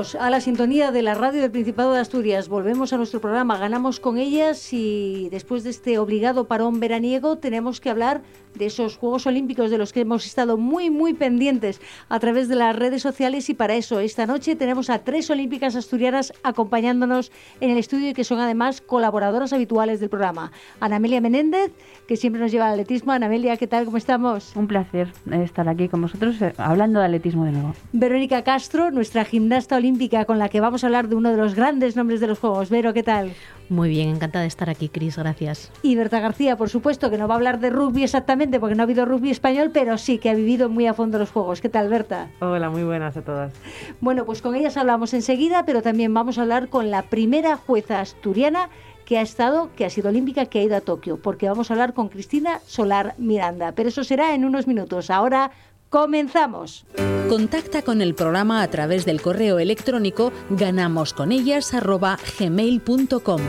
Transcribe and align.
Volvemos 0.00 0.14
a 0.14 0.30
la 0.30 0.40
sintonía 0.40 0.92
de 0.92 1.02
la 1.02 1.12
radio 1.12 1.42
del 1.42 1.50
Principado 1.50 1.92
de 1.92 2.00
Asturias, 2.00 2.48
volvemos 2.48 2.94
a 2.94 2.96
nuestro 2.96 3.20
programa, 3.20 3.58
ganamos 3.58 4.00
con 4.00 4.16
ellas 4.16 4.72
y 4.72 5.28
después 5.30 5.62
de 5.62 5.68
este 5.68 5.98
obligado 5.98 6.46
parón 6.46 6.80
veraniego 6.80 7.36
tenemos 7.36 7.82
que 7.82 7.90
hablar 7.90 8.22
de 8.54 8.64
esos 8.66 8.96
Juegos 8.96 9.26
Olímpicos 9.26 9.70
de 9.70 9.76
los 9.76 9.92
que 9.92 10.00
hemos 10.00 10.24
estado 10.24 10.56
muy, 10.56 10.88
muy 10.88 11.12
pendientes 11.12 11.82
a 12.08 12.18
través 12.18 12.48
de 12.48 12.56
las 12.56 12.74
redes 12.74 13.02
sociales 13.02 13.50
y 13.50 13.54
para 13.54 13.74
eso 13.74 14.00
esta 14.00 14.26
noche 14.26 14.56
tenemos 14.56 14.88
a 14.88 15.00
tres 15.00 15.28
olímpicas 15.28 15.76
asturianas 15.76 16.32
acompañándonos 16.42 17.30
en 17.60 17.70
el 17.70 17.76
estudio 17.76 18.08
y 18.08 18.14
que 18.14 18.24
son 18.24 18.40
además 18.40 18.80
colaboradoras 18.80 19.52
habituales 19.52 20.00
del 20.00 20.08
programa. 20.08 20.50
Ana 20.80 20.96
Amelia 20.96 21.20
Menéndez, 21.20 21.72
que 22.08 22.16
siempre 22.16 22.40
nos 22.40 22.50
lleva 22.50 22.66
al 22.66 22.72
atletismo. 22.72 23.12
Ana 23.12 23.26
Amelia, 23.26 23.58
¿qué 23.58 23.66
tal? 23.66 23.84
¿Cómo 23.84 23.98
estamos? 23.98 24.56
Un 24.56 24.66
placer 24.66 25.12
estar 25.30 25.68
aquí 25.68 25.88
con 25.88 26.00
vosotros 26.00 26.40
eh, 26.40 26.54
hablando 26.56 27.00
de 27.00 27.06
atletismo 27.06 27.44
de 27.44 27.52
nuevo. 27.52 27.74
Verónica 27.92 28.42
Castro, 28.42 28.90
nuestra 28.90 29.24
gimnasta 29.24 29.76
olímpica 29.76 29.89
con 30.26 30.38
la 30.38 30.48
que 30.48 30.60
vamos 30.60 30.84
a 30.84 30.86
hablar 30.86 31.08
de 31.08 31.16
uno 31.16 31.30
de 31.30 31.36
los 31.36 31.54
grandes 31.54 31.96
nombres 31.96 32.20
de 32.20 32.26
los 32.26 32.38
Juegos. 32.38 32.70
Vero, 32.70 32.94
¿qué 32.94 33.02
tal? 33.02 33.32
Muy 33.68 33.88
bien, 33.88 34.08
encantada 34.08 34.42
de 34.42 34.48
estar 34.48 34.70
aquí, 34.70 34.88
Cris, 34.88 35.16
gracias. 35.16 35.70
Y 35.82 35.96
Berta 35.96 36.20
García, 36.20 36.56
por 36.56 36.68
supuesto, 36.68 37.10
que 37.10 37.18
no 37.18 37.28
va 37.28 37.34
a 37.34 37.36
hablar 37.36 37.60
de 37.60 37.70
rugby 37.70 38.04
exactamente 38.04 38.60
porque 38.60 38.74
no 38.74 38.82
ha 38.82 38.84
habido 38.84 39.04
rugby 39.04 39.30
español, 39.30 39.70
pero 39.72 39.98
sí 39.98 40.18
que 40.18 40.30
ha 40.30 40.34
vivido 40.34 40.68
muy 40.68 40.86
a 40.86 40.94
fondo 40.94 41.18
los 41.18 41.30
Juegos. 41.30 41.60
¿Qué 41.60 41.68
tal, 41.68 41.88
Berta? 41.88 42.30
Hola, 42.40 42.70
muy 42.70 42.84
buenas 42.84 43.16
a 43.16 43.22
todas. 43.22 43.52
Bueno, 44.00 44.24
pues 44.24 44.42
con 44.42 44.54
ellas 44.54 44.76
hablamos 44.76 45.12
enseguida, 45.12 45.64
pero 45.64 45.82
también 45.82 46.14
vamos 46.14 46.38
a 46.38 46.42
hablar 46.42 46.68
con 46.68 46.90
la 46.90 47.02
primera 47.02 47.56
jueza 47.56 48.00
asturiana 48.00 48.70
que 49.04 49.18
ha 49.18 49.22
estado, 49.22 49.70
que 49.74 49.84
ha 49.84 49.90
sido 49.90 50.08
olímpica, 50.08 50.46
que 50.46 50.60
ha 50.60 50.62
ido 50.62 50.76
a 50.76 50.80
Tokio, 50.80 51.20
porque 51.20 51.48
vamos 51.48 51.70
a 51.70 51.74
hablar 51.74 51.94
con 51.94 52.08
Cristina 52.08 52.60
Solar 52.66 53.14
Miranda. 53.18 53.72
Pero 53.72 53.88
eso 53.88 54.04
será 54.04 54.36
en 54.36 54.44
unos 54.44 54.68
minutos. 54.68 55.10
Ahora 55.10 55.50
comenzamos. 55.90 56.86
Contacta 57.28 57.82
con 57.82 58.00
el 58.00 58.14
programa 58.14 58.62
a 58.62 58.70
través 58.70 59.04
del 59.04 59.20
correo 59.20 59.58
electrónico 59.58 60.32
ganamosconellas@gmail.com. 60.50 63.40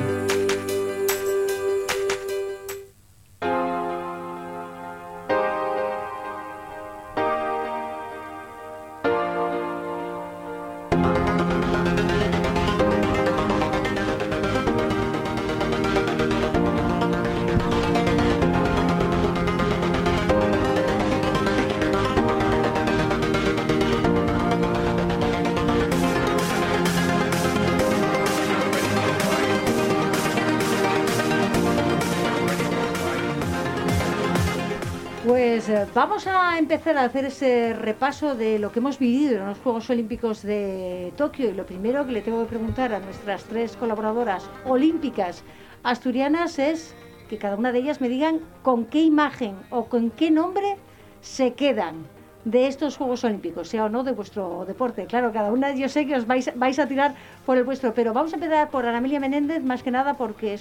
Pues 35.63 35.77
eh, 35.77 35.85
vamos 35.93 36.25
a 36.25 36.57
empezar 36.57 36.97
a 36.97 37.03
hacer 37.03 37.25
ese 37.25 37.75
repaso 37.75 38.33
de 38.33 38.57
lo 38.57 38.71
que 38.71 38.79
hemos 38.79 38.97
vivido 38.97 39.41
en 39.41 39.45
los 39.45 39.59
Juegos 39.59 39.91
Olímpicos 39.91 40.41
de 40.41 41.13
Tokio 41.17 41.51
y 41.51 41.53
lo 41.53 41.67
primero 41.67 42.03
que 42.03 42.13
le 42.13 42.21
tengo 42.21 42.41
que 42.41 42.49
preguntar 42.49 42.91
a 42.95 42.99
nuestras 42.99 43.43
tres 43.43 43.75
colaboradoras 43.75 44.49
olímpicas 44.65 45.43
asturianas 45.83 46.57
es 46.57 46.95
que 47.29 47.37
cada 47.37 47.57
una 47.57 47.71
de 47.71 47.77
ellas 47.77 48.01
me 48.01 48.09
digan 48.09 48.39
con 48.63 48.85
qué 48.85 49.03
imagen 49.03 49.55
o 49.69 49.85
con 49.85 50.09
qué 50.09 50.31
nombre 50.31 50.77
se 51.21 51.53
quedan 51.53 52.07
de 52.43 52.65
estos 52.65 52.97
Juegos 52.97 53.23
Olímpicos, 53.23 53.67
sea 53.67 53.85
o 53.85 53.89
no 53.89 54.03
de 54.03 54.13
vuestro 54.13 54.65
deporte. 54.65 55.05
Claro, 55.05 55.31
cada 55.31 55.51
una, 55.51 55.75
yo 55.75 55.89
sé 55.89 56.07
que 56.07 56.15
os 56.15 56.25
vais, 56.25 56.79
a 56.79 56.87
tirar 56.87 57.13
por 57.45 57.59
el 57.59 57.65
vuestro, 57.65 57.93
pero 57.93 58.13
vamos 58.13 58.33
a 58.33 58.37
empezar 58.37 58.71
por 58.71 58.87
Ana 58.87 58.97
Emilia 58.97 59.19
Menéndez, 59.19 59.61
más 59.61 59.83
que 59.83 59.91
nada 59.91 60.15
porque 60.15 60.57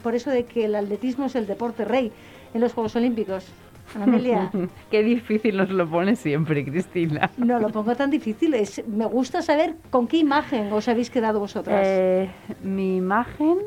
por 0.00 0.14
eso 0.14 0.30
de 0.30 0.44
que 0.44 0.66
el 0.66 0.76
atletismo 0.76 1.24
es 1.24 1.34
el 1.34 1.48
deporte 1.48 1.84
rey 1.84 2.12
en 2.54 2.60
los 2.60 2.72
Juegos 2.72 2.94
Olímpicos. 2.94 3.46
Amelia. 3.94 4.50
Qué 4.90 5.02
difícil 5.02 5.56
nos 5.56 5.70
lo 5.70 5.88
pone 5.88 6.16
siempre, 6.16 6.64
Cristina. 6.64 7.30
No 7.36 7.58
lo 7.58 7.68
pongo 7.68 7.94
tan 7.94 8.10
difícil. 8.10 8.54
Es, 8.54 8.86
me 8.88 9.06
gusta 9.06 9.42
saber 9.42 9.76
con 9.90 10.06
qué 10.06 10.18
imagen 10.18 10.72
os 10.72 10.88
habéis 10.88 11.10
quedado 11.10 11.40
vosotras. 11.40 11.82
Eh, 11.86 12.30
mi 12.62 12.96
imagen 12.96 13.58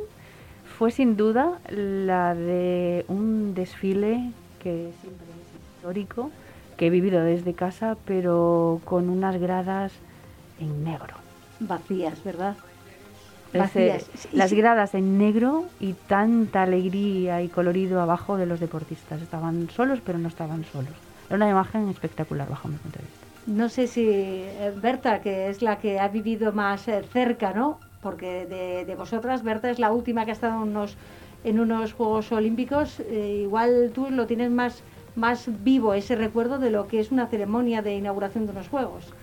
fue 0.77 0.91
sin 0.91 1.17
duda 1.17 1.59
la 1.69 2.35
de 2.35 3.05
un 3.07 3.53
desfile 3.53 4.31
que 4.61 4.91
siempre 5.01 5.27
es 5.27 5.75
histórico, 5.77 6.31
que 6.75 6.87
he 6.87 6.89
vivido 6.89 7.23
desde 7.23 7.53
casa, 7.53 7.97
pero 8.05 8.81
con 8.85 9.09
unas 9.09 9.37
gradas 9.37 9.93
en 10.59 10.83
negro. 10.83 11.15
Vacías, 11.59 12.23
¿verdad? 12.23 12.55
Ese- 13.53 13.59
Vacías. 13.59 14.09
Y 14.31 14.37
las 14.37 14.53
gradas 14.53 14.93
en 14.93 15.17
negro 15.17 15.65
y 15.79 15.93
tanta 15.93 16.63
alegría 16.63 17.41
y 17.41 17.49
colorido 17.49 18.01
abajo 18.01 18.37
de 18.37 18.45
los 18.45 18.59
deportistas. 18.59 19.21
Estaban 19.21 19.69
solos, 19.69 19.99
pero 20.05 20.17
no 20.19 20.27
estaban 20.27 20.63
solos. 20.65 20.93
Era 21.27 21.35
una 21.37 21.49
imagen 21.49 21.89
espectacular 21.89 22.49
bajo 22.49 22.67
mi 22.67 22.77
punto 22.77 22.99
de 22.99 23.05
vista. 23.05 23.27
No 23.47 23.69
sé 23.69 23.87
si 23.87 24.05
eh, 24.09 24.73
Berta, 24.75 25.21
que 25.21 25.49
es 25.49 25.61
la 25.61 25.77
que 25.77 25.99
ha 25.99 26.07
vivido 26.09 26.51
más 26.53 26.87
eh, 26.87 27.01
cerca, 27.13 27.53
¿no? 27.53 27.79
Porque 28.01 28.45
de, 28.45 28.85
de 28.85 28.95
vosotras, 28.95 29.43
Berta 29.43 29.69
es 29.69 29.79
la 29.79 29.91
última 29.91 30.25
que 30.25 30.31
ha 30.31 30.33
estado 30.33 30.61
en 30.63 30.69
unos, 30.69 30.97
en 31.43 31.59
unos 31.59 31.93
Juegos 31.93 32.31
Olímpicos. 32.31 32.99
eh, 32.99 33.39
igual 33.43 33.91
tú 33.93 34.09
lo 34.09 34.27
tienes 34.27 34.51
más, 34.51 34.83
más 35.15 35.49
vivo, 35.63 35.93
ese 35.93 36.15
recuerdo 36.15 36.59
de 36.59 36.69
lo 36.71 36.87
que 36.87 36.99
es 36.99 37.11
una 37.11 37.27
ceremonia 37.27 37.81
de 37.81 37.95
inauguración 37.95 38.45
de 38.45 38.51
unos 38.51 38.67
Juegos. 38.69 39.13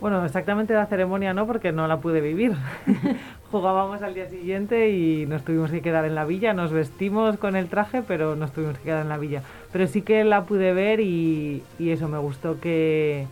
Bueno, 0.00 0.24
exactamente 0.24 0.72
la 0.72 0.86
ceremonia 0.86 1.34
no, 1.34 1.46
porque 1.46 1.72
no 1.72 1.86
la 1.86 1.98
pude 1.98 2.22
vivir. 2.22 2.54
Jugábamos 3.50 4.00
al 4.00 4.14
día 4.14 4.30
siguiente 4.30 4.90
y 4.90 5.26
nos 5.26 5.44
tuvimos 5.44 5.70
que 5.70 5.82
quedar 5.82 6.06
en 6.06 6.14
la 6.14 6.24
villa. 6.24 6.54
Nos 6.54 6.72
vestimos 6.72 7.36
con 7.36 7.54
el 7.54 7.68
traje, 7.68 8.02
pero 8.06 8.34
nos 8.34 8.52
tuvimos 8.52 8.78
que 8.78 8.84
quedar 8.84 9.02
en 9.02 9.10
la 9.10 9.18
villa. 9.18 9.42
Pero 9.72 9.86
sí 9.86 10.00
que 10.00 10.24
la 10.24 10.44
pude 10.44 10.72
ver 10.72 11.00
y, 11.00 11.62
y 11.78 11.90
eso 11.90 12.08
me 12.08 12.16
gustó 12.16 12.58
que, 12.60 13.26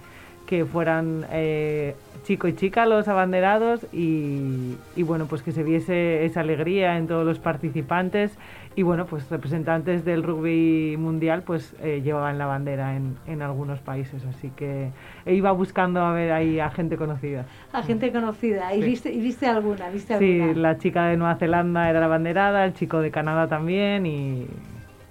que 0.47 0.67
fueran 0.67 1.25
eh, 1.33 1.95
chico 2.25 2.49
y 2.49 2.55
chica 2.55 2.85
los 2.85 3.09
abanderados 3.09 3.87
y, 3.91 4.77
y 4.95 5.03
bueno, 5.05 5.25
pues 5.27 5.43
que 5.43 5.53
se 5.53 5.63
viese 5.63 6.27
esa 6.27 6.41
alegría 6.41 6.99
en 6.99 7.07
todos 7.07 7.25
los 7.25 7.39
participantes 7.39 8.33
y 8.79 8.83
bueno, 8.85 9.07
pues 9.07 9.29
representantes 9.29 10.05
del 10.05 10.23
rugby 10.23 10.97
mundial 10.97 11.43
pues 11.43 11.75
eh, 11.83 12.01
llevaban 12.05 12.39
la 12.39 12.47
bandera 12.47 12.95
en, 12.95 13.17
en 13.27 13.43
algunos 13.43 13.81
países, 13.81 14.25
así 14.25 14.51
que 14.51 14.91
iba 15.27 15.51
buscando 15.51 16.01
a 16.01 16.13
ver 16.13 16.31
ahí 16.31 16.61
a 16.61 16.71
gente 16.71 16.97
conocida. 16.97 17.45
A 17.73 17.83
gente 17.83 18.13
conocida. 18.13 18.73
¿Y, 18.77 18.83
Sí. 18.83 18.89
viste, 18.89 19.13
¿Y 19.13 19.21
viste 19.21 19.47
alguna? 19.47 19.89
¿Viste 19.91 20.17
Sí, 20.19 20.41
alguna? 20.41 20.61
la 20.61 20.79
chica 20.79 21.07
de 21.09 21.17
Nueva 21.17 21.35
Zelanda 21.35 21.91
era 21.91 21.99
la 21.99 22.07
banderada, 22.07 22.65
el 22.65 22.73
chico 22.75 23.01
de 23.01 23.11
Canadá 23.11 23.49
también 23.49 24.07
y 24.07 24.47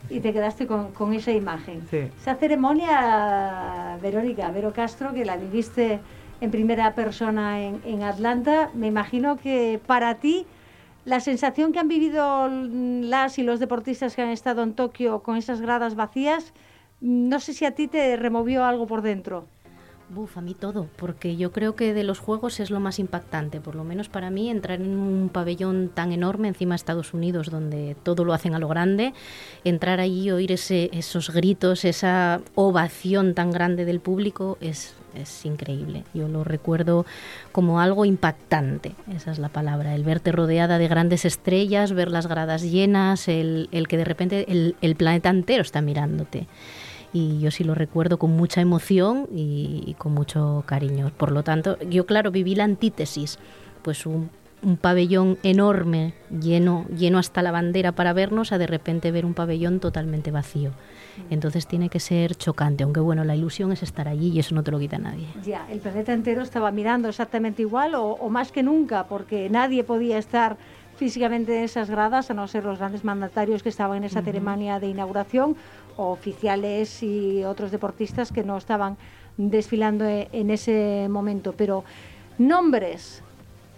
Y 0.10 0.22
te 0.22 0.32
quedaste 0.32 0.66
con, 0.66 0.94
con 0.94 1.12
esa 1.14 1.34
imagen. 1.34 1.82
Sí. 1.92 1.98
Esa 2.22 2.36
ceremonia, 2.36 3.98
Verónica, 4.02 4.50
Vero 4.52 4.72
Castro, 4.72 5.14
que 5.14 5.26
la 5.26 5.36
viviste 5.36 6.00
en 6.40 6.52
primera 6.52 6.94
persona 6.94 7.60
en, 7.62 7.82
en 7.84 8.04
Atlanta, 8.04 8.70
me 8.74 8.88
imagino 8.88 9.36
que 9.36 9.80
para 9.86 10.16
ti 10.16 10.46
la 11.08 11.22
sensación 11.22 11.72
que 11.72 11.80
han 11.80 11.88
vivido 11.88 12.50
las 12.50 13.40
y 13.40 13.44
los 13.44 13.62
deportistas 13.62 14.14
que 14.14 14.22
han 14.22 14.30
estado 14.30 14.62
en 14.62 14.74
Tokio 14.74 15.24
con 15.24 15.38
esas 15.38 15.62
gradas 15.62 15.96
vacías, 15.96 16.54
no 17.00 17.40
sé 17.40 17.54
si 17.54 17.64
a 17.64 17.72
ti 17.72 17.88
te 17.88 18.18
removió 18.18 18.66
algo 18.66 18.88
por 18.88 19.02
dentro. 19.02 19.48
Buf, 20.10 20.38
a 20.38 20.42
mí 20.42 20.54
todo, 20.54 20.90
porque 20.98 21.38
yo 21.38 21.54
creo 21.54 21.76
que 21.76 21.94
de 21.94 22.04
los 22.04 22.20
juegos 22.20 22.60
es 22.60 22.72
lo 22.72 22.82
más 22.82 23.00
impactante, 23.00 23.62
por 23.62 23.76
lo 23.76 23.86
menos 23.86 24.10
para 24.10 24.30
mí, 24.30 24.50
entrar 24.50 24.82
en 24.82 24.98
un 24.98 25.30
pabellón 25.30 25.90
tan 25.94 26.12
enorme, 26.12 26.50
encima 26.50 26.74
de 26.74 26.78
Estados 26.78 27.14
Unidos, 27.14 27.50
donde 27.50 27.96
todo 28.04 28.26
lo 28.26 28.34
hacen 28.34 28.54
a 28.54 28.60
lo 28.60 28.68
grande, 28.68 29.14
entrar 29.64 30.02
allí 30.02 30.30
oír 30.30 30.52
esos 30.52 31.30
gritos, 31.30 31.86
esa 31.86 32.42
ovación 32.56 33.34
tan 33.34 33.52
grande 33.52 33.86
del 33.86 34.02
público, 34.02 34.58
es, 34.60 34.97
es 35.16 35.46
increíble. 35.46 36.04
Yo 36.14 36.28
lo 36.28 36.44
recuerdo 36.44 37.06
como 37.52 37.80
algo 37.80 38.06
impactante, 38.06 38.94
esa 39.16 39.32
es 39.32 39.40
la 39.40 39.50
palabra, 39.50 39.96
el 39.96 40.04
verte 40.04 40.32
rodeada 40.32 40.78
de 40.78 40.88
grandes 40.88 41.26
estrellas, 41.26 41.94
ver 41.94 42.12
las 42.12 42.28
gradas 42.28 42.64
llenas, 42.64 43.28
el, 43.28 43.70
el 43.72 43.88
que 43.88 43.98
de 43.98 44.06
repente 44.06 44.52
el, 44.52 44.76
el 44.82 44.96
planeta 44.96 45.30
entero 45.30 45.62
está 45.62 45.82
mirándote 45.82 46.48
y 47.14 47.40
yo 47.40 47.52
sí 47.52 47.64
lo 47.64 47.74
recuerdo 47.74 48.20
con 48.20 48.32
mucha 48.32 48.62
emoción 48.62 49.28
y, 49.34 49.96
con 49.98 50.14
mucho 50.14 50.64
cariño. 50.66 51.12
Por 51.18 51.32
lo 51.32 51.44
tanto, 51.44 51.80
yo 51.90 52.06
claro, 52.06 52.32
viví 52.32 52.56
la 52.56 52.66
antítesis, 52.66 53.40
pues 53.82 54.06
un, 54.06 54.30
un 54.62 54.78
pabellón 54.78 55.38
enorme, 55.44 56.14
lleno, 56.30 56.86
lleno 56.96 57.18
hasta 57.18 57.42
la 57.42 57.52
bandera 57.52 57.94
para 57.94 58.14
vernos, 58.14 58.52
a 58.52 58.58
de 58.58 58.68
repente 58.68 59.12
ver 59.12 59.26
un 59.26 59.34
pabellón 59.34 59.80
totalmente 59.80 60.32
vacío. 60.32 60.72
Entonces 61.30 61.68
tiene 61.68 61.90
que 61.90 62.00
ser 62.00 62.36
chocante, 62.36 62.84
aunque 62.84 63.00
bueno, 63.00 63.24
la 63.24 63.36
ilusión 63.36 63.72
es 63.72 63.84
estar 63.84 64.08
allí 64.08 64.30
y 64.30 64.40
eso 64.40 64.56
no 64.56 64.64
te 64.64 64.72
lo 64.72 64.80
quita 64.80 64.98
nadie. 64.98 65.28
Ya, 65.44 65.68
el 65.70 65.80
planeta 65.80 66.14
entero 66.14 66.42
estaba 66.42 66.72
mirando 66.72 67.10
exactamente 67.10 67.62
igual 67.62 67.96
o, 67.96 68.30
más 68.30 68.52
que 68.52 68.64
nunca, 68.64 69.06
porque 69.08 69.50
nadie 69.50 69.84
podía 69.84 70.18
estar 70.18 70.58
físicamente 70.96 71.58
en 71.58 71.64
esas 71.64 71.90
gradas, 71.90 72.32
a 72.32 72.34
no 72.34 72.48
ser 72.48 72.66
los 72.66 72.80
grandes 72.80 73.04
mandatarios 73.04 73.62
que 73.62 73.70
estaban 73.70 73.98
en 73.98 74.04
esa 74.06 74.22
ceremonia 74.22 74.80
de 74.80 74.88
inauguración, 74.88 75.56
o 75.96 76.12
oficiales 76.12 77.02
y 77.04 77.44
otros 77.44 77.72
deportistas 77.72 78.32
que 78.32 78.44
no 78.44 78.58
estaban 78.58 78.98
desfilando 79.38 80.06
e, 80.06 80.30
en 80.32 80.50
ese 80.50 81.08
momento. 81.10 81.54
Pero 81.54 81.84
nombres, 82.38 83.24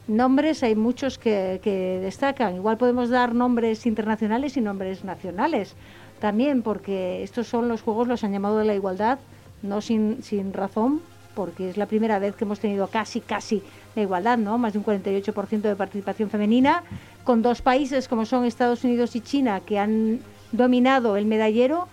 nombres 0.07 0.63
hay 0.63 0.75
muchos 0.75 1.17
que, 1.17 1.59
que 1.63 1.99
destacan. 2.01 2.55
Igual 2.55 2.77
podemos 2.77 3.09
dar 3.09 3.33
nombres 3.33 3.85
internacionales 3.85 4.57
y 4.57 4.61
nombres 4.61 5.03
nacionales 5.03 5.75
también, 6.19 6.61
porque 6.61 7.23
estos 7.23 7.47
son 7.47 7.67
los 7.67 7.81
juegos, 7.81 8.07
los 8.07 8.23
han 8.23 8.31
llamado 8.31 8.57
de 8.57 8.65
la 8.65 8.75
igualdad, 8.75 9.19
no 9.61 9.81
sin, 9.81 10.21
sin 10.23 10.53
razón, 10.53 11.01
porque 11.35 11.69
es 11.69 11.77
la 11.77 11.85
primera 11.85 12.19
vez 12.19 12.35
que 12.35 12.43
hemos 12.43 12.59
tenido 12.59 12.87
casi, 12.87 13.21
casi 13.21 13.63
la 13.95 14.01
igualdad, 14.01 14.37
¿no? 14.37 14.57
Más 14.57 14.73
de 14.73 14.79
un 14.79 14.85
48% 14.85 15.61
de 15.61 15.75
participación 15.75 16.29
femenina, 16.29 16.83
con 17.23 17.41
dos 17.41 17.61
países 17.61 18.07
como 18.07 18.25
son 18.25 18.45
Estados 18.45 18.83
Unidos 18.83 19.15
y 19.15 19.21
China 19.21 19.61
que 19.61 19.79
han 19.79 20.19
dominado 20.51 21.17
el 21.17 21.25
medallero, 21.25 21.87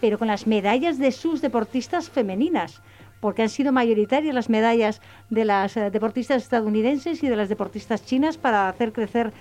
pero 0.00 0.18
con 0.18 0.28
las 0.28 0.46
medallas 0.46 0.98
de 0.98 1.12
sus 1.12 1.40
deportistas 1.40 2.10
femeninas, 2.10 2.80
porque 3.20 3.42
han 3.42 3.48
sido 3.48 3.72
mayoritarias 3.72 4.34
las 4.34 4.48
medallas 4.48 5.00
de 5.30 5.44
las 5.44 5.76
eh, 5.76 5.90
deportistas 5.90 6.42
estadounidenses 6.42 7.22
y 7.22 7.28
de 7.28 7.36
las 7.36 7.48
deportistas 7.48 8.04
chinas 8.04 8.36
para 8.36 8.68
hacer 8.68 8.92
crecer 8.92 9.32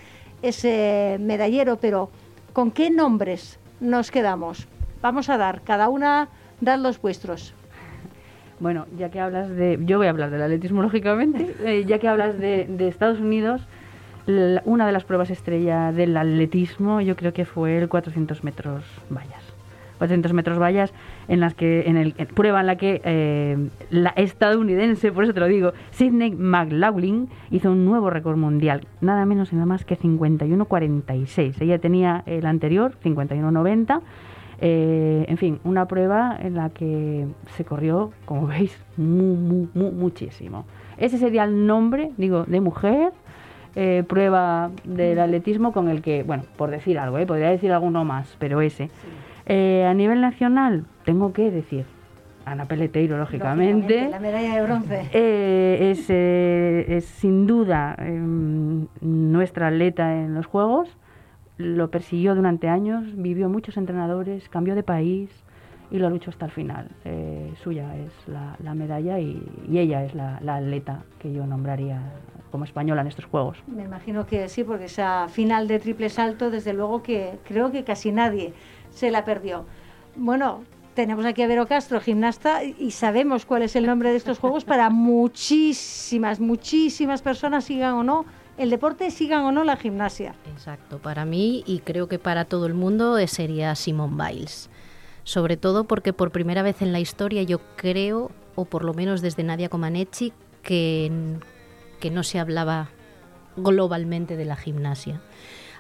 ese 0.42 1.18
medallero, 1.19 1.78
pero 1.78 2.10
¿con 2.54 2.72
qué 2.72 2.89
nombres 2.89 3.60
nos 3.79 4.12
quedamos? 4.12 4.68
Vamos 5.01 5.29
a 5.29 5.38
dar, 5.38 5.62
cada 5.62 5.89
una, 5.89 6.29
dar 6.62 6.79
los 6.79 7.01
vuestros. 7.01 7.53
Bueno, 8.59 8.88
ya 8.97 9.09
que 9.09 9.19
hablas 9.19 9.50
de... 9.50 9.77
Yo 9.81 9.97
voy 9.97 10.07
a 10.07 10.09
hablar 10.09 10.31
del 10.31 10.41
atletismo, 10.41 10.81
lógicamente. 10.81 11.56
Eh, 11.63 11.85
ya 11.85 12.00
que 12.00 12.07
hablas 12.07 12.39
de, 12.39 12.88
Estados 12.88 13.19
Unidos, 13.19 13.62
una 14.65 14.85
de 14.85 14.91
las 14.91 15.03
pruebas 15.03 15.29
estrella 15.29 15.91
del 15.91 16.18
atletismo 16.18 17.00
yo 17.01 17.15
creo 17.15 17.33
que 17.33 17.45
fue 17.45 17.77
el 17.77 17.88
400 17.88 18.44
metros 18.44 18.83
vallas. 19.09 19.47
400 19.98 20.34
metros 20.34 20.60
vallas 20.60 20.94
en 21.28 21.40
las 21.40 21.54
que 21.54 21.84
en 21.88 21.98
el 21.98 22.14
prueba 22.14 22.62
en 22.62 22.68
la 22.68 22.76
que 22.78 23.02
eh, 23.04 23.58
la 23.90 24.10
estadounidense 24.12 25.12
por 25.12 25.24
eso 25.24 25.34
te 25.34 25.40
lo 25.40 25.48
digo 25.48 25.74
Sidney 25.92 26.32
McLaughlin 26.32 27.30
hizo 27.52 27.72
un 27.72 27.86
nuevo 27.86 28.10
récord 28.10 28.38
mundial 28.38 28.88
nada 29.02 29.26
menos 29.26 29.52
y 29.52 29.56
nada 29.56 29.66
más 29.66 29.86
que 29.86 29.98
51.46 29.98 31.62
ella 31.62 31.80
tenía 31.80 32.24
el 32.26 32.46
anterior 32.46 32.96
51.90 33.04 34.02
eh, 34.60 35.26
en 35.28 35.38
fin, 35.38 35.60
una 35.64 35.88
prueba 35.88 36.36
en 36.40 36.56
la 36.56 36.70
que 36.70 37.28
se 37.56 37.64
corrió, 37.64 38.12
como 38.26 38.48
veis, 38.48 38.78
muchísimo. 38.98 40.66
Ese 40.98 41.18
sería 41.18 41.44
el 41.44 41.68
nombre, 41.68 42.12
digo, 42.18 42.44
de 42.46 42.60
mujer, 42.60 43.12
eh, 43.76 44.04
prueba 44.08 44.72
del 44.84 45.20
atletismo 45.20 45.72
con 45.72 45.90
el 45.90 46.02
que, 46.02 46.24
bueno, 46.24 46.44
por 46.58 46.72
decir 46.72 46.98
algo, 46.98 47.20
eh, 47.20 47.28
podría 47.28 47.50
decir 47.50 47.72
alguno 47.72 48.04
más, 48.04 48.36
pero 48.40 48.62
ese. 48.62 48.90
A 49.48 49.94
nivel 49.94 50.22
nacional, 50.22 50.86
tengo 51.06 51.34
que 51.34 51.52
decir, 51.52 51.86
Ana 52.46 52.66
Peleteiro, 52.66 53.18
lógicamente. 53.18 54.10
La 54.10 54.20
medalla 54.20 54.56
de 54.56 54.62
bronce. 54.64 55.10
es, 55.82 56.10
es, 56.10 57.06
sin 57.06 57.46
duda 57.48 57.96
em, 58.00 58.88
nuestra 59.02 59.68
atleta 59.68 60.14
en 60.16 60.34
los 60.34 60.46
Juegos 60.46 60.98
lo 61.58 61.90
persiguió 61.90 62.36
durante 62.36 62.70
años, 62.70 63.04
vivió 63.16 63.50
muchos 63.50 63.78
entrenadores, 63.78 64.48
cambió 64.50 64.76
de 64.76 64.84
país 64.84 65.30
y 65.90 65.98
lo 65.98 66.10
luchó 66.10 66.30
hasta 66.30 66.46
el 66.46 66.52
final. 66.52 66.90
Eh, 67.06 67.52
suya 67.62 67.96
es 67.98 68.14
la, 68.28 68.74
medalla 68.76 69.20
y, 69.20 69.42
ella 69.72 70.04
es 70.04 70.14
la, 70.14 70.38
atleta 70.38 71.04
que 71.20 71.34
yo 71.34 71.46
nombraría 71.46 72.02
como 72.52 72.64
española 72.64 73.02
en 73.02 73.08
estos 73.08 73.26
Juegos. 73.26 73.64
Me 73.68 73.84
imagino 73.84 74.26
que 74.26 74.48
sí, 74.50 74.64
porque 74.64 74.86
esa 74.86 75.28
final 75.30 75.68
de 75.68 75.80
triple 75.80 76.10
salto, 76.10 76.52
desde 76.52 76.74
luego 76.74 77.02
que 77.02 77.40
creo 77.46 77.72
que 77.72 77.84
casi 77.84 78.12
nadie 78.12 78.54
se 78.98 79.12
la 79.12 79.24
perdió. 79.24 79.66
Bueno, 80.16 80.64
tenemos 80.96 81.26
aquí 81.26 81.44
a 81.44 81.48
Vero 81.48 81.68
Castro, 81.68 82.02
gimnasta, 82.02 82.64
y 82.64 82.92
sabemos 82.92 83.46
cuál 83.46 83.62
es 83.62 83.76
el 83.76 83.86
nombre 83.86 84.10
de 84.10 84.18
estos 84.18 84.40
Juegos 84.40 84.66
para 84.66 84.90
muchísimas, 84.90 86.40
muchísimas 86.40 87.22
personas, 87.22 87.66
sigan 87.66 87.94
o 87.94 88.04
no 88.04 88.26
el 88.58 88.72
deporte, 88.72 89.12
sigan 89.12 89.44
o 89.44 89.52
no 89.52 89.64
la 89.64 89.78
gimnasia. 89.78 90.34
Exacto, 90.52 90.98
para 90.98 91.26
mí 91.26 91.64
y 91.68 91.80
creo 91.80 92.08
que 92.08 92.18
para 92.18 92.46
todo 92.46 92.66
el 92.66 92.74
mundo 92.74 93.16
sería 93.28 93.76
Simone 93.76 94.16
Biles. 94.18 94.72
Sobre 95.24 95.58
todo 95.58 95.84
porque 95.84 96.14
por 96.14 96.32
primera 96.32 96.64
vez 96.64 96.82
en 96.82 96.92
la 96.92 97.00
historia 97.00 97.44
yo 97.44 97.60
creo, 97.76 98.32
o 98.56 98.66
por 98.66 98.84
lo 98.84 98.96
menos 98.96 99.22
desde 99.22 99.44
Nadia 99.44 99.70
Comaneci, 99.70 100.34
que, 100.64 101.12
que 102.00 102.10
no 102.10 102.24
se 102.24 102.40
hablaba 102.40 102.90
globalmente 103.56 104.36
de 104.36 104.46
la 104.46 104.56
gimnasia. 104.56 105.22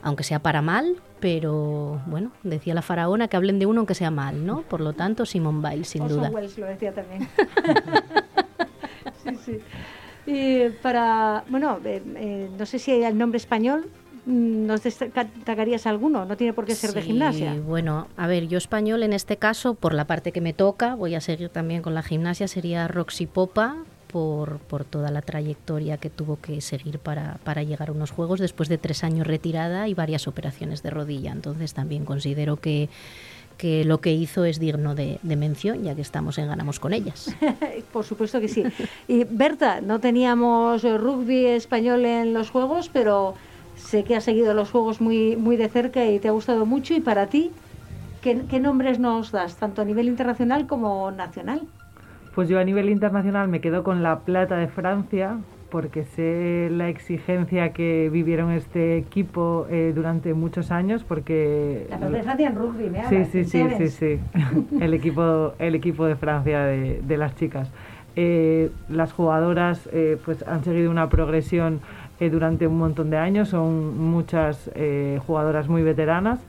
Aunque 0.01 0.23
sea 0.23 0.39
para 0.39 0.61
mal, 0.61 0.95
pero 1.19 2.01
bueno, 2.05 2.31
decía 2.43 2.73
la 2.73 2.81
faraona 2.81 3.27
que 3.27 3.37
hablen 3.37 3.59
de 3.59 3.65
uno 3.65 3.81
aunque 3.81 3.95
sea 3.95 4.11
mal, 4.11 4.45
¿no? 4.45 4.61
Por 4.61 4.81
lo 4.81 4.93
tanto, 4.93 5.25
Simone 5.25 5.67
Biles, 5.67 5.89
sin 5.89 6.07
duda. 6.07 6.29
Wells 6.29 6.57
lo 6.57 6.67
decía 6.67 6.93
también. 6.93 7.27
sí, 9.23 9.35
sí. 9.45 9.59
Y 10.27 10.69
para, 10.81 11.45
bueno, 11.47 11.79
eh, 11.85 12.03
eh, 12.15 12.49
no 12.57 12.65
sé 12.65 12.79
si 12.79 12.91
hay 12.91 13.03
el 13.03 13.17
nombre 13.17 13.37
español, 13.37 13.89
mm, 14.25 14.65
¿nos 14.67 14.83
destacarías 14.83 15.87
alguno? 15.87 16.25
No 16.25 16.35
tiene 16.35 16.51
por 16.51 16.65
qué 16.65 16.75
ser 16.75 16.91
de 16.91 17.01
gimnasia. 17.01 17.55
Bueno, 17.65 18.07
a 18.17 18.27
ver, 18.27 18.47
yo 18.47 18.57
español 18.57 19.03
en 19.03 19.13
este 19.13 19.37
caso, 19.37 19.73
por 19.73 19.93
la 19.93 20.05
parte 20.05 20.33
que 20.33 20.41
me 20.41 20.51
toca, 20.51 20.95
voy 20.95 21.15
a 21.15 21.21
seguir 21.21 21.47
también 21.47 21.81
con 21.81 21.95
la 21.95 22.03
gimnasia, 22.03 22.49
sería 22.49 22.89
Roxy 22.89 23.25
Popa, 23.25 23.77
por, 24.11 24.59
por, 24.59 24.85
toda 24.85 25.11
la 25.11 25.21
trayectoria 25.21 25.97
que 25.97 26.09
tuvo 26.09 26.37
que 26.37 26.61
seguir 26.61 26.99
para, 26.99 27.39
para, 27.43 27.63
llegar 27.63 27.89
a 27.89 27.91
unos 27.91 28.11
Juegos 28.11 28.39
después 28.39 28.69
de 28.69 28.77
tres 28.77 29.03
años 29.03 29.27
retirada 29.27 29.87
y 29.87 29.93
varias 29.93 30.27
operaciones 30.27 30.83
de 30.83 30.89
rodilla. 30.89 31.31
Entonces 31.31 31.73
también 31.73 32.05
considero 32.05 32.57
que 32.57 32.89
que 33.57 33.83
lo 33.83 33.99
que 33.99 34.13
hizo 34.13 34.45
es 34.45 34.59
digno 34.59 34.95
de, 34.95 35.19
mención, 35.23 35.83
ya 35.83 35.95
que 35.95 36.01
estamos 36.01 36.37
en 36.37 36.47
Ganamos 36.47 36.79
con 36.79 36.93
ellas. 36.93 37.35
Por 37.91 38.05
supuesto 38.05 38.39
que 38.39 38.47
sí. 38.47 38.63
Y 39.07 39.23
Berta, 39.25 39.81
no 39.81 39.99
teníamos 39.99 40.83
rugby 40.83 41.45
español 41.47 42.05
en 42.05 42.33
los 42.33 42.51
Juegos, 42.51 42.89
pero 42.91 43.33
sé 43.75 44.03
que 44.03 44.15
has 44.15 44.23
seguido 44.23 44.53
los 44.53 44.69
Juegos 44.69 45.01
muy, 45.01 45.35
muy 45.35 45.57
de 45.57 45.69
cerca 45.69 46.05
y 46.05 46.19
te 46.19 46.27
ha 46.27 46.31
gustado 46.31 46.65
mucho. 46.65 46.93
¿Y 46.93 47.01
para 47.01 47.27
ti, 47.27 47.51
qué, 48.21 48.43
qué 48.49 48.59
nombres 48.59 48.99
nos 48.99 49.31
das, 49.31 49.55
tanto 49.55 49.81
a 49.81 49.85
nivel 49.85 50.07
internacional 50.07 50.67
como 50.67 51.11
nacional? 51.11 51.61
Pues 52.37 52.49
yo 52.49 52.59
a 52.59 52.63
nivel 52.63 52.91
internacional 52.91 53.47
me 53.47 53.61
quedo 53.61 53.83
con 53.83 54.03
la 54.03 54.19
plata 54.19 54.57
de 54.57 54.67
Francia, 54.67 55.39
porque 55.71 56.03
sé 56.03 56.69
la 56.71 56.87
exigencia 56.87 57.73
que 57.73 58.11
vivieron 58.13 58.51
este 58.51 58.95
equipo 58.95 59.65
eh, 59.71 59.91
durante 59.95 60.35
muchos 60.35 60.69
años, 60.69 61.03
porque... 61.03 61.87
La 61.89 61.97
de 61.97 62.21
Francia 62.21 62.47
en 62.49 62.55
rugby, 62.55 62.91
¿me 62.91 63.03
Sí, 63.09 63.25
sí, 63.25 63.43
sí, 63.43 63.65
sí, 63.79 63.87
sí, 63.87 64.19
el, 64.79 64.93
equipo, 64.93 65.53
el 65.57 65.73
equipo 65.73 66.05
de 66.05 66.15
Francia 66.15 66.61
de, 66.61 67.01
de 67.01 67.17
las 67.17 67.35
chicas. 67.35 67.71
Eh, 68.15 68.69
las 68.87 69.13
jugadoras 69.13 69.89
eh, 69.91 70.19
pues 70.23 70.47
han 70.47 70.63
seguido 70.63 70.91
una 70.91 71.09
progresión 71.09 71.79
durante 72.19 72.67
un 72.67 72.77
montón 72.77 73.09
de 73.09 73.17
años, 73.17 73.49
son 73.49 73.97
muchas 73.97 74.69
jugadoras 75.25 75.67
muy 75.69 75.81
veteranas 75.81 76.39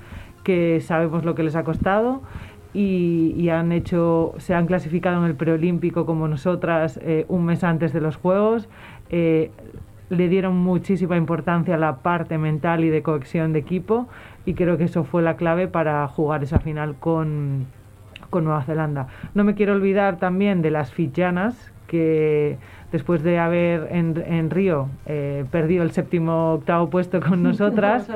que 0.45 0.81
sabemos 0.81 1.25
lo 1.25 1.35
que 1.35 1.43
les 1.43 1.57
ha 1.57 1.65
costado. 1.65 2.23
Y, 2.75 3.35
y, 3.37 3.49
han 3.49 3.73
hecho, 3.73 4.35
se 4.39 4.55
han 4.55 4.67
clasificado 4.67 5.19
en 5.19 5.25
el 5.25 5.35
preolímpico 5.35 6.05
como 6.05 6.29
nosotras 6.29 7.01
un 7.29 7.47
mes 7.47 7.65
antes 7.65 7.95
de 7.95 8.01
los 8.01 8.17
Juegos. 8.17 8.69
Eh, 9.11 9.51
le 10.11 10.29
dieron 10.29 10.57
muchísima 10.57 11.17
importancia 11.17 11.75
a 11.75 11.79
la 11.79 11.97
parte 11.97 12.39
mental 12.39 12.85
y 12.85 12.89
de 12.89 13.03
cohesión 13.03 13.53
de 13.53 13.59
equipo 13.59 14.09
y 14.47 14.55
creo 14.55 14.79
que 14.79 14.85
eso 14.85 15.05
fue 15.05 15.23
la 15.23 15.37
clave 15.37 15.69
para 15.69 16.07
jugar 16.09 16.43
esa 16.43 16.59
final 16.61 16.95
con, 16.97 17.67
con 18.31 18.45
Nueva 18.45 18.63
Zelanda. 18.63 19.09
No 19.35 19.45
me 19.45 19.55
quiero 19.55 19.75
olvidar 19.75 20.17
también 20.17 20.63
de 20.63 20.71
las 20.71 20.93
fijianas 20.93 21.73
que 21.87 22.57
después 22.91 23.23
de 23.23 23.39
haber 23.39 23.89
en, 23.91 24.23
en 24.27 24.51
Río 24.51 24.89
eh, 25.05 25.45
perdido 25.51 25.83
el 25.83 25.91
séptimo 25.91 26.55
octavo 26.55 26.89
puesto 26.89 27.21
con 27.21 27.43
nosotras, 27.49 28.09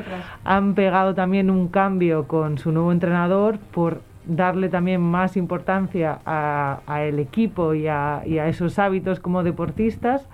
han 0.44 0.74
pegado 0.74 1.14
también 1.14 1.50
un 1.50 1.68
cambio 1.68 2.26
con 2.26 2.56
su 2.56 2.72
nuevo 2.72 2.92
entrenador 2.92 3.58
por 3.58 4.00
darle 4.26 4.68
también 4.68 5.00
más 5.00 5.36
importancia 5.36 6.20
a, 6.24 7.02
el 7.02 7.18
equipo 7.18 7.74
y 7.74 7.88
a, 7.88 8.18
a 8.18 8.48
esos 8.48 8.78
hábitos 8.78 9.20
como 9.20 9.42
deportistas 9.42 10.28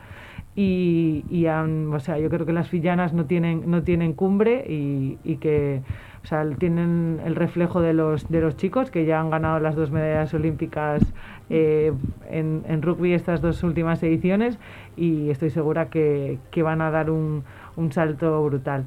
y, 0.54 1.24
o 1.46 2.00
sea, 2.00 2.18
yo 2.18 2.28
creo 2.30 2.44
que 2.44 2.52
las 2.52 2.70
villanas 2.70 3.12
no 3.12 3.26
tienen, 3.26 3.70
no 3.70 3.84
tienen 3.84 4.12
cumbre 4.12 4.64
y, 4.68 5.18
y 5.22 5.36
que 5.36 5.82
o 6.22 6.26
sea, 6.26 6.44
tienen 6.58 7.20
el 7.24 7.36
reflejo 7.36 7.80
de 7.80 7.94
los, 7.94 8.28
de 8.28 8.40
los 8.40 8.56
chicos 8.56 8.90
que 8.90 9.04
ya 9.06 9.20
han 9.20 9.30
ganado 9.30 9.60
las 9.60 9.76
dos 9.76 9.90
medallas 9.90 10.34
olímpicas 10.34 11.02
eh, 11.48 11.92
en, 12.28 12.64
en, 12.68 12.82
rugby 12.82 13.14
estas 13.14 13.40
dos 13.40 13.62
últimas 13.62 14.02
ediciones 14.02 14.58
y 14.96 15.30
estoy 15.30 15.50
segura 15.50 15.88
que, 15.90 16.38
que 16.50 16.62
van 16.62 16.82
a 16.82 16.90
dar 16.90 17.10
un, 17.10 17.44
un, 17.76 17.92
salto 17.92 18.44
brutal. 18.44 18.84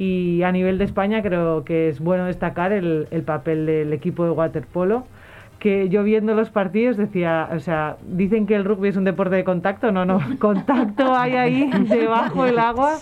Y 0.00 0.42
a 0.44 0.50
nivel 0.50 0.78
de 0.78 0.84
España 0.84 1.20
creo 1.20 1.62
que 1.62 1.90
es 1.90 2.00
bueno 2.00 2.24
destacar 2.24 2.72
el, 2.72 3.06
el 3.10 3.22
papel 3.22 3.66
del 3.66 3.92
equipo 3.92 4.24
de 4.24 4.30
waterpolo 4.30 5.04
que 5.60 5.90
yo 5.90 6.02
viendo 6.02 6.34
los 6.34 6.50
partidos 6.50 6.96
decía, 6.96 7.48
o 7.54 7.60
sea, 7.60 7.98
dicen 8.02 8.46
que 8.46 8.56
el 8.56 8.64
rugby 8.64 8.88
es 8.88 8.96
un 8.96 9.04
deporte 9.04 9.36
de 9.36 9.44
contacto, 9.44 9.92
no, 9.92 10.04
no, 10.06 10.18
contacto 10.40 11.14
hay 11.14 11.34
ahí 11.34 11.70
debajo 11.86 12.44
del 12.44 12.58
agua, 12.58 12.96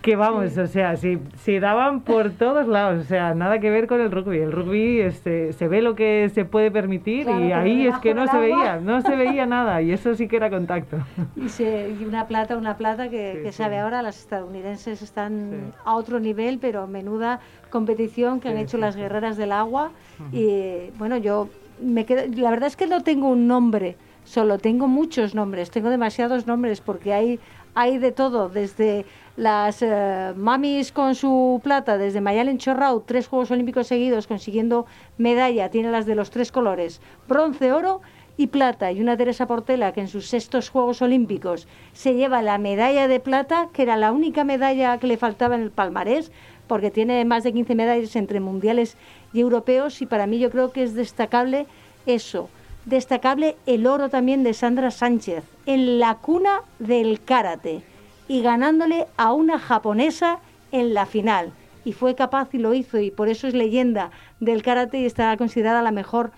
que 0.00 0.16
vamos, 0.16 0.56
o 0.56 0.66
sea, 0.66 0.96
si, 0.96 1.18
si 1.36 1.58
daban 1.58 2.00
por 2.00 2.30
todos 2.30 2.66
lados, 2.66 3.04
o 3.04 3.06
sea, 3.06 3.34
nada 3.34 3.60
que 3.60 3.70
ver 3.70 3.86
con 3.86 4.00
el 4.00 4.10
rugby, 4.10 4.38
el 4.38 4.52
rugby 4.52 5.00
este, 5.00 5.52
se 5.52 5.68
ve 5.68 5.82
lo 5.82 5.94
que 5.94 6.30
se 6.34 6.46
puede 6.46 6.70
permitir 6.70 7.28
y 7.28 7.52
ahí 7.52 7.86
es 7.86 7.98
que 7.98 8.14
no 8.14 8.26
se 8.26 8.38
veía, 8.38 8.80
no 8.80 9.02
se 9.02 9.14
veía 9.14 9.44
nada 9.46 9.82
y 9.82 9.92
eso 9.92 10.14
sí 10.14 10.28
que 10.28 10.36
era 10.36 10.48
contacto. 10.48 10.96
Y, 11.36 11.50
se, 11.50 11.94
y 12.00 12.04
una 12.06 12.26
plata, 12.26 12.56
una 12.56 12.78
plata 12.78 13.10
que, 13.10 13.40
que 13.42 13.52
sabe 13.52 13.78
ahora, 13.78 14.00
las 14.00 14.18
estadounidenses 14.18 15.02
están 15.02 15.74
a 15.84 15.94
otro 15.94 16.20
nivel, 16.20 16.58
pero 16.58 16.86
menuda 16.86 17.40
competición 17.68 18.40
que 18.40 18.48
han 18.48 18.56
hecho 18.56 18.78
las 18.78 18.96
guerreras 18.96 19.36
del 19.36 19.52
agua 19.52 19.90
y 20.32 20.90
bueno, 20.98 21.18
yo 21.18 21.48
me 21.80 22.06
la 22.36 22.50
verdad 22.50 22.68
es 22.68 22.76
que 22.76 22.86
no 22.86 23.02
tengo 23.02 23.28
un 23.28 23.46
nombre, 23.46 23.96
solo 24.24 24.58
tengo 24.58 24.88
muchos 24.88 25.34
nombres, 25.34 25.70
tengo 25.70 25.90
demasiados 25.90 26.46
nombres 26.46 26.80
porque 26.80 27.12
hay, 27.12 27.40
hay 27.74 27.98
de 27.98 28.12
todo, 28.12 28.48
desde 28.48 29.06
las 29.36 29.82
eh, 29.82 30.32
mamis 30.36 30.92
con 30.92 31.14
su 31.14 31.60
plata, 31.62 31.96
desde 31.96 32.20
Mayalen 32.20 32.58
Chorrau, 32.58 33.02
tres 33.06 33.28
Juegos 33.28 33.50
Olímpicos 33.50 33.86
seguidos 33.86 34.26
consiguiendo 34.26 34.86
medalla, 35.16 35.70
tiene 35.70 35.90
las 35.90 36.06
de 36.06 36.14
los 36.14 36.30
tres 36.30 36.52
colores, 36.52 37.00
bronce, 37.28 37.72
oro 37.72 38.00
y 38.36 38.48
plata, 38.48 38.92
y 38.92 39.00
una 39.00 39.16
Teresa 39.16 39.46
Portela 39.46 39.92
que 39.92 40.00
en 40.00 40.08
sus 40.08 40.26
sextos 40.26 40.70
Juegos 40.70 41.02
Olímpicos 41.02 41.66
se 41.92 42.14
lleva 42.14 42.42
la 42.42 42.58
medalla 42.58 43.08
de 43.08 43.20
plata, 43.20 43.68
que 43.72 43.82
era 43.82 43.96
la 43.96 44.12
única 44.12 44.44
medalla 44.44 44.98
que 44.98 45.08
le 45.08 45.16
faltaba 45.16 45.56
en 45.56 45.62
el 45.62 45.70
palmarés, 45.70 46.30
porque 46.68 46.90
tiene 46.90 47.24
más 47.24 47.42
de 47.42 47.52
15 47.52 47.74
medallas 47.74 48.14
entre 48.14 48.38
mundiales 48.40 48.96
y 49.32 49.40
europeos 49.40 50.00
y 50.02 50.06
para 50.06 50.26
mí 50.26 50.38
yo 50.38 50.50
creo 50.50 50.72
que 50.72 50.82
es 50.82 50.94
destacable 50.94 51.66
eso. 52.06 52.48
Destacable 52.84 53.56
el 53.66 53.86
oro 53.86 54.08
también 54.08 54.42
de 54.42 54.54
Sandra 54.54 54.90
Sánchez 54.90 55.44
en 55.66 55.98
la 55.98 56.14
cuna 56.16 56.62
del 56.78 57.20
karate 57.22 57.82
y 58.28 58.42
ganándole 58.42 59.06
a 59.16 59.32
una 59.32 59.58
japonesa 59.58 60.38
en 60.72 60.94
la 60.94 61.06
final. 61.06 61.52
Y 61.84 61.92
fue 61.92 62.14
capaz 62.14 62.52
y 62.54 62.58
lo 62.58 62.74
hizo 62.74 62.98
y 62.98 63.10
por 63.10 63.28
eso 63.28 63.46
es 63.46 63.54
leyenda 63.54 64.10
del 64.40 64.62
karate 64.62 64.98
y 64.98 65.06
está 65.06 65.36
considerada 65.36 65.82
la 65.82 65.90
mejor 65.90 66.30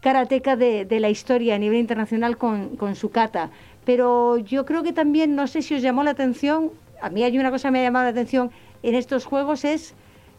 karateca 0.00 0.56
de, 0.56 0.86
la 1.00 1.08
historia 1.08 1.54
a 1.54 1.58
nivel 1.58 1.78
internacional 1.78 2.36
con, 2.36 2.76
con 2.76 2.94
su 2.94 3.10
kata. 3.10 3.50
Pero 3.84 4.38
yo 4.38 4.64
creo 4.64 4.82
que 4.82 4.92
también, 4.92 5.34
no 5.34 5.46
sé 5.46 5.62
si 5.62 5.74
os 5.74 5.82
llamó 5.82 6.02
la 6.02 6.10
atención, 6.10 6.70
a 7.00 7.08
mí 7.08 7.22
hay 7.22 7.38
una 7.38 7.50
cosa 7.50 7.68
que 7.68 7.72
me 7.72 7.80
ha 7.80 7.84
llamado 7.84 8.04
la 8.04 8.10
atención 8.10 8.50
en 8.82 8.94
estos 8.94 9.24
Juegos 9.24 9.64
es 9.64 9.94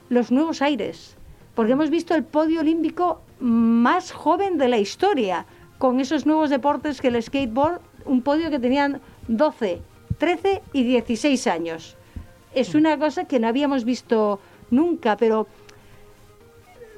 los 0.10 0.32
nuevos 0.32 0.62
aires 0.62 1.18
porque 1.56 1.72
hemos 1.72 1.90
visto 1.90 2.14
el 2.14 2.24
podio 2.24 2.60
olímpico 2.60 3.22
más 3.40 4.12
joven 4.12 4.58
de 4.58 4.68
la 4.68 4.78
historia, 4.78 5.46
con 5.78 6.00
esos 6.00 6.26
nuevos 6.26 6.50
deportes 6.50 7.02
que 7.02 7.08
el 7.08 7.22
skateboard, 7.22 7.82
un 8.06 8.22
podio 8.22 8.50
que 8.50 8.60
tenían 8.60 9.02
12, 9.28 9.82
13 10.18 10.62
y 10.74 10.84
16 10.84 11.48
años. 11.48 11.98
Es 12.54 12.76
una 12.76 12.98
cosa 12.98 13.26
que 13.26 13.40
no 13.40 13.48
habíamos 13.48 13.84
visto 13.84 14.40
nunca, 14.70 15.18
pero 15.18 15.48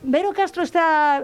Vero 0.04 0.34
Castro 0.34 0.64
está 0.64 1.24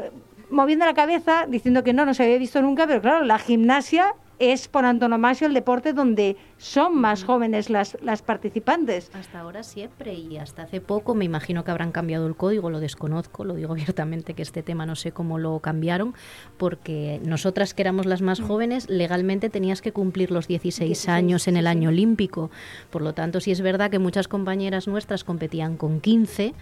moviendo 0.49 0.85
la 0.85 0.93
cabeza 0.93 1.45
diciendo 1.47 1.83
que 1.83 1.93
no, 1.93 2.05
no 2.05 2.13
se 2.13 2.23
había 2.23 2.37
visto 2.37 2.61
nunca, 2.61 2.87
pero 2.87 3.01
claro, 3.01 3.23
la 3.23 3.39
gimnasia 3.39 4.15
es 4.51 4.67
por 4.67 4.85
antonomasia 4.85 5.47
el 5.47 5.53
deporte 5.53 5.93
donde 5.93 6.35
son 6.57 6.99
más 6.99 7.23
jóvenes 7.23 7.69
las, 7.69 7.97
las 8.01 8.21
participantes. 8.21 9.11
Hasta 9.13 9.39
ahora 9.39 9.63
siempre 9.63 10.13
y 10.13 10.37
hasta 10.37 10.63
hace 10.63 10.81
poco 10.81 11.15
me 11.15 11.25
imagino 11.25 11.63
que 11.63 11.71
habrán 11.71 11.91
cambiado 11.91 12.27
el 12.27 12.35
código, 12.35 12.69
lo 12.69 12.79
desconozco, 12.79 13.45
lo 13.45 13.55
digo 13.55 13.71
abiertamente 13.73 14.33
que 14.33 14.41
este 14.41 14.63
tema 14.63 14.85
no 14.85 14.95
sé 14.95 15.11
cómo 15.11 15.37
lo 15.37 15.59
cambiaron, 15.59 16.13
porque 16.57 17.21
nosotras 17.23 17.73
que 17.73 17.83
éramos 17.83 18.05
las 18.05 18.21
más 18.21 18.41
jóvenes, 18.41 18.89
legalmente 18.89 19.49
tenías 19.49 19.81
que 19.81 19.91
cumplir 19.91 20.31
los 20.31 20.47
16, 20.47 21.09
años 21.09 21.47
en 21.47 21.57
el 21.57 21.67
año 21.67 21.89
olímpico. 21.89 22.51
Por 22.89 23.01
lo 23.01 23.13
tanto, 23.13 23.39
sí 23.39 23.51
es 23.51 23.61
verdad 23.61 23.91
que 23.91 23.99
muchas 23.99 24.27
compañeras 24.27 24.87
nuestras 24.87 25.23
competían 25.23 25.77
con 25.77 26.01
15, 26.01 26.53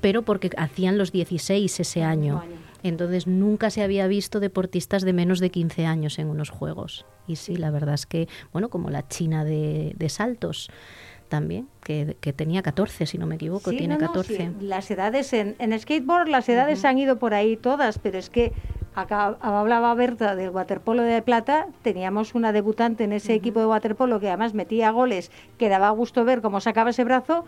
pero 0.00 0.22
porque 0.22 0.50
hacían 0.56 0.98
los 0.98 1.12
16 1.12 1.80
ese 1.80 2.02
año. 2.02 2.42
Entonces 2.82 3.26
nunca 3.26 3.70
se 3.70 3.82
había 3.82 4.06
visto 4.06 4.40
deportistas 4.40 5.02
de 5.02 5.12
menos 5.12 5.40
de 5.40 5.50
15 5.50 5.86
años 5.86 6.18
en 6.18 6.28
unos 6.28 6.50
juegos. 6.50 7.06
Y 7.26 7.36
sí, 7.36 7.56
la 7.56 7.70
verdad 7.70 7.94
es 7.94 8.06
que, 8.06 8.28
bueno, 8.52 8.70
como 8.70 8.90
la 8.90 9.06
China 9.08 9.44
de, 9.44 9.94
saltos 10.08 10.70
también, 11.28 11.68
que, 11.82 12.16
tenía 12.34 12.62
14, 12.62 13.06
si 13.06 13.18
no 13.18 13.26
me 13.26 13.36
equivoco, 13.36 13.70
tiene 13.70 13.98
14. 13.98 14.52
Las 14.60 14.90
edades 14.90 15.32
en, 15.32 15.54
en 15.58 15.78
skateboard, 15.78 16.28
las 16.28 16.48
edades 16.48 16.84
han 16.84 16.98
ido 16.98 17.18
por 17.18 17.34
ahí 17.34 17.56
todas, 17.56 17.98
pero 17.98 18.18
es 18.18 18.30
que 18.30 18.52
acá 18.94 19.36
hablaba 19.40 19.94
Berta 19.94 20.34
del 20.34 20.50
waterpolo 20.50 21.02
de 21.02 21.22
plata, 21.22 21.68
teníamos 21.82 22.34
una 22.34 22.52
debutante 22.52 23.04
en 23.04 23.12
ese 23.12 23.34
equipo 23.34 23.60
de 23.60 23.66
waterpolo 23.66 24.18
que 24.20 24.28
además 24.28 24.54
metía 24.54 24.90
goles, 24.90 25.30
que 25.58 25.68
daba 25.68 25.90
gusto 25.90 26.24
ver 26.24 26.40
cómo 26.42 26.60
sacaba 26.60 26.90
ese 26.90 27.04
brazo, 27.04 27.44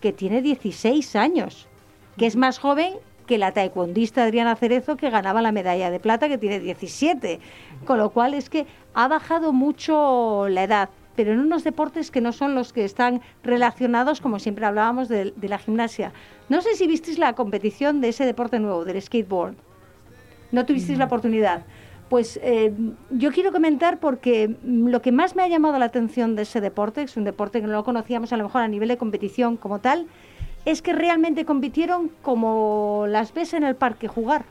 que 0.00 0.12
tiene 0.12 0.42
16 0.42 1.16
años, 1.16 1.68
que 2.16 2.26
es 2.26 2.36
más 2.36 2.58
joven 2.58 2.94
que 3.26 3.38
la 3.38 3.52
taekwondista 3.52 4.24
Adriana 4.24 4.56
Cerezo 4.56 4.96
que 4.96 5.10
ganaba 5.10 5.42
la 5.42 5.52
medalla 5.52 5.90
de 5.90 6.00
plata 6.00 6.28
que 6.28 6.38
tiene 6.38 6.60
17. 6.60 7.40
Con 7.84 7.98
lo 7.98 8.10
cual 8.10 8.34
es 8.34 8.50
que 8.50 8.66
ha 8.94 9.08
bajado 9.08 9.52
mucho 9.52 10.48
la 10.48 10.64
edad, 10.64 10.90
pero 11.16 11.32
en 11.32 11.40
unos 11.40 11.64
deportes 11.64 12.10
que 12.10 12.20
no 12.20 12.32
son 12.32 12.54
los 12.54 12.72
que 12.72 12.84
están 12.84 13.20
relacionados, 13.42 14.20
como 14.20 14.38
siempre 14.38 14.66
hablábamos, 14.66 15.08
de, 15.08 15.32
la 15.42 15.58
gimnasia. 15.58 16.12
No 16.48 16.60
sé 16.60 16.74
si 16.74 16.86
visteis 16.86 17.18
la 17.18 17.34
competición 17.34 18.00
de 18.00 18.08
ese 18.08 18.26
deporte 18.26 18.58
nuevo, 18.58 18.84
del 18.84 19.00
skateboard. 19.00 19.54
No 20.52 20.66
tuvisteis 20.66 20.98
la 20.98 21.06
oportunidad. 21.06 21.64
Pues 22.08 22.38
eh, 22.42 22.72
yo 23.10 23.32
quiero 23.32 23.50
comentar 23.50 23.98
porque 23.98 24.56
lo 24.62 25.00
que 25.00 25.10
más 25.10 25.36
me 25.36 25.42
ha 25.42 25.48
llamado 25.48 25.78
la 25.78 25.86
atención 25.86 26.36
de 26.36 26.42
ese 26.42 26.60
deporte, 26.60 27.02
es 27.02 27.16
un 27.16 27.24
deporte 27.24 27.60
que 27.60 27.66
no 27.66 27.72
lo 27.72 27.84
conocíamos 27.84 28.32
a 28.32 28.36
lo 28.36 28.44
mejor 28.44 28.62
a 28.62 28.68
nivel 28.68 28.88
de 28.88 28.98
competición 28.98 29.56
como 29.56 29.80
tal, 29.80 30.06
es 30.64 30.82
que 30.82 30.92
realmente 30.92 31.44
compitieron 31.44 32.10
como 32.22 33.06
las 33.08 33.34
ves 33.34 33.52
en 33.54 33.64
el 33.64 33.76
parque 33.76 34.08
jugar. 34.08 34.44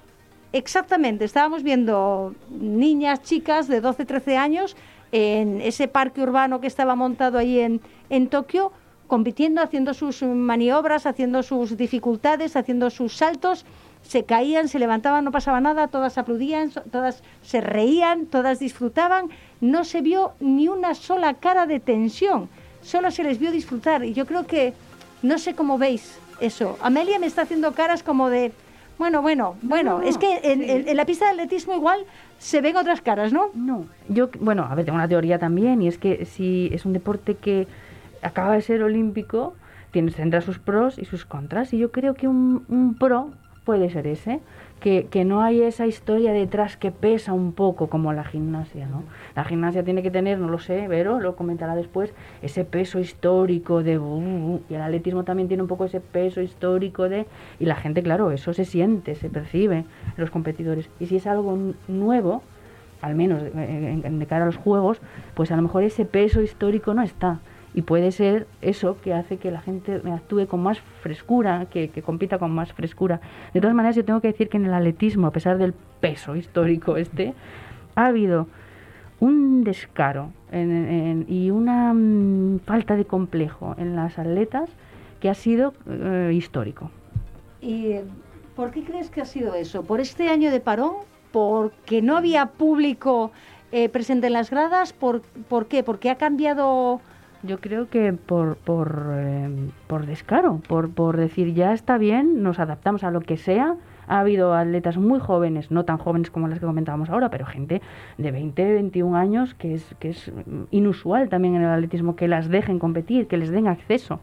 Exactamente, 0.51 1.25
estábamos 1.25 1.63
viendo 1.63 2.35
niñas, 2.49 3.23
chicas 3.23 3.67
de 3.67 3.81
12, 3.81 4.05
13 4.05 4.37
años 4.37 4.75
en 5.11 5.61
ese 5.61 5.87
parque 5.87 6.21
urbano 6.21 6.61
que 6.61 6.67
estaba 6.67 6.95
montado 6.95 7.37
ahí 7.37 7.59
en, 7.59 7.81
en 8.09 8.27
Tokio, 8.27 8.71
compitiendo, 9.07 9.61
haciendo 9.61 9.93
sus 9.93 10.21
maniobras, 10.23 11.05
haciendo 11.05 11.43
sus 11.43 11.77
dificultades, 11.77 12.55
haciendo 12.55 12.89
sus 12.89 13.15
saltos, 13.15 13.65
se 14.03 14.25
caían, 14.25 14.67
se 14.67 14.79
levantaban, 14.79 15.23
no 15.23 15.31
pasaba 15.31 15.61
nada, 15.61 15.87
todas 15.87 16.17
aplaudían, 16.17 16.71
todas 16.91 17.23
se 17.41 17.61
reían, 17.61 18.25
todas 18.25 18.59
disfrutaban, 18.59 19.29
no 19.61 19.83
se 19.83 20.01
vio 20.01 20.33
ni 20.39 20.67
una 20.67 20.93
sola 20.93 21.35
cara 21.35 21.65
de 21.65 21.79
tensión, 21.79 22.49
solo 22.81 23.11
se 23.11 23.23
les 23.23 23.39
vio 23.39 23.51
disfrutar. 23.51 24.03
Y 24.03 24.13
yo 24.13 24.25
creo 24.25 24.45
que 24.45 24.73
no 25.23 25.39
sé 25.39 25.55
cómo 25.55 25.79
veis 25.79 26.19
eso. 26.39 26.77
Amelia 26.81 27.17
me 27.17 27.25
está 27.25 27.41
haciendo 27.43 27.71
caras 27.71 28.03
como 28.03 28.29
de, 28.29 28.51
bueno, 28.99 29.21
bueno, 29.21 29.55
bueno, 29.63 30.01
es 30.01 30.17
que 30.17 30.39
en, 30.43 30.95
la 30.95 31.05
pista 31.05 31.25
de 31.25 31.31
atletismo 31.31 31.73
igual 31.73 32.01
se 32.37 32.61
ven 32.61 32.75
otras 32.75 33.01
caras, 33.01 33.33
¿no? 33.33 33.49
No, 33.55 33.85
yo, 34.09 34.29
bueno, 34.39 34.67
a 34.69 34.75
ver, 34.75 34.85
tengo 34.85 34.97
una 34.97 35.07
teoría 35.07 35.39
también 35.39 35.81
y 35.81 35.87
es 35.87 35.97
que 35.97 36.25
si 36.25 36.69
es 36.71 36.85
un 36.85 36.93
deporte 36.93 37.35
que 37.35 37.67
acaba 38.21 38.53
de 38.53 38.61
ser 38.61 38.83
olímpico, 38.83 39.55
tiene, 39.91 40.11
tendrá 40.11 40.41
sus 40.41 40.59
pros 40.59 40.99
y 40.99 41.05
sus 41.05 41.25
contras 41.25 41.73
y 41.73 41.77
yo 41.77 41.91
creo 41.91 42.13
que 42.13 42.27
un, 42.27 42.65
un 42.67 42.95
pro 42.95 43.31
puede 43.63 43.89
ser 43.89 44.07
ese 44.07 44.41
que, 44.83 45.23
no 45.23 45.41
hay 45.41 45.61
esa 45.61 45.87
historia 45.87 46.33
detrás 46.33 46.75
que 46.75 46.91
pesa 46.91 47.31
un 47.31 47.53
poco 47.53 47.87
como 47.87 48.11
la 48.11 48.25
gimnasia, 48.25 48.85
¿no? 48.85 49.03
La 49.33 49.45
gimnasia 49.45 49.81
tiene 49.81 50.03
que 50.03 50.11
tener, 50.11 50.37
no 50.37 50.49
lo 50.49 50.59
sé, 50.59 50.87
pero 50.89 51.21
lo 51.21 51.37
comentará 51.37 51.73
después, 51.73 52.13
ese 52.41 52.65
peso 52.65 52.99
histórico 52.99 53.81
de... 53.81 53.97
Uh, 53.97 54.03
uh, 54.03 54.61
y 54.69 54.73
el 54.73 54.81
atletismo 54.81 55.23
también 55.23 55.47
tiene 55.47 55.63
un 55.63 55.69
poco 55.69 55.85
ese 55.85 56.01
peso 56.01 56.41
histórico 56.41 57.07
de... 57.07 57.25
Y 57.61 57.65
la 57.65 57.75
gente, 57.75 58.03
claro, 58.03 58.31
eso 58.31 58.53
se 58.53 58.65
siente, 58.65 59.15
se 59.15 59.29
percibe 59.29 59.85
los 60.17 60.29
competidores. 60.29 60.89
Y 60.99 61.05
si 61.05 61.15
es 61.15 61.27
algo 61.27 61.57
nuevo, 61.87 62.43
al 63.01 63.15
menos 63.15 63.41
de 63.41 64.25
cara 64.27 64.43
a 64.43 64.47
los 64.47 64.57
juegos, 64.57 64.99
pues 65.33 65.49
a 65.51 65.55
lo 65.55 65.61
mejor 65.61 65.83
ese 65.83 66.03
peso 66.03 66.41
histórico 66.41 66.93
no 66.93 67.03
está 67.03 67.39
y 67.73 67.81
puede 67.81 68.11
ser 68.11 68.47
eso 68.61 68.97
que 69.01 69.13
hace 69.13 69.37
que 69.37 69.51
la 69.51 69.61
gente 69.61 70.01
actúe 70.11 70.47
con 70.47 70.61
más 70.61 70.79
frescura, 71.01 71.65
que, 71.69 71.89
compita 72.03 72.37
con 72.37 72.51
más 72.51 72.71
frescura. 72.73 73.19
De 73.53 73.61
todas 73.61 73.75
maneras, 73.75 73.95
yo 73.95 74.05
tengo 74.05 74.21
que 74.21 74.27
decir 74.27 74.49
que 74.49 74.57
en 74.57 74.65
el 74.65 74.73
atletismo, 74.73 75.27
a 75.27 75.31
pesar 75.31 75.57
del 75.57 75.73
peso 75.99 76.35
histórico 76.35 76.97
este, 76.97 77.33
ha 77.95 78.07
habido 78.07 78.47
un 79.19 79.63
descaro 79.63 80.31
y 80.51 81.49
una 81.49 81.93
mm, 81.93 82.59
falta 82.59 82.95
de 82.95 83.05
complejo 83.05 83.75
en 83.77 83.95
las 83.95 84.19
atletas 84.19 84.69
que 85.19 85.29
ha 85.29 85.33
sido 85.33 85.73
eh, 85.89 86.31
histórico. 86.33 86.91
¿Y 87.61 87.95
por 88.55 88.71
qué 88.71 88.83
crees 88.83 89.09
que 89.09 89.21
ha 89.21 89.25
sido 89.25 89.55
eso? 89.55 89.83
¿Por 89.83 89.99
este 89.99 90.29
año 90.29 90.51
de 90.51 90.59
parón? 90.59 90.95
¿Porque 91.31 92.01
no 92.01 92.17
había 92.17 92.47
público 92.47 93.31
eh, 93.71 93.89
presente 93.89 94.27
en 94.27 94.33
las 94.33 94.51
gradas? 94.51 94.93
¿Por, 94.93 95.21
¿Por 95.21 95.67
qué? 95.67 95.81
¿Porque 95.81 96.09
ha 96.11 96.15
cambiado 96.15 97.01
yo 97.43 97.59
creo 97.59 97.89
que 97.89 98.13
por, 98.13 98.55
por, 98.57 99.11
eh, 99.13 99.69
por 99.87 100.05
descaro, 100.05 100.61
por, 100.67 100.89
por 100.89 101.17
decir 101.17 101.53
ya 101.53 101.73
está 101.73 101.97
bien, 101.97 102.41
nos 102.41 102.59
adaptamos 102.59 103.03
a 103.03 103.11
lo 103.11 103.21
que 103.21 103.37
sea, 103.37 103.75
Ha 104.05 104.19
habido 104.19 104.53
atletas 104.53 104.97
muy 104.97 105.19
jóvenes, 105.19 105.71
no 105.71 105.85
tan 105.85 105.97
jóvenes 105.97 106.29
como 106.29 106.49
las 106.49 106.59
que 106.59 106.65
comentábamos 106.65 107.09
ahora, 107.09 107.29
pero 107.29 107.45
gente 107.45 107.81
de 108.17 108.31
20, 108.31 108.73
21 108.73 109.15
años, 109.15 109.53
que 109.53 109.75
es, 109.75 109.95
que 109.99 110.09
es 110.09 110.31
inusual 110.71 111.29
también 111.29 111.55
en 111.55 111.61
el 111.61 111.69
atletismo, 111.69 112.15
que 112.15 112.27
las 112.27 112.49
dejen 112.49 112.79
competir, 112.79 113.27
que 113.27 113.37
les 113.37 113.49
den 113.49 113.67
acceso. 113.67 114.19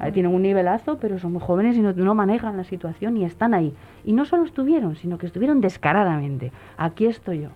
Eh, 0.00 0.12
tienen 0.12 0.32
un 0.32 0.42
nivelazo, 0.42 0.98
pero 0.98 1.18
son 1.18 1.32
muy 1.32 1.40
jóvenes 1.40 1.76
y 1.76 1.80
no, 1.80 1.92
no, 1.92 2.14
manejan 2.14 2.56
la 2.56 2.64
situación 2.64 3.16
y 3.16 3.24
están 3.24 3.54
ahí. 3.54 3.74
Y 4.04 4.12
no 4.12 4.24
solo 4.24 4.44
estuvieron, 4.44 4.94
sino 4.94 5.18
que 5.18 5.26
estuvieron 5.26 5.60
descaradamente. 5.60 6.52
Aquí 6.76 7.06
estoy 7.06 7.40
yo. 7.42 7.50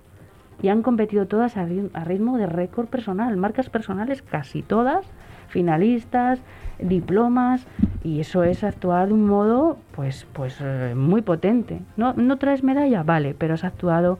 Y 0.63 0.69
han 0.69 0.83
competido 0.83 1.27
todas 1.27 1.57
a 1.57 1.65
ritmo 1.65 2.37
de 2.37 2.47
récord 2.47 2.87
personal, 2.87 3.37
marcas 3.37 3.71
personales 3.71 4.23
casi 4.23 4.63
todas, 4.63 5.07
finalistas, 5.49 6.41
diplomas, 6.79 7.67
y 8.05 8.21
eso 8.21 8.45
es 8.45 8.65
actuar 8.65 9.09
de 9.09 9.15
un 9.15 9.27
modo 9.27 9.79
pues, 9.95 10.27
pues 10.33 10.59
eh, 10.61 10.95
muy 10.97 11.23
potente. 11.23 11.81
No, 11.97 12.13
no 12.15 12.37
traes 12.37 12.63
medalla, 12.63 13.03
vale, 13.03 13.35
pero 13.37 13.55
has 13.55 13.65
actuado 13.65 14.19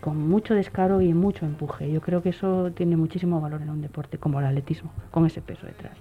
con 0.00 0.28
mucho 0.28 0.54
descaro 0.54 1.00
y 1.00 1.14
mucho 1.14 1.46
empuje. 1.46 1.90
Yo 1.90 2.00
creo 2.00 2.22
que 2.22 2.28
eso 2.28 2.70
tiene 2.72 2.96
muchísimo 2.96 3.40
valor 3.40 3.62
en 3.62 3.70
un 3.70 3.80
deporte 3.80 4.18
como 4.18 4.40
el 4.40 4.46
atletismo, 4.46 4.92
con 5.10 5.26
ese 5.26 5.40
peso 5.40 5.66
detrás. 5.66 5.96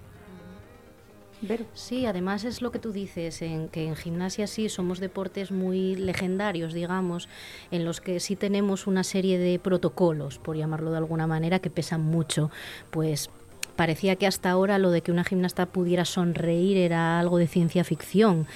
Sí, 1.74 2.06
además 2.06 2.44
es 2.44 2.62
lo 2.62 2.72
que 2.72 2.80
tú 2.80 2.92
dices, 2.92 3.42
en 3.42 3.68
que 3.68 3.88
en 3.88 3.96
gimnasia 3.96 4.48
sí 4.48 4.70
somos 4.70 5.00
deportes 5.00 5.51
muy 5.51 5.96
legendarios, 5.96 6.74
digamos, 6.74 7.30
en 7.72 7.86
los 7.86 8.01
que 8.01 8.20
sí 8.20 8.36
tenemos 8.36 8.88
una 8.88 9.04
serie 9.04 9.38
de 9.38 9.60
protocolos, 9.60 10.39
por 10.39 10.58
llamarlo 10.58 10.92
de 10.92 10.98
alguna 10.98 11.27
manera, 11.27 11.60
que 11.60 11.70
pesan 11.70 12.01
mucho. 12.01 12.50
Pues 12.89 13.30
parecía 13.75 14.15
que 14.15 14.27
hasta 14.27 14.50
ahora 14.50 14.80
lo 14.80 14.92
de 14.92 15.01
que 15.01 15.12
una 15.12 15.24
gimnasta 15.24 15.65
pudiera 15.65 16.06
sonreír 16.06 16.77
era 16.77 17.20
algo 17.20 17.38
de 17.38 17.48
ciencia 17.48 17.84
ficción, 17.84 18.48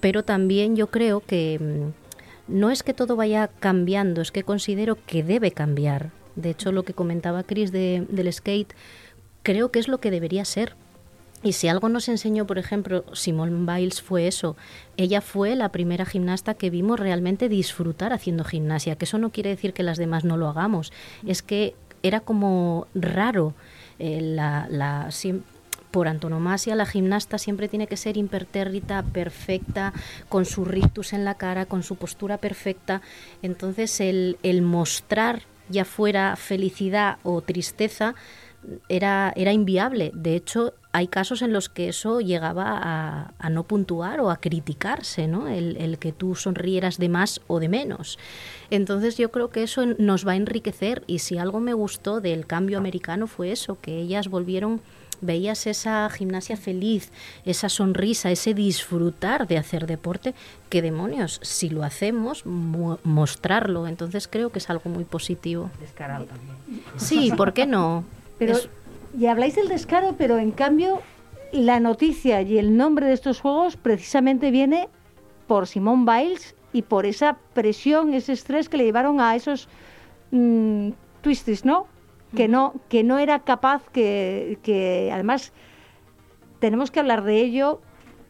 pero 0.00 0.24
también 0.24 0.76
yo 0.76 0.86
creo 0.86 1.20
que 1.20 1.58
mm, 2.48 2.56
no 2.58 2.70
es 2.70 2.82
que 2.82 2.94
todo 2.94 3.16
vaya 3.16 3.48
cambiando, 3.60 4.22
es 4.22 4.32
que 4.32 4.44
considero 4.44 4.96
que 5.06 5.22
debe 5.22 5.50
cambiar. 5.50 6.12
De 6.36 6.50
hecho, 6.50 6.72
lo 6.72 6.84
que 6.84 6.94
comentaba 6.94 7.42
Chris 7.42 7.72
de, 7.72 8.06
del 8.08 8.32
skate, 8.32 8.72
creo 9.42 9.70
que 9.70 9.80
es 9.80 9.88
lo 9.88 9.98
que 9.98 10.10
debería 10.10 10.44
ser 10.44 10.76
y 11.42 11.52
si 11.52 11.68
algo 11.68 11.88
nos 11.88 12.08
enseñó, 12.08 12.46
por 12.46 12.58
ejemplo, 12.58 13.04
Simone 13.12 13.64
Biles 13.72 14.02
fue 14.02 14.26
eso. 14.26 14.56
Ella 14.96 15.20
fue 15.20 15.54
la 15.54 15.68
primera 15.68 16.04
gimnasta 16.04 16.54
que 16.54 16.70
vimos 16.70 16.98
realmente 16.98 17.48
disfrutar 17.48 18.12
haciendo 18.12 18.44
gimnasia, 18.44 18.96
que 18.96 19.04
eso 19.04 19.18
no 19.18 19.30
quiere 19.30 19.50
decir 19.50 19.72
que 19.72 19.84
las 19.84 19.98
demás 19.98 20.24
no 20.24 20.36
lo 20.36 20.48
hagamos, 20.48 20.92
es 21.26 21.42
que 21.42 21.74
era 22.02 22.20
como 22.20 22.86
raro. 22.94 23.54
Eh, 24.00 24.20
la, 24.20 24.66
la, 24.70 25.10
por 25.90 26.08
antonomasia, 26.08 26.74
la 26.74 26.86
gimnasta 26.86 27.38
siempre 27.38 27.68
tiene 27.68 27.86
que 27.86 27.96
ser 27.96 28.16
impertérrita, 28.16 29.02
perfecta, 29.02 29.92
con 30.28 30.44
su 30.44 30.64
rictus 30.64 31.12
en 31.12 31.24
la 31.24 31.34
cara, 31.34 31.66
con 31.66 31.82
su 31.82 31.96
postura 31.96 32.38
perfecta. 32.38 33.00
Entonces, 33.42 34.00
el, 34.00 34.38
el 34.42 34.62
mostrar 34.62 35.42
ya 35.68 35.84
fuera 35.84 36.36
felicidad 36.36 37.18
o 37.22 37.40
tristeza, 37.42 38.14
era, 38.88 39.32
era 39.36 39.52
inviable. 39.52 40.10
De 40.14 40.34
hecho, 40.34 40.74
hay 40.92 41.08
casos 41.08 41.42
en 41.42 41.52
los 41.52 41.68
que 41.68 41.88
eso 41.88 42.20
llegaba 42.20 43.32
a, 43.38 43.50
no 43.50 43.64
puntuar 43.64 44.20
o 44.20 44.30
a 44.30 44.38
criticarse, 44.38 45.26
¿no? 45.28 45.48
El, 45.48 45.98
que 45.98 46.12
tú 46.12 46.34
sonrieras 46.34 46.98
de 46.98 47.08
más 47.08 47.40
o 47.46 47.60
de 47.60 47.68
menos. 47.68 48.18
Entonces 48.70 49.16
yo 49.16 49.30
creo 49.30 49.50
que 49.50 49.62
eso 49.62 49.84
nos 49.98 50.26
va 50.26 50.32
a 50.32 50.36
enriquecer 50.36 51.04
y 51.06 51.20
si 51.20 51.38
algo 51.38 51.60
me 51.60 51.74
gustó 51.74 52.20
del 52.20 52.46
cambio 52.46 52.78
americano 52.78 53.26
fue 53.26 53.52
eso, 53.52 53.78
que 53.80 53.98
ellas 53.98 54.28
volvieron 54.28 54.80
veías 55.20 55.66
esa 55.66 56.08
gimnasia 56.10 56.56
feliz, 56.56 57.10
esa 57.44 57.68
sonrisa, 57.68 58.30
ese 58.30 58.54
disfrutar 58.54 59.48
de 59.48 59.58
hacer 59.58 59.86
deporte, 59.86 60.32
que 60.68 60.80
demonios, 60.80 61.40
si 61.42 61.70
lo 61.70 61.82
hacemos, 61.82 62.46
mostrarlo. 62.46 63.88
Entonces 63.88 64.28
creo 64.28 64.50
que 64.50 64.60
es 64.60 64.70
algo 64.70 64.90
muy 64.90 65.04
positivo. 65.04 65.70
Descarado 65.80 66.26
también. 66.26 66.82
Sí, 66.96 67.32
¿por 67.36 67.52
qué 67.52 67.66
no? 67.66 68.04
Pero, 68.38 68.56
y 69.18 69.26
habláis 69.26 69.56
del 69.56 69.68
descaro, 69.68 70.14
pero 70.16 70.38
en 70.38 70.50
cambio 70.50 71.00
la 71.52 71.80
noticia 71.80 72.42
y 72.42 72.58
el 72.58 72.76
nombre 72.76 73.06
de 73.06 73.14
estos 73.14 73.40
juegos 73.40 73.76
precisamente 73.76 74.50
viene 74.50 74.88
por 75.46 75.66
Simón 75.66 76.04
Biles 76.04 76.54
y 76.72 76.82
por 76.82 77.06
esa 77.06 77.38
presión, 77.54 78.14
ese 78.14 78.32
estrés 78.32 78.68
que 78.68 78.76
le 78.76 78.84
llevaron 78.84 79.20
a 79.20 79.34
esos 79.34 79.68
mm, 80.30 80.90
twisties, 81.22 81.64
¿no? 81.64 81.86
Que 82.36 82.46
no, 82.46 82.74
que 82.90 83.02
no 83.02 83.18
era 83.18 83.40
capaz, 83.40 83.82
que, 83.90 84.58
que 84.62 85.10
además 85.12 85.52
tenemos 86.58 86.90
que 86.90 87.00
hablar 87.00 87.24
de 87.24 87.40
ello 87.40 87.80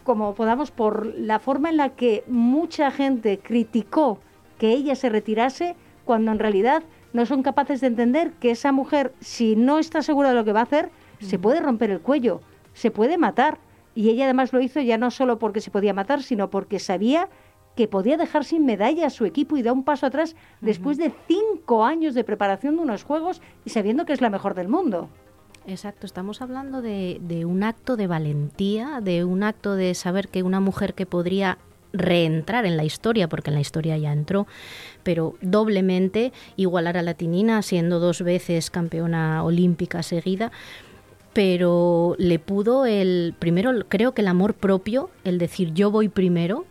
como 0.05 0.35
podamos 0.35 0.71
por 0.71 1.07
la 1.18 1.38
forma 1.38 1.68
en 1.68 1.77
la 1.77 1.90
que 1.90 2.25
mucha 2.29 2.90
gente 2.90 3.40
criticó 3.40 4.21
que 4.59 4.71
ella 4.71 4.94
se 4.94 5.09
retirase 5.09 5.77
cuando 6.05 6.33
en 6.33 6.38
realidad 6.38 6.83
no 7.12 7.27
son 7.27 7.42
capaces 7.42 7.81
de 7.81 7.87
entender 7.88 8.33
que 8.35 8.51
esa 8.51 8.73
mujer, 8.73 9.12
si 9.21 9.57
no 9.57 9.79
está 9.79 10.03
segura 10.03 10.31
de 10.31 10.35
lo 10.35 10.44
que 10.44 10.53
va 10.53 10.61
a 10.61 10.64
hacer, 10.64 10.90
se 11.21 11.38
puede 11.38 11.61
romper 11.61 11.90
el 11.90 12.01
cuello, 12.01 12.40
se 12.75 12.90
puede 12.90 13.18
matar. 13.18 13.59
Y 13.94 14.11
ella 14.11 14.25
además 14.25 14.53
lo 14.53 14.61
hizo 14.61 14.81
ya 14.81 14.99
no 14.99 15.11
solo 15.11 15.38
porque 15.38 15.61
se 15.61 15.71
podía 15.71 15.94
matar, 15.94 16.23
sino 16.23 16.51
porque 16.51 16.79
sabía 16.79 17.29
que 17.75 17.88
podía 17.88 18.16
dejar 18.16 18.44
sin 18.44 18.66
medalla 18.66 19.07
a 19.07 19.11
su 19.11 19.25
equipo 19.25 19.57
y 19.57 19.62
da 19.62 19.73
un 19.73 19.85
paso 19.85 20.07
atrás 20.07 20.37
después 20.61 20.99
de 20.99 21.12
cinco 21.27 21.85
años 21.85 22.14
de 22.14 22.25
preparación 22.25 22.77
de 22.77 22.83
unos 22.83 23.05
juegos 23.05 23.40
y 23.64 23.71
sabiendo 23.71 24.05
que 24.05 24.12
es 24.12 24.21
la 24.21 24.31
mejor 24.31 24.55
del 24.55 24.68
mundo. 24.68 25.09
Exacto, 25.66 26.07
estamos 26.07 26.40
hablando 26.40 26.83
de, 26.83 27.18
de, 27.21 27.44
un 27.44 27.62
acto 27.62 27.97
de 27.97 28.07
valentía, 28.07 29.01
de 29.01 29.25
un 29.25 29.42
acto 29.42 29.75
de 29.75 29.94
saber 29.94 30.29
que 30.29 30.42
una 30.42 30.61
mujer 30.61 30.94
que 30.94 31.07
podría 31.07 31.59
reentrar 31.92 32.66
en 32.66 32.77
la 32.77 32.85
historia, 32.85 33.29
porque 33.29 33.51
en 33.51 33.55
la 33.55 33.61
historia 33.61 33.96
ya 33.96 34.12
entró, 34.12 34.46
pero 35.03 35.35
doblemente 35.40 36.33
igualar 36.57 36.96
a 36.96 37.03
la 37.03 37.14
Tinina, 37.14 37.62
siendo 37.62 37.98
dos 37.98 38.22
veces 38.22 38.70
campeona 38.70 39.42
olímpica 39.44 40.03
seguida, 40.03 40.53
pero 41.33 42.14
le 42.18 42.38
pudo 42.38 42.87
el, 42.87 43.35
primero 43.38 43.72
creo 43.88 44.12
que 44.12 44.22
el 44.22 44.29
amor 44.29 44.55
propio, 44.55 45.11
el 45.24 45.38
decir 45.38 45.72
yo 45.72 45.90
voy 45.90 46.09
primero, 46.09 46.66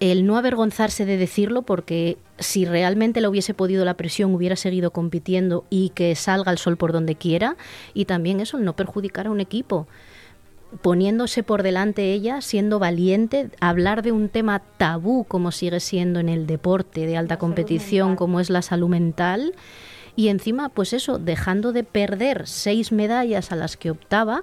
el 0.00 0.26
no 0.26 0.36
avergonzarse 0.36 1.04
de 1.04 1.16
decirlo, 1.16 1.62
porque 1.62 2.18
si 2.38 2.64
realmente 2.64 3.20
le 3.20 3.28
hubiese 3.28 3.54
podido 3.54 3.84
la 3.84 3.94
presión, 3.94 4.34
hubiera 4.34 4.54
seguido 4.56 4.92
compitiendo 4.92 5.64
y 5.70 5.90
que 5.90 6.14
salga 6.14 6.52
el 6.52 6.58
sol 6.58 6.76
por 6.76 6.92
donde 6.92 7.16
quiera, 7.16 7.56
y 7.94 8.04
también 8.04 8.40
eso, 8.40 8.58
el 8.58 8.64
no 8.64 8.76
perjudicar 8.76 9.26
a 9.26 9.30
un 9.30 9.40
equipo 9.40 9.88
poniéndose 10.82 11.42
por 11.42 11.62
delante 11.62 12.12
ella, 12.12 12.40
siendo 12.40 12.78
valiente, 12.78 13.50
hablar 13.60 14.02
de 14.02 14.12
un 14.12 14.28
tema 14.28 14.60
tabú 14.76 15.24
como 15.24 15.50
sigue 15.50 15.80
siendo 15.80 16.20
en 16.20 16.28
el 16.28 16.46
deporte 16.46 17.06
de 17.06 17.16
alta 17.16 17.38
competición, 17.38 18.16
como 18.16 18.40
es 18.40 18.50
la 18.50 18.62
salud 18.62 18.88
mental, 18.88 19.54
y 20.14 20.28
encima, 20.28 20.68
pues 20.68 20.92
eso, 20.92 21.18
dejando 21.18 21.72
de 21.72 21.84
perder 21.84 22.46
seis 22.46 22.92
medallas 22.92 23.52
a 23.52 23.56
las 23.56 23.76
que 23.76 23.90
optaba, 23.90 24.42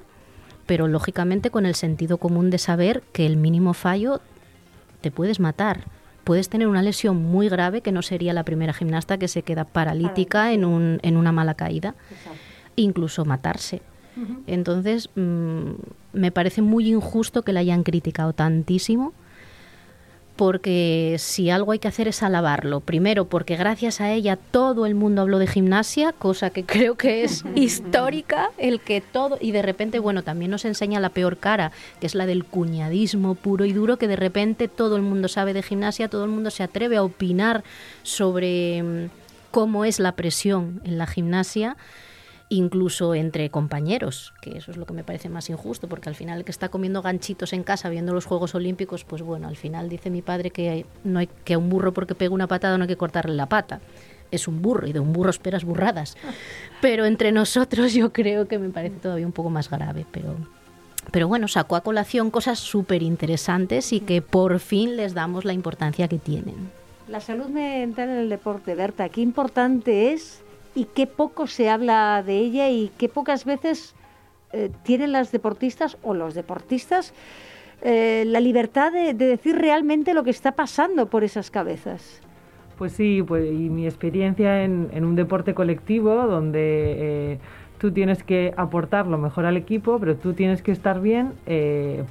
pero 0.65 0.87
lógicamente 0.87 1.51
con 1.51 1.65
el 1.65 1.75
sentido 1.75 2.17
común 2.17 2.49
de 2.49 2.57
saber 2.57 3.03
que 3.11 3.25
el 3.25 3.37
mínimo 3.37 3.73
fallo 3.73 4.21
te 5.01 5.11
puedes 5.11 5.39
matar. 5.39 5.83
Puedes 6.23 6.49
tener 6.49 6.67
una 6.67 6.81
lesión 6.81 7.17
muy 7.17 7.49
grave 7.49 7.81
que 7.81 7.91
no 7.91 8.01
sería 8.01 8.33
la 8.33 8.43
primera 8.43 8.73
gimnasta 8.73 9.19
que 9.19 9.27
se 9.27 9.43
queda 9.43 9.65
paralítica 9.65 10.53
en, 10.53 10.65
un, 10.65 10.99
en 11.03 11.17
una 11.17 11.31
mala 11.31 11.53
caída, 11.53 11.93
incluso 12.75 13.25
matarse. 13.25 13.81
Entonces, 14.47 15.09
mm, 15.15 15.71
me 16.13 16.31
parece 16.31 16.61
muy 16.61 16.89
injusto 16.89 17.41
que 17.41 17.53
la 17.53 17.59
hayan 17.59 17.83
criticado 17.83 18.33
tantísimo 18.33 19.13
porque 20.35 21.15
si 21.17 21.49
algo 21.49 21.71
hay 21.71 21.79
que 21.79 21.87
hacer 21.87 22.07
es 22.07 22.21
alabarlo. 22.21 22.81
Primero, 22.81 23.25
porque 23.25 23.55
gracias 23.55 24.01
a 24.01 24.11
ella 24.11 24.35
todo 24.35 24.85
el 24.85 24.95
mundo 24.95 25.21
habló 25.21 25.39
de 25.39 25.47
gimnasia, 25.47 26.11
cosa 26.11 26.49
que 26.49 26.63
creo 26.65 26.95
que 26.95 27.23
es 27.23 27.43
histórica, 27.55 28.51
el 28.57 28.81
que 28.81 29.01
todo, 29.01 29.37
y 29.39 29.51
de 29.51 29.61
repente, 29.61 29.99
bueno, 29.99 30.23
también 30.23 30.51
nos 30.51 30.65
enseña 30.65 30.99
la 30.99 31.09
peor 31.09 31.37
cara, 31.37 31.71
que 31.99 32.07
es 32.07 32.15
la 32.15 32.25
del 32.25 32.43
cuñadismo 32.43 33.35
puro 33.35 33.65
y 33.65 33.73
duro, 33.73 33.97
que 33.97 34.07
de 34.07 34.15
repente 34.15 34.67
todo 34.67 34.95
el 34.95 35.01
mundo 35.01 35.27
sabe 35.27 35.53
de 35.53 35.63
gimnasia, 35.63 36.09
todo 36.09 36.25
el 36.25 36.31
mundo 36.31 36.51
se 36.51 36.63
atreve 36.63 36.97
a 36.97 37.03
opinar 37.03 37.63
sobre 38.03 38.83
mm, 38.83 39.09
cómo 39.51 39.85
es 39.85 39.99
la 39.99 40.13
presión 40.13 40.81
en 40.83 40.97
la 40.97 41.07
gimnasia 41.07 41.77
incluso 42.49 43.15
entre 43.15 43.49
compañeros, 43.49 44.33
que 44.41 44.57
eso 44.57 44.71
es 44.71 44.77
lo 44.77 44.85
que 44.85 44.93
me 44.93 45.03
parece 45.03 45.29
más 45.29 45.49
injusto, 45.49 45.87
porque 45.87 46.09
al 46.09 46.15
final 46.15 46.39
el 46.39 46.45
que 46.45 46.51
está 46.51 46.69
comiendo 46.69 47.01
ganchitos 47.01 47.53
en 47.53 47.63
casa 47.63 47.89
viendo 47.89 48.13
los 48.13 48.25
Juegos 48.25 48.55
Olímpicos, 48.55 49.03
pues 49.03 49.21
bueno, 49.21 49.47
al 49.47 49.55
final 49.55 49.89
dice 49.89 50.09
mi 50.09 50.21
padre 50.21 50.51
que 50.51 50.85
no 51.03 51.19
hay 51.19 51.27
que 51.43 51.55
a 51.55 51.57
un 51.57 51.69
burro 51.69 51.93
porque 51.93 52.15
pega 52.15 52.33
una 52.33 52.47
patada 52.47 52.77
no 52.77 52.83
hay 52.83 52.87
que 52.87 52.97
cortarle 52.97 53.35
la 53.35 53.47
pata. 53.47 53.79
Es 54.31 54.47
un 54.47 54.61
burro 54.61 54.87
y 54.87 54.93
de 54.93 54.99
un 54.99 55.13
burro 55.13 55.29
esperas 55.29 55.63
burradas. 55.63 56.17
Pero 56.81 57.05
entre 57.05 57.31
nosotros 57.31 57.93
yo 57.93 58.11
creo 58.11 58.47
que 58.47 58.59
me 58.59 58.69
parece 58.69 58.97
todavía 58.97 59.25
un 59.25 59.31
poco 59.31 59.49
más 59.49 59.69
grave, 59.69 60.05
pero 60.11 60.35
pero 61.11 61.27
bueno, 61.27 61.47
sacó 61.47 61.75
a 61.75 61.81
colación 61.81 62.31
cosas 62.31 62.59
súper 62.59 63.03
interesantes 63.03 63.93
y 63.93 63.99
que 63.99 64.23
por 64.23 64.59
fin 64.59 64.97
les 64.97 65.13
damos 65.13 65.45
la 65.45 65.53
importancia 65.53 66.07
que 66.07 66.17
tienen. 66.17 66.71
La 67.07 67.19
salud 67.19 67.47
mental 67.47 68.09
en 68.09 68.17
el 68.17 68.29
deporte, 68.29 68.73
Berta, 68.73 69.09
qué 69.09 69.21
importante 69.21 70.13
es 70.13 70.41
y 70.75 70.85
qué 70.85 71.07
poco 71.07 71.47
se 71.47 71.69
habla 71.69 72.21
de 72.21 72.37
ella 72.37 72.69
y 72.69 72.91
qué 72.97 73.09
pocas 73.09 73.45
veces 73.45 73.95
eh, 74.51 74.69
tienen 74.83 75.13
las 75.13 75.31
deportistas 75.31 75.97
o 76.03 76.13
los 76.13 76.35
deportistas 76.35 77.13
eh, 77.81 78.23
la 78.27 78.39
libertad 78.39 78.91
de, 78.91 79.13
decir 79.13 79.57
realmente 79.57 80.13
lo 80.13 80.23
que 80.23 80.29
está 80.29 80.53
pasando 80.53 81.07
por 81.07 81.23
esas 81.23 81.51
cabezas. 81.51 82.21
Pues 82.77 82.93
sí, 82.93 83.23
pues, 83.25 83.45
y 83.45 83.69
mi 83.69 83.85
experiencia 83.85 84.63
en, 84.63 84.89
un 85.03 85.15
deporte 85.15 85.53
colectivo 85.53 86.13
donde 86.27 86.61
eh, 87.33 87.39
tú 87.77 87.91
tienes 87.91 88.23
que 88.23 88.53
aportar 88.57 89.07
lo 89.07 89.17
mejor 89.17 89.45
al 89.45 89.55
equipo, 89.55 89.99
pero 89.99 90.15
tú 90.15 90.33
tienes 90.33 90.61
que 90.61 90.71
estar 90.71 90.99
bien 90.99 91.33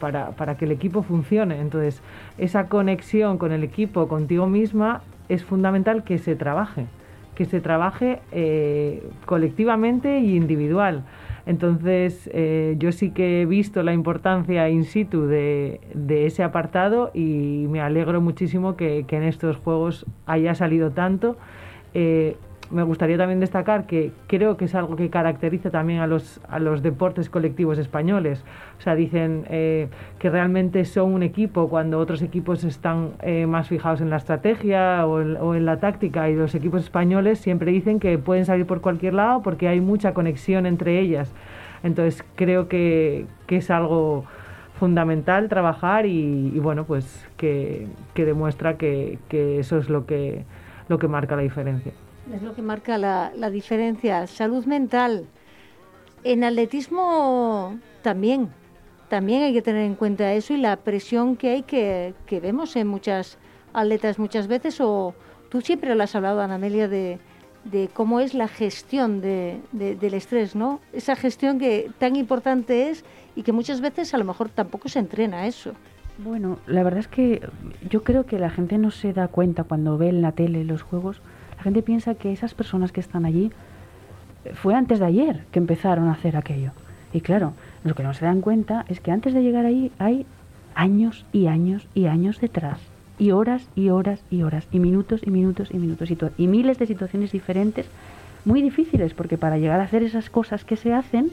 para, 0.01 0.31
para, 0.31 0.57
que 0.57 0.65
el 0.65 0.73
equipo 0.73 1.03
funcione. 1.03 1.61
Entonces, 1.61 2.01
esa 2.39 2.69
conexión 2.69 3.37
con 3.37 3.53
el 3.53 3.65
equipo, 3.65 4.07
contigo 4.07 4.47
misma, 4.47 5.03
es 5.29 5.45
fundamental 5.45 6.05
que 6.05 6.19
se 6.19 6.37
trabaje, 6.37 6.87
que 7.35 7.45
se 7.45 7.61
trabaje 7.61 8.21
eh, 8.33 9.03
colectivamente 9.27 10.21
y 10.21 10.37
individual. 10.37 11.05
Entonces, 11.47 12.31
eh, 12.33 12.77
yo 12.79 12.91
sí 12.91 13.11
que 13.11 13.43
he 13.43 13.47
visto 13.47 13.83
la 13.83 13.93
importancia 13.93 14.69
in 14.71 14.85
situ 14.85 15.27
de, 15.27 15.81
ese 16.09 16.43
apartado 16.43 17.11
y 17.13 17.67
me 17.69 17.81
alegro 17.81 18.21
muchísimo 18.21 18.77
que, 18.77 19.05
que, 19.07 19.17
en 19.17 19.25
estos 19.25 19.59
juegos 19.59 20.07
haya 20.27 20.55
salido 20.55 20.93
tanto 20.93 21.37
me 22.71 22.83
gustaría 22.83 23.17
también 23.19 23.41
destacar 23.41 23.87
que 23.87 24.13
creo 24.27 24.57
que 24.57 24.65
es 24.65 24.75
algo 24.75 24.97
que 24.97 25.11
caracteriza 25.11 25.71
también 25.71 26.01
a 26.01 26.07
los, 26.07 26.41
a 26.49 26.59
los 26.59 26.83
deportes 26.83 27.29
colectivos 27.29 27.79
españoles. 27.79 28.45
O 28.79 28.83
sea, 28.83 28.95
dicen 28.95 29.45
eh, 29.49 29.89
que 30.19 30.31
realmente 30.31 30.85
son 30.85 31.13
un 31.13 31.23
equipo 31.23 31.69
cuando 31.69 31.99
otros 31.99 32.23
equipos 32.23 32.65
están 32.65 33.13
eh, 33.23 33.47
más 33.47 33.69
fijados 33.69 34.01
en 34.01 34.11
la 34.11 34.17
estrategia 34.17 35.07
o 35.07 35.55
en, 35.55 35.65
la 35.65 35.79
táctica 35.79 36.29
y 36.31 36.35
los 36.35 36.55
equipos 36.55 36.83
españoles 36.83 37.39
siempre 37.39 37.71
dicen 37.71 38.01
que 38.01 38.19
pueden 38.19 38.45
salir 38.45 38.67
por 38.67 38.81
cualquier 38.81 39.15
lado 39.15 39.43
porque 39.43 39.69
hay 39.69 39.81
mucha 39.81 40.15
conexión 40.15 40.67
entre 40.67 41.01
ellas. 41.01 41.33
Entonces 41.83 42.25
creo 42.35 42.69
que, 42.69 43.27
es 43.49 43.71
algo 43.71 44.25
fundamental 44.81 45.49
trabajar 45.49 46.07
y, 46.07 46.59
bueno, 46.59 46.85
pues 46.85 47.25
que, 47.37 47.87
demuestra 48.17 48.77
que, 48.77 49.19
que 49.29 49.61
eso 49.61 49.79
es 49.79 49.89
lo 49.89 50.07
que, 50.07 50.45
lo 50.89 50.99
que 50.99 51.09
marca 51.09 51.37
la 51.37 51.43
diferencia. 51.43 51.93
Es 52.33 52.43
lo 52.43 52.55
que 52.55 52.63
marca 52.63 52.99
la, 52.99 53.51
diferencia. 53.51 54.27
Salud 54.27 54.65
mental. 54.65 55.27
En 56.23 56.43
atletismo 56.43 57.79
también, 58.03 58.49
también 59.09 59.43
hay 59.43 59.53
que 59.53 59.63
tener 59.63 59.83
en 59.83 59.95
cuenta 59.95 60.33
eso 60.33 60.55
y 60.55 60.57
la 60.57 60.77
presión 60.77 61.37
que 61.37 61.51
hay 61.51 61.63
que, 61.63 62.15
que 62.27 62.41
vemos 62.41 62.77
en 62.77 62.87
muchas 62.87 63.39
atletas 63.75 64.19
muchas 64.19 64.47
veces 64.47 64.81
o 64.81 65.15
tú 65.51 65.61
siempre 65.61 65.95
lo 65.95 66.03
has 66.03 66.15
hablado, 66.15 66.41
Ana 66.41 66.55
Amelia, 66.55 66.89
de, 66.89 67.19
de 67.65 67.89
cómo 67.93 68.21
es 68.21 68.35
la 68.35 68.49
gestión 68.49 69.21
de, 69.21 69.61
del 69.73 70.15
estrés, 70.15 70.55
¿no? 70.55 70.81
Esa 70.93 71.17
gestión 71.17 71.59
que 71.59 71.91
tan 71.99 72.17
importante 72.17 72.91
es 72.91 73.05
y 73.37 73.43
que 73.43 73.53
muchas 73.53 73.81
veces 73.81 74.15
a 74.15 74.19
lo 74.19 74.25
mejor 74.25 74.49
tampoco 74.49 74.89
se 74.89 74.99
entrena 74.99 75.47
eso. 75.47 75.73
Bueno, 76.19 76.59
la 76.67 76.83
verdad 76.85 77.01
es 77.01 77.09
que 77.09 77.43
yo 77.91 78.05
creo 78.05 78.25
que 78.25 78.39
la 78.39 78.51
gente 78.51 78.79
no 78.79 78.91
se 78.91 79.13
da 79.13 79.29
cuenta 79.29 79.65
cuando 79.65 79.99
ve 79.99 80.09
en 80.09 80.23
la 80.23 80.33
tele 80.33 80.65
los 80.65 80.83
juegos 80.83 81.21
gente 81.65 81.83
piensa 81.83 82.15
que 82.15 82.33
esas 82.33 82.55
personas 82.55 82.93
que 82.93 83.01
están 83.01 83.25
allí 83.25 83.51
eh, 84.45 84.53
fue 84.55 84.75
antes 84.75 85.01
de 85.01 85.07
ayer 85.07 85.45
que 85.51 85.59
empezaron 85.59 86.07
a 86.09 86.13
hacer 86.13 86.37
aquello. 86.37 86.71
Y 87.13 87.21
claro, 87.21 87.53
lo 87.83 87.95
que 87.95 88.03
no 88.03 88.15
se 88.15 88.25
dan 88.25 88.41
cuenta 88.41 88.85
es 88.89 89.01
que 89.01 89.11
antes 89.11 89.35
de 89.35 89.43
llegar 89.43 89.67
ahí 89.67 89.91
hay 89.99 90.27
años 90.75 91.25
y 91.33 91.47
años 91.47 91.89
y 91.95 92.07
años 92.07 92.41
detrás. 92.41 92.79
Y 93.19 93.31
horas 93.31 93.69
y 93.75 93.91
horas 93.91 94.23
y 94.31 94.43
horas. 94.43 94.67
Y 94.71 94.79
minutos 94.79 95.23
y 95.25 95.31
minutos 95.31 95.71
y 95.73 95.79
minutos. 95.79 96.11
Y, 96.11 96.19
y 96.37 96.47
miles 96.47 96.79
de 96.79 96.87
situaciones 96.87 97.33
diferentes 97.33 97.87
muy 98.45 98.63
difíciles. 98.63 99.15
Porque 99.15 99.39
para 99.39 99.59
llegar 99.59 99.81
a 99.81 99.85
hacer 99.85 100.03
esas 100.03 100.31
cosas 100.31 100.65
que 100.65 100.77
se 100.77 100.93
hacen, 100.93 101.31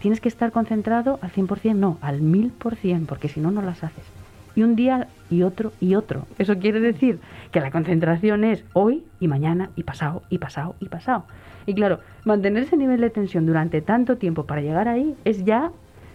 tienes 0.00 0.20
que 0.20 0.28
estar 0.28 0.52
concentrado 0.52 1.18
al 1.22 1.32
100%, 1.32 1.74
no, 1.74 1.98
al 2.00 2.20
1000%. 2.20 3.06
Porque 3.06 3.28
si 3.28 3.40
no, 3.40 3.50
no 3.50 3.62
las 3.62 3.84
haces 3.84 4.19
y 4.54 4.62
un 4.62 4.76
día 4.76 5.08
y 5.30 5.42
otro 5.42 5.72
y 5.80 5.94
otro. 5.94 6.26
Eso 6.38 6.58
quiere 6.58 6.80
decir 6.80 7.20
que 7.52 7.60
la 7.60 7.70
concentración 7.70 8.44
es 8.44 8.64
hoy 8.72 9.04
y 9.20 9.28
mañana 9.28 9.70
y 9.76 9.84
pasado 9.84 10.22
y 10.30 10.38
pasado 10.38 10.74
y 10.80 10.88
pasado. 10.88 11.24
Y 11.66 11.74
claro, 11.74 12.00
mantener 12.24 12.64
ese 12.64 12.76
nivel 12.76 13.00
de 13.00 13.10
tensión 13.10 13.46
durante 13.46 13.80
tanto 13.80 14.16
tiempo 14.16 14.44
para 14.44 14.60
llegar 14.60 14.88
ahí 14.88 15.14
es 15.24 15.44
ya 15.44 15.70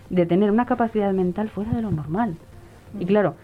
de 0.09 0.25
tener 0.25 0.51
una 0.51 0.65
capacidad 0.65 1.11
mental 1.13 1.49
fuera 1.49 1.71
de 1.71 1.81
lo 1.81 1.91
normal. 1.91 2.35
Y 2.99 3.05
claro, 3.05 3.35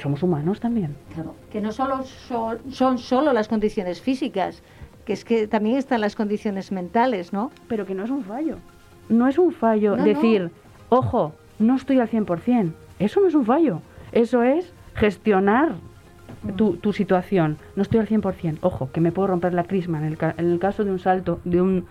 somos 0.00 0.22
humanos 0.22 0.60
también. 0.60 0.96
Claro, 1.14 1.34
que 1.50 1.60
no 1.60 1.72
solo 1.72 2.02
son, 2.02 2.58
son 2.70 2.98
solo 2.98 3.32
las 3.32 3.48
condiciones 3.48 4.00
físicas, 4.00 4.62
que 5.04 5.12
es 5.12 5.24
que 5.24 5.46
también 5.46 5.76
están 5.76 6.00
las 6.00 6.16
condiciones 6.16 6.72
mentales, 6.72 7.32
¿no? 7.32 7.50
Pero 7.68 7.86
que 7.86 7.94
no 7.94 8.04
es 8.04 8.10
un 8.10 8.24
fallo. 8.24 8.56
No 9.08 9.28
es 9.28 9.38
un 9.38 9.52
fallo 9.52 9.96
decir, 9.96 10.50
ojo, 10.88 11.34
no 11.58 11.76
estoy 11.76 11.98
al 11.98 12.08
100%. 12.08 12.72
Eso 12.98 13.20
no 13.20 13.26
es 13.26 13.34
un 13.34 13.44
fallo. 13.44 13.82
Eso 14.12 14.42
es 14.42 14.72
gestionar 14.94 15.72
tu, 16.56 16.76
tu, 16.76 16.92
situación. 16.92 17.56
No 17.76 17.82
estoy 17.82 18.00
al 18.00 18.08
100%. 18.08 18.58
Ojo, 18.60 18.90
que 18.92 19.00
me 19.00 19.12
puedo 19.12 19.28
romper 19.28 19.54
la 19.54 19.64
crisma 19.64 19.98
en 19.98 20.04
el, 20.04 20.18
en 20.20 20.52
el 20.52 20.58
caso 20.58 20.84
de 20.84 20.90
un 20.90 20.98
salto 20.98 21.40
de 21.44 21.62
un, 21.62 21.86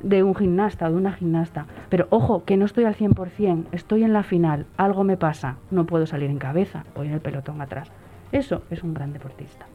de 0.00 0.22
un 0.22 0.34
gimnasta 0.34 0.86
o 0.86 0.90
de 0.90 0.96
una 0.96 1.12
gimnasta. 1.12 1.66
Pero 1.88 2.06
ojo, 2.10 2.44
que 2.44 2.56
no 2.56 2.64
estoy 2.66 2.84
al 2.84 2.94
100%. 2.94 3.64
Estoy 3.72 4.04
en 4.04 4.12
la 4.12 4.22
final. 4.22 4.66
Algo 4.76 5.04
me 5.04 5.16
pasa. 5.16 5.56
No 5.70 5.86
puedo 5.86 6.06
salir 6.06 6.30
en 6.30 6.38
cabeza. 6.38 6.84
Voy 6.94 7.08
en 7.08 7.14
el 7.14 7.20
pelotón 7.20 7.60
atrás. 7.60 7.90
Eso 8.32 8.62
es 8.70 8.82
un 8.82 8.94
gran 8.94 9.12
deportista. 9.12 9.66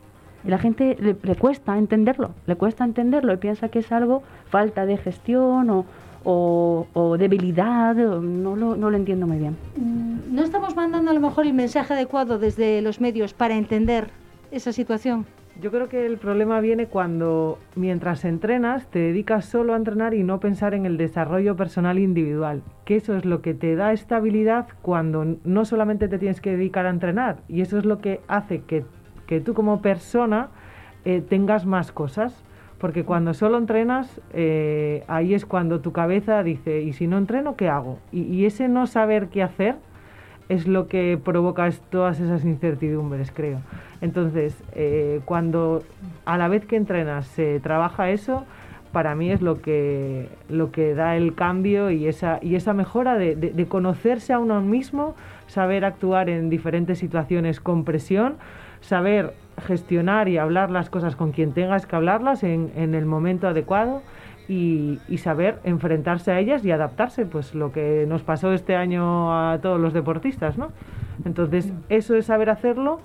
Y 0.43 0.49
la 0.49 0.58
gente 0.58 0.97
le, 0.99 1.15
le 1.21 1.36
cuesta 1.36 1.77
entenderlo. 1.77 2.32
Le 2.47 2.56
cuesta 2.56 2.84
entenderlo 2.84 3.34
y 3.34 3.38
piensa 3.38 3.69
que 3.69 3.80
es 3.80 3.91
algo 3.91 4.23
falta 4.49 4.86
de 4.86 4.97
gestión 4.97 5.69
o, 5.69 5.86
o, 6.23 7.15
debilidad, 7.17 7.95
no 7.95 8.55
lo, 8.55 8.75
no 8.75 8.89
lo 8.89 8.97
entiendo 8.97 9.27
muy 9.27 9.38
bien. 9.38 9.55
Mm, 9.75 10.36
¿No 10.36 10.43
estamos 10.43 10.75
mandando 10.75 11.12
a 11.12 11.13
lo 11.13 11.19
mejor 11.19 11.45
el 11.45 11.53
mensaje 11.53 11.93
adecuado 11.93 12.39
desde 12.39 12.81
los 12.81 13.01
medios 13.01 13.34
para 13.34 13.55
entender 13.55 14.10
esa 14.51 14.71
situación? 14.71 15.25
Yo 15.60 15.69
creo 15.69 15.89
que 15.89 16.05
el 16.05 16.17
problema 16.17 16.60
viene 16.62 16.88
cuando 16.88 17.60
mientras 17.75 18.23
entrenas 18.25 18.88
te 18.88 18.99
dedicas 18.99 19.45
solo 19.45 19.73
a 19.73 19.77
entrenar 19.77 20.13
y 20.13 20.23
no 20.23 20.39
pensar 20.39 20.73
en 20.73 20.86
el 20.86 20.97
desarrollo 20.97 21.55
personal 21.55 21.99
individual, 21.99 22.63
que 22.86 22.95
eso 22.95 23.15
es 23.15 23.25
lo 23.25 23.41
que 23.41 23.53
te 23.53 23.75
da 23.75 23.91
estabilidad 23.91 24.67
cuando 24.81 25.38
no 25.43 25.65
solamente 25.65 26.07
te 26.07 26.17
tienes 26.17 26.39
que 26.39 26.51
dedicar 26.51 26.86
a 26.86 26.89
entrenar 26.89 27.41
y 27.47 27.62
eso 27.62 27.77
es 27.77 27.86
lo 27.86 27.99
que 27.99 28.21
hace 28.27 28.62
que, 28.62 28.86
que 29.27 29.41
tú 29.41 29.53
como 29.53 29.81
persona 29.81 30.49
eh, 31.03 31.21
tengas 31.21 31.65
más 31.65 31.91
cosas 31.91 32.43
porque 32.82 33.04
cuando 33.04 33.36
solo 33.36 33.60
entrenas, 33.60 34.20
eh, 34.34 35.04
ahí 35.08 35.36
es 35.36 35.46
cuando 35.46 35.82
tu 35.82 35.91
cabeza 35.91 36.41
dice, 36.41 36.82
¿y 36.82 36.94
si 36.94 37.06
no 37.06 37.20
entreno, 37.20 37.56
qué 37.56 37.70
hago? 37.70 38.00
Y, 38.12 38.44
ese 38.46 38.67
no 38.70 38.88
saber 38.88 39.28
qué 39.28 39.44
hacer 39.44 39.76
es 40.50 40.67
lo 40.67 40.88
que 40.88 41.20
provoca 41.24 41.70
todas 41.91 42.20
esas 42.20 42.44
incertidumbres, 42.44 43.32
creo. 43.32 43.60
Entonces, 44.02 44.63
eh, 44.74 45.22
cuando 45.26 45.84
a 46.26 46.39
la 46.39 46.48
vez 46.48 46.65
que 46.65 46.76
entrenas 46.76 47.28
se 47.28 47.60
trabaja 47.60 48.10
eso, 48.10 48.46
para 48.91 49.13
mí 49.13 49.32
es 49.32 49.44
lo 49.44 49.62
que, 49.62 50.30
lo 50.50 50.72
que 50.72 50.96
da 50.96 51.15
el 51.15 51.36
cambio 51.36 51.91
y 51.91 52.08
esa, 52.08 52.39
y 52.41 52.56
esa 52.56 52.74
mejora 52.74 53.15
de, 53.15 53.36
de 53.36 53.65
conocerse 53.67 54.34
a 54.34 54.39
uno 54.39 54.60
mismo, 54.60 55.13
saber 55.46 55.86
actuar 55.86 56.30
en 56.30 56.50
diferentes 56.50 56.98
situaciones 56.98 57.60
con 57.60 57.84
presión, 57.84 58.38
saber 58.82 59.36
gestionar 59.65 60.28
y 60.28 60.38
hablar 60.38 60.71
las 60.71 60.89
cosas 60.89 61.15
con 61.15 61.32
quien 61.32 61.54
tengas 61.54 61.86
que 61.86 61.95
hablarlas 61.95 62.43
en, 62.43 62.71
en 62.76 62.95
el 62.95 63.06
momento 63.06 63.47
adecuado 63.47 64.02
y, 64.47 65.00
y, 65.08 65.17
saber 65.19 65.60
enfrentarse 65.63 66.32
a 66.32 66.39
ellas 66.39 66.65
y 66.65 66.71
adaptarse, 66.71 67.26
pues 67.26 67.56
lo 67.56 67.71
que 67.71 68.06
nos 68.08 68.21
pasó 68.24 68.52
este 68.52 68.76
año 68.76 69.32
a 69.32 69.60
todos 69.62 69.80
los 69.80 69.93
deportistas, 69.93 70.58
¿no? 70.58 70.71
Entonces, 71.24 71.71
eso 71.89 72.15
es 72.15 72.26
saber 72.26 72.50
hacerlo, 72.50 73.00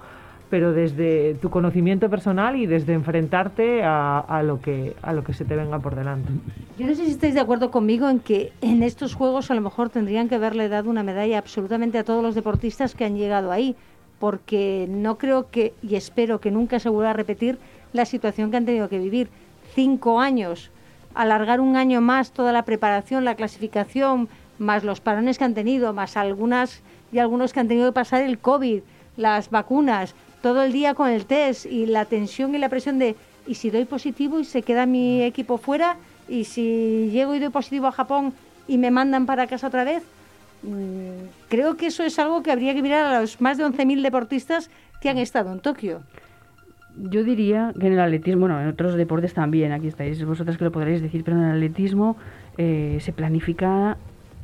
pero 0.51 0.73
desde 0.73 1.35
tu 1.35 1.51
conocimiento 1.51 2.09
personal 2.09 2.57
y 2.57 2.66
desde 2.66 2.95
enfrentarte 2.95 3.83
a, 3.83 4.19
a, 4.19 4.42
lo 4.42 4.61
que, 4.61 4.95
a 5.03 5.12
lo 5.12 5.25
que 5.25 5.33
se 5.33 5.45
te 5.45 5.57
venga 5.57 5.79
por 5.79 5.95
delante. 5.95 6.31
Yo 6.79 6.87
no 6.87 6.95
sé 6.95 7.05
si 7.05 7.11
estáis 7.11 7.35
de 7.35 7.40
acuerdo 7.40 7.71
conmigo 7.71 8.09
en 8.09 8.21
que 8.21 8.53
en 8.61 8.83
estos 8.83 9.14
Juegos 9.14 9.51
a 9.51 9.55
lo 9.55 9.61
mejor 9.61 9.90
tendrían 9.90 10.29
que 10.29 10.37
haberle 10.37 10.69
dado 10.69 10.90
una 10.90 11.03
medalla 11.03 11.38
absolutamente 11.38 11.99
a 11.99 12.05
todos 12.05 12.23
los 12.23 12.35
deportistas 12.35 12.95
que 12.95 13.05
han 13.05 13.16
llegado 13.16 13.51
ahí 13.51 13.77
porque 14.18 14.87
no 14.88 15.18
creo 15.18 15.50
que, 15.50 15.74
y 15.83 15.96
espero 15.96 16.40
que 16.40 16.50
nunca 16.50 16.79
se 16.79 16.88
vuelva 16.88 17.11
a 17.11 17.14
repetir 17.14 17.59
la 17.92 18.05
situación 18.05 18.50
que 18.50 18.57
han 18.57 18.66
tenido 18.66 18.88
que 18.88 18.98
vivir. 18.98 19.29
Cinco 19.74 20.20
años, 20.20 20.70
alargar 21.14 21.61
un 21.61 21.76
año 21.76 22.00
más 22.00 22.31
toda 22.33 22.52
la 22.52 22.64
preparación, 22.64 23.24
la 23.24 23.35
clasificación, 23.35 24.29
más 24.59 24.85
los 24.85 25.00
parones 25.00 25.38
que 25.38 25.44
han 25.44 25.55
tenido, 25.55 25.92
más 25.92 26.16
algunas 26.16 26.83
y 27.12 27.18
algunos 27.18 27.52
que 27.52 27.61
han 27.61 27.68
tenido 27.68 27.88
que 27.88 27.94
pasar 27.94 28.22
el 28.22 28.38
COVID, 28.38 28.81
las 29.16 29.50
vacunas, 29.50 30.14
todo 30.42 30.62
el 30.62 30.72
día 30.72 30.94
con 30.94 31.09
el 31.09 31.26
test 31.26 31.66
y 31.66 31.87
la 31.87 32.05
tensión 32.05 32.55
y 32.55 32.59
la 32.59 32.68
presión 32.68 32.98
de, 32.98 33.16
¿y 33.46 33.55
si 33.55 33.70
doy 33.70 33.85
positivo 33.85 34.40
y 34.40 34.44
se 34.44 34.62
queda 34.62 34.87
mi 34.87 35.22
equipo 35.22 35.59
fuera? 35.59 35.96
¿Y 36.29 36.44
si 36.44 37.11
llego 37.12 37.35
y 37.35 37.38
doy 37.38 37.50
positivo 37.50 37.87
a 37.87 37.92
Japón 37.92 38.33
y 38.66 38.79
me 38.79 38.90
mandan 38.90 39.26
para 39.26 39.46
casa 39.46 39.68
otra 39.68 39.85
vez? 39.85 40.02
Mm, 40.66 41.29
creo 41.48 41.76
que 41.76 41.87
eso 41.87 42.02
es 42.02 42.18
algo 42.18 42.42
que 42.42 42.50
habría 42.50 42.74
que 42.74 42.83
mirar 42.83 43.14
a 43.14 43.20
los 43.20 43.40
más 43.40 43.57
de 43.57 43.64
11.000 43.64 44.02
deportistas 44.02 44.70
que 45.00 45.09
han 45.09 45.18
estado 45.18 45.52
en 45.52 45.61
Tokio. 45.61 46.00
Yo 46.96 47.24
diría 47.24 47.72
que 47.79 47.87
en 47.87 47.92
el 47.92 48.00
atletismo, 48.00 48.40
bueno, 48.40 48.61
en 48.61 48.68
otros 48.68 48.94
deportes 48.94 49.35
también, 49.35 49.72
aquí 49.72 49.87
estáis 49.87 50.24
vosotras 50.24 50.57
que 50.57 50.64
lo 50.64 50.72
podréis 50.72 51.02
decir, 51.02 51.24
pero 51.24 51.37
en 51.37 51.44
el 51.44 51.57
atletismo 51.57 52.16
eh, 52.57 52.98
se 53.00 53.12
planifica 53.12 53.96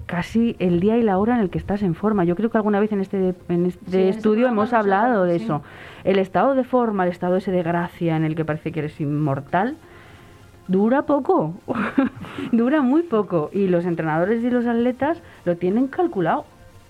casi 0.07 0.57
el 0.59 0.81
día 0.81 0.99
y 0.99 1.03
la 1.03 1.19
hora 1.19 1.35
en 1.35 1.41
el 1.41 1.51
que 1.51 1.59
estás 1.59 1.83
en 1.83 1.95
forma. 1.95 2.25
Yo 2.25 2.37
creo 2.37 2.51
que 2.51 2.59
alguna 2.59 2.79
vez 2.79 2.93
en 2.93 3.01
este, 3.01 3.35
en 3.49 3.67
este 3.67 4.11
estudio 4.11 4.49
hemos 4.49 4.75
hablado 4.75 5.25
de 5.25 5.37
eso. 5.37 5.63
El 6.05 6.19
estado 6.19 6.55
de 6.55 6.65
forma, 6.65 7.05
el 7.05 7.11
estado 7.11 7.37
ese 7.37 7.51
de 7.51 7.63
gracia 7.63 8.17
en 8.17 8.25
el 8.25 8.35
que 8.35 8.45
parece 8.45 8.73
que 8.73 8.81
eres 8.81 9.01
inmortal, 9.01 9.77
dura 10.69 11.03
poco, 11.03 11.55
dura 12.53 12.83
muy 12.83 13.03
poco. 13.03 13.51
Y 13.53 13.69
los 13.69 13.85
entrenadores 13.85 14.43
y 14.43 14.51
los 14.51 14.67
atletas 14.67 15.19
lo 15.45 15.57
tienen 15.57 15.89
calculado. 15.89 16.45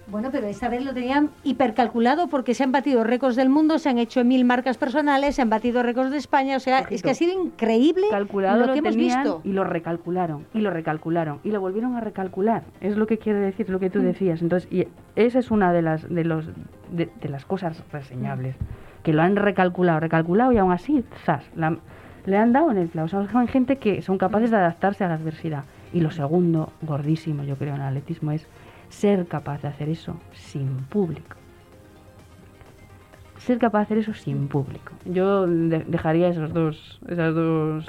Bueno, 0.09 0.31
pero 0.33 0.47
esta 0.47 0.69
vez 0.69 0.85
lo 0.85 0.93
tenían 0.93 1.31
hipercalculado 1.45 2.27
porque 2.29 2.55
se 2.55 2.65
han 2.65 2.73
batido 2.73 3.05
récords 3.05 3.37
del 3.37 3.49
mundo, 3.49 3.79
se 3.79 3.89
han 3.89 3.99
hecho 3.99 4.25
mil 4.25 4.45
marcas 4.45 4.77
personales, 4.77 5.37
se 5.37 5.43
han 5.43 5.49
batido 5.49 5.83
récords 5.83 6.11
de 6.11 6.19
España, 6.19 6.57
o 6.57 6.61
sea, 6.61 6.81
es 6.91 7.03
que 7.03 7.11
ha 7.11 7.15
sido 7.15 7.33
increíble 7.41 8.09
calculado 8.11 8.67
lo, 8.67 8.73
que 8.73 8.81
hemos 8.81 8.97
visto. 8.97 9.41
Y 9.45 9.53
lo 9.53 9.65
recalcularon, 9.65 10.45
y 10.53 10.61
lo 10.61 10.71
recalcularon, 10.71 11.39
y 11.45 11.51
lo 11.51 11.61
volvieron 11.61 11.97
a 11.97 12.01
recalcular. 12.01 12.65
Es 12.81 12.97
lo 12.97 13.07
que 13.07 13.19
quiere 13.19 13.39
decir 13.39 13.71
lo 13.71 13.79
que 13.79 13.91
tú 13.91 14.01
mm. 14.01 14.03
decías. 14.03 14.43
Entonces, 14.43 14.71
y 14.73 14.87
esa 15.17 15.39
es 15.39 15.51
una 15.51 15.73
de 15.73 15.83
las, 15.83 16.09
de 16.09 16.25
los, 16.25 16.47
de, 16.91 17.09
las 17.29 17.47
cosas 17.47 17.83
reseñables, 17.93 18.57
que 19.05 19.13
lo 19.13 19.23
han 19.23 19.37
recalculado, 19.37 20.01
recalculado 20.01 20.53
y 20.53 20.59
aún 20.59 20.73
así, 20.73 21.05
zas, 21.25 21.45
le 22.27 22.37
han 22.37 22.53
dado 22.53 22.71
en 22.71 22.79
el 22.79 22.89
clavo. 22.89 23.09
son 23.09 23.49
gente 23.49 23.77
que 23.77 24.03
son 24.03 24.19
capaces 24.19 24.51
de 24.51 24.57
adaptarse 24.57 25.05
a 25.05 25.09
la 25.09 25.15
adversidad. 25.15 25.65
Y 25.93 26.01
lo 26.01 26.11
segundo, 26.11 26.73
gordísimo, 26.83 27.45
yo 27.45 27.57
creo, 27.57 27.75
en 27.75 27.81
el 27.81 27.89
atletismo 27.89 28.33
es 28.33 28.47
ser 28.89 29.27
capaz 29.27 29.63
de 29.63 29.69
hacer 29.69 29.89
eso 29.89 30.17
sin 30.33 30.69
público. 30.85 31.37
Ser 33.39 33.59
capaz 33.59 33.81
de 33.81 33.85
hacer 33.85 33.99
eso 33.99 34.15
sin 34.15 34.47
público. 34.47 34.93
Yo 35.05 35.47
dejaría 35.47 36.29
esos 36.29 36.53
dos, 36.53 37.01
esas 37.09 37.35
dos. 37.35 37.87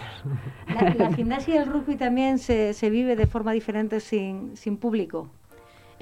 La, 0.98 1.14
gimnasia 1.14 1.56
y 1.56 1.58
el 1.58 1.68
rugby 1.68 1.96
también 1.96 2.40
se, 2.40 2.74
se 2.74 2.90
vive 2.90 3.16
de 3.16 3.28
forma 3.28 3.52
diferente 3.52 4.00
sin, 4.00 4.58
sin 4.58 4.78
público. 4.78 5.30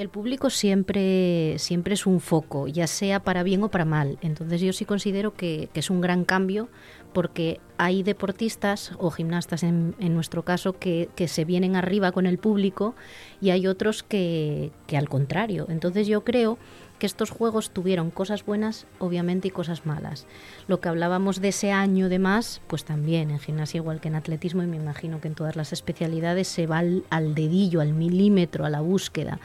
El 0.02 0.10
público 0.10 0.50
siempre, 0.50 1.60
siempre 1.60 1.94
es 1.94 2.08
un 2.08 2.22
foco, 2.22 2.68
ya 2.68 2.88
sea 2.88 3.20
para 3.20 3.44
bien 3.44 3.62
o 3.62 3.70
para 3.70 3.86
mal. 3.86 4.18
Entonces 4.24 4.60
yo 4.60 4.74
sí 4.74 4.84
considero 4.84 5.36
que, 5.36 5.70
es 5.76 5.92
un 5.92 6.02
gran 6.02 6.26
cambio 6.26 6.70
porque 7.14 7.60
hay 7.78 8.02
deportistas 8.02 8.94
o 8.98 9.12
gimnastas 9.12 9.62
en, 9.62 9.94
nuestro 10.00 10.44
caso 10.44 10.74
que, 10.74 11.08
se 11.28 11.46
vienen 11.46 11.76
arriba 11.76 12.12
con 12.14 12.26
el 12.26 12.40
público 12.40 12.96
y 13.42 13.52
hay 13.52 13.68
otros 13.68 14.02
que, 14.02 14.72
al 14.92 15.08
contrario. 15.08 15.68
Entonces 15.70 16.08
yo 16.08 16.24
creo 16.24 16.58
que 16.98 17.06
estos 17.06 17.30
juegos 17.30 17.70
tuvieron 17.70 18.10
cosas 18.10 18.44
buenas, 18.44 18.88
obviamente, 18.98 19.50
y 19.50 19.52
cosas 19.52 19.86
malas. 19.86 20.26
Lo 20.68 20.82
que 20.82 20.90
hablábamos 20.90 21.42
de 21.42 21.50
ese 21.50 21.72
año 21.72 22.10
de 22.10 22.18
más, 22.18 22.60
pues 22.66 22.86
también 22.86 23.30
en 23.30 23.38
gimnasia 23.38 23.78
igual 23.78 24.02
que 24.02 24.08
en 24.08 24.16
atletismo 24.16 24.64
y 24.64 24.68
me 24.68 24.78
imagino 24.78 25.22
que 25.22 25.28
en 25.28 25.36
todas 25.36 25.56
las 25.56 25.74
especialidades 25.74 26.48
se 26.48 26.66
va 26.66 26.80
al 26.80 27.36
dedillo, 27.36 27.82
al 27.82 27.94
milímetro, 27.94 28.66
a 28.66 28.72
la 28.72 28.82
búsqueda. 28.82 29.40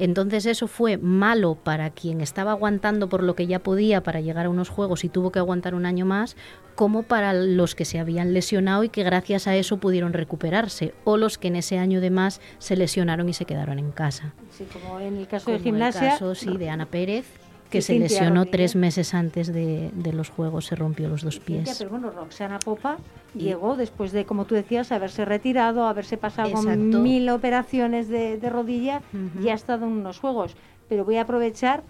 Entonces 0.00 0.46
eso 0.46 0.66
fue 0.66 0.96
malo 0.96 1.56
para 1.56 1.90
quien 1.90 2.22
estaba 2.22 2.52
aguantando 2.52 3.10
por 3.10 3.22
lo 3.22 3.34
que 3.34 3.46
ya 3.46 3.58
podía 3.58 4.02
para 4.02 4.22
llegar 4.22 4.46
a 4.46 4.48
unos 4.48 4.70
juegos 4.70 5.04
y 5.04 5.10
tuvo 5.10 5.30
que 5.30 5.38
aguantar 5.38 5.74
un 5.74 5.84
año 5.84 6.06
más, 6.06 6.36
como 6.74 7.02
para 7.02 7.34
los 7.34 7.74
que 7.74 7.84
se 7.84 7.98
habían 7.98 8.32
lesionado 8.32 8.82
y 8.82 8.88
que 8.88 9.02
gracias 9.02 9.46
a 9.46 9.54
eso 9.56 9.76
pudieron 9.76 10.14
recuperarse, 10.14 10.94
o 11.04 11.18
los 11.18 11.36
que 11.36 11.48
en 11.48 11.56
ese 11.56 11.78
año 11.78 12.00
de 12.00 12.08
más 12.08 12.40
se 12.58 12.76
lesionaron 12.76 13.28
y 13.28 13.34
se 13.34 13.44
quedaron 13.44 13.78
en 13.78 13.90
casa. 13.90 14.32
Sí, 14.50 14.66
como 14.72 14.98
en 14.98 15.18
el 15.18 15.28
caso 15.28 15.50
de 15.50 15.58
gimnasia. 15.58 16.00
En 16.00 16.06
el 16.06 16.12
caso, 16.12 16.34
sí, 16.34 16.56
de 16.56 16.70
Ana 16.70 16.86
Pérez, 16.86 17.26
que 17.70 17.82
se 17.82 17.98
lesionó 17.98 18.46
tres 18.46 18.76
meses 18.76 19.14
antes 19.14 19.52
de, 19.52 19.90
los 20.12 20.28
Juegos, 20.28 20.66
se 20.66 20.76
rompió 20.76 21.08
los 21.08 21.22
dos 21.22 21.38
pies. 21.38 21.76
pero 21.78 21.90
bueno, 21.90 22.10
Roxana 22.10 22.58
Popa 22.58 22.98
llegó 23.34 23.76
después 23.76 24.12
de, 24.12 24.24
como 24.24 24.44
tú 24.44 24.54
decías, 24.54 24.92
haberse 24.92 25.24
retirado, 25.24 25.86
haberse 25.86 26.16
pasado 26.16 26.50
con 26.52 27.02
mil 27.02 27.28
operaciones 27.30 28.08
de, 28.08 28.38
rodilla 28.50 29.02
y 29.42 29.48
ha 29.48 29.54
estado 29.54 29.86
en 29.86 29.92
unos 29.92 30.18
Juegos. 30.18 30.56
Pero 30.88 31.04
voy 31.04 31.16
a 31.16 31.22
aprovechar, 31.22 31.82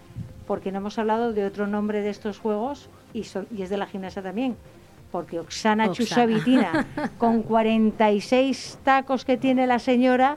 porque 0.47 0.71
no 0.71 0.79
hemos 0.79 0.99
hablado 0.99 1.33
de 1.33 1.47
otro 1.47 1.66
nombre 1.66 2.03
de 2.03 2.11
estos 2.11 2.38
Juegos 2.38 2.90
y, 3.14 3.25
y 3.57 3.62
es 3.62 3.71
de 3.71 3.79
la 3.79 3.87
gimnasia 3.87 4.23
también, 4.23 4.57
porque 5.11 5.40
Oksana, 5.40 5.90
Chusavitina, 5.90 6.87
con 7.19 7.43
46 7.45 8.79
tacos 8.85 9.25
que 9.25 9.38
tiene 9.38 9.66
la 9.66 9.79
señora, 9.79 10.37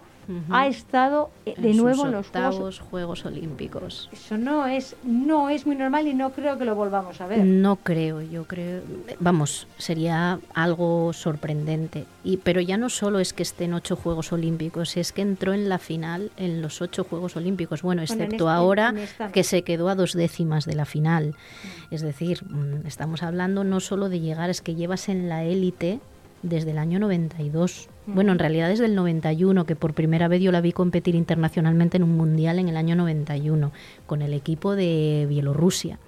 ha 0.50 0.68
estado 0.68 1.30
eh, 1.46 1.56
de 1.58 1.74
nuevo 1.74 2.06
en 2.06 2.12
los 2.12 2.28
octavos 2.28 2.80
Juegos, 2.80 3.26
Olímpicos. 3.26 4.10
Eso 4.12 4.38
no 4.38 4.68
es 4.68 4.96
no 5.04 5.50
es 5.50 5.66
muy 5.66 5.76
normal 5.76 6.08
y 6.08 6.14
no 6.14 6.32
creo 6.32 6.58
que 6.58 6.66
lo 6.66 6.76
volvamos 6.76 7.20
a 7.22 7.28
ver. 7.28 7.44
No 7.44 7.78
creo, 7.78 8.22
yo 8.22 8.46
creo, 8.46 8.82
vamos, 9.20 9.68
sería 9.78 10.40
algo 10.54 11.14
sorprendente. 11.14 12.06
Y 12.24 12.38
pero 12.38 12.62
ya 12.62 12.78
no 12.78 12.90
solo 12.90 13.20
es 13.20 13.34
que 13.34 13.44
esté 13.44 13.66
en 13.66 13.74
ocho 13.74 13.96
Juegos 13.96 14.32
Olímpicos, 14.32 14.96
es 14.98 15.12
que 15.12 15.22
entró 15.22 15.54
en 15.54 15.70
la 15.70 15.80
final 15.80 16.32
en 16.38 16.62
los 16.62 16.82
ocho 16.82 17.04
Juegos 17.04 17.36
Olímpicos. 17.36 17.82
Bueno, 17.82 18.02
excepto 18.02 18.36
este, 18.36 18.50
ahora 18.50 18.94
que 19.34 19.44
se 19.44 19.64
quedó 19.64 19.90
a 19.90 19.96
dos 19.96 20.14
décimas 20.14 20.66
de 20.66 20.76
la 20.76 20.86
final. 20.86 21.30
Mm. 21.30 21.94
Es 21.94 22.02
decir, 22.02 22.44
mm, 22.46 22.88
estamos 22.88 23.24
hablando 23.24 23.64
no 23.64 23.80
solo 23.80 24.10
de 24.10 24.20
llegar, 24.20 24.50
es 24.50 24.62
que 24.62 24.76
llevas 24.76 25.10
en 25.10 25.30
la 25.30 25.44
élite 25.44 26.00
desde 26.42 26.72
el 26.72 26.78
año 26.78 27.00
92. 27.00 27.90
Bueno, 28.06 28.34
en 28.34 28.40
realidad 28.40 28.68
desde 28.68 28.86
el 28.86 28.96
91, 28.96 29.66
que 29.66 29.76
por 29.76 29.94
primera 29.94 30.28
vez 30.28 30.42
yo 30.42 30.52
la 30.52 30.62
vi 30.62 30.74
competir 30.74 31.16
internacionalmente 31.16 31.98
en 31.98 32.04
un 32.04 32.18
mundial 32.18 32.60
en 32.60 32.68
el 32.68 32.78
año 32.78 32.96
91, 32.96 33.72
con 34.06 34.22
el 34.22 34.34
equipo 34.34 34.76
de 34.76 35.26
Bielorrusia. 35.30 36.00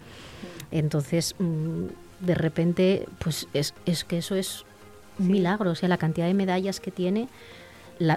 Entonces, 0.72 1.36
mm, 1.40 1.86
de 2.26 2.36
repente, 2.36 3.08
pues 3.20 3.48
es, 3.54 3.74
es 3.86 4.04
que 4.04 4.18
eso 4.18 4.36
es 4.36 4.66
un 5.20 5.28
milagro, 5.28 5.72
o 5.72 5.76
sea, 5.76 5.88
la 5.88 5.98
cantidad 5.98 6.28
de 6.28 6.34
medallas 6.34 6.80
que 6.80 6.92
tiene, 6.92 7.30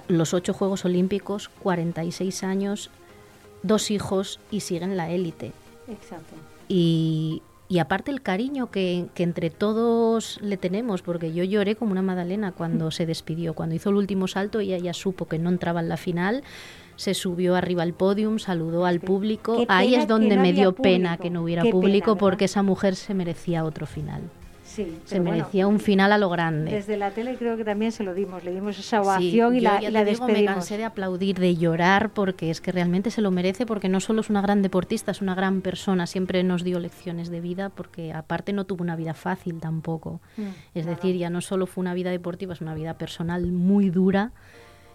los 0.08 0.34
ocho 0.34 0.52
Juegos 0.52 0.84
Olímpicos, 0.84 1.48
46 1.48 2.42
años, 2.42 2.90
dos 3.62 3.90
hijos 3.90 4.40
y 4.50 4.60
siguen 4.60 4.96
la 4.96 5.10
élite. 5.10 5.52
Exacto. 5.88 6.34
Y, 6.68 7.42
y 7.68 7.80
aparte 7.80 8.10
el 8.10 8.22
cariño 8.22 8.70
que, 8.70 9.06
entre 9.16 9.50
todos 9.50 10.38
le 10.40 10.56
tenemos, 10.56 11.02
porque 11.02 11.32
yo 11.32 11.44
lloré 11.44 11.76
como 11.76 11.92
una 11.92 12.02
Madalena 12.02 12.52
cuando 12.52 12.90
se 12.90 13.04
despidió, 13.04 13.52
cuando 13.52 13.74
hizo 13.74 13.90
el 13.90 13.96
último 13.96 14.26
salto 14.26 14.60
y 14.62 14.72
ella 14.72 14.94
supo 14.94 15.26
que 15.26 15.38
no 15.38 15.50
entraba 15.50 15.80
en 15.80 15.90
la 15.90 15.98
final, 15.98 16.42
se 16.96 17.12
subió 17.12 17.54
arriba 17.56 17.82
al 17.82 17.92
podium, 17.92 18.38
saludó 18.38 18.86
al 18.86 19.00
público. 19.00 19.64
Ahí 19.68 19.94
es 19.94 20.08
donde 20.08 20.36
me 20.36 20.52
dio 20.52 20.74
pena 20.74 21.18
que 21.18 21.30
no 21.30 21.42
hubiera 21.42 21.62
público 21.64 22.16
porque 22.16 22.46
esa 22.46 22.62
mujer 22.62 22.96
se 22.96 23.12
merecía 23.14 23.64
otro 23.64 23.86
final 23.86 24.22
se 24.68 25.20
merecía 25.20 25.66
un 25.66 25.80
final 25.80 26.12
a 26.12 26.18
lo 26.18 26.28
grande. 26.28 26.70
Desde 26.70 26.96
la 26.96 27.10
tele 27.10 27.36
creo 27.36 27.56
que 27.56 27.64
también 27.64 27.90
se 27.90 28.04
lo 28.04 28.14
dimos, 28.14 28.44
le 28.44 28.52
dimos 28.52 28.78
esa 28.78 29.00
ovación 29.00 29.56
y 29.56 29.60
la, 29.60 29.80
la 29.80 30.04
digo, 30.04 30.26
Me 30.26 30.44
cansé 30.44 30.76
de 30.76 30.84
aplaudir, 30.84 31.38
de 31.38 31.56
llorar, 31.56 32.10
porque 32.10 32.50
es 32.50 32.60
que 32.60 32.70
realmente 32.70 33.10
se 33.10 33.22
lo 33.22 33.30
merece, 33.30 33.66
porque 33.66 33.88
no 33.88 34.00
solo 34.00 34.20
es 34.20 34.30
una 34.30 34.42
gran 34.42 34.62
deportista, 34.62 35.10
es 35.10 35.22
una 35.22 35.34
gran 35.34 35.62
persona, 35.62 36.06
siempre 36.06 36.42
nos 36.44 36.64
dio 36.64 36.78
lecciones 36.78 37.30
de 37.30 37.40
vida, 37.40 37.70
porque 37.70 38.12
aparte 38.12 38.52
no 38.52 38.64
tuvo 38.64 38.82
una 38.82 38.96
vida 38.96 39.14
fácil 39.14 39.60
tampoco. 39.60 40.20
Mm, 40.36 40.48
es 40.74 40.86
decir, 40.86 41.16
ya 41.16 41.30
no 41.30 41.40
solo 41.40 41.66
fue 41.66 41.82
una 41.82 41.94
vida 41.94 42.10
deportiva, 42.10 42.52
es 42.52 42.60
una 42.60 42.74
vida 42.74 42.98
personal 42.98 43.50
muy 43.50 43.90
dura 43.90 44.32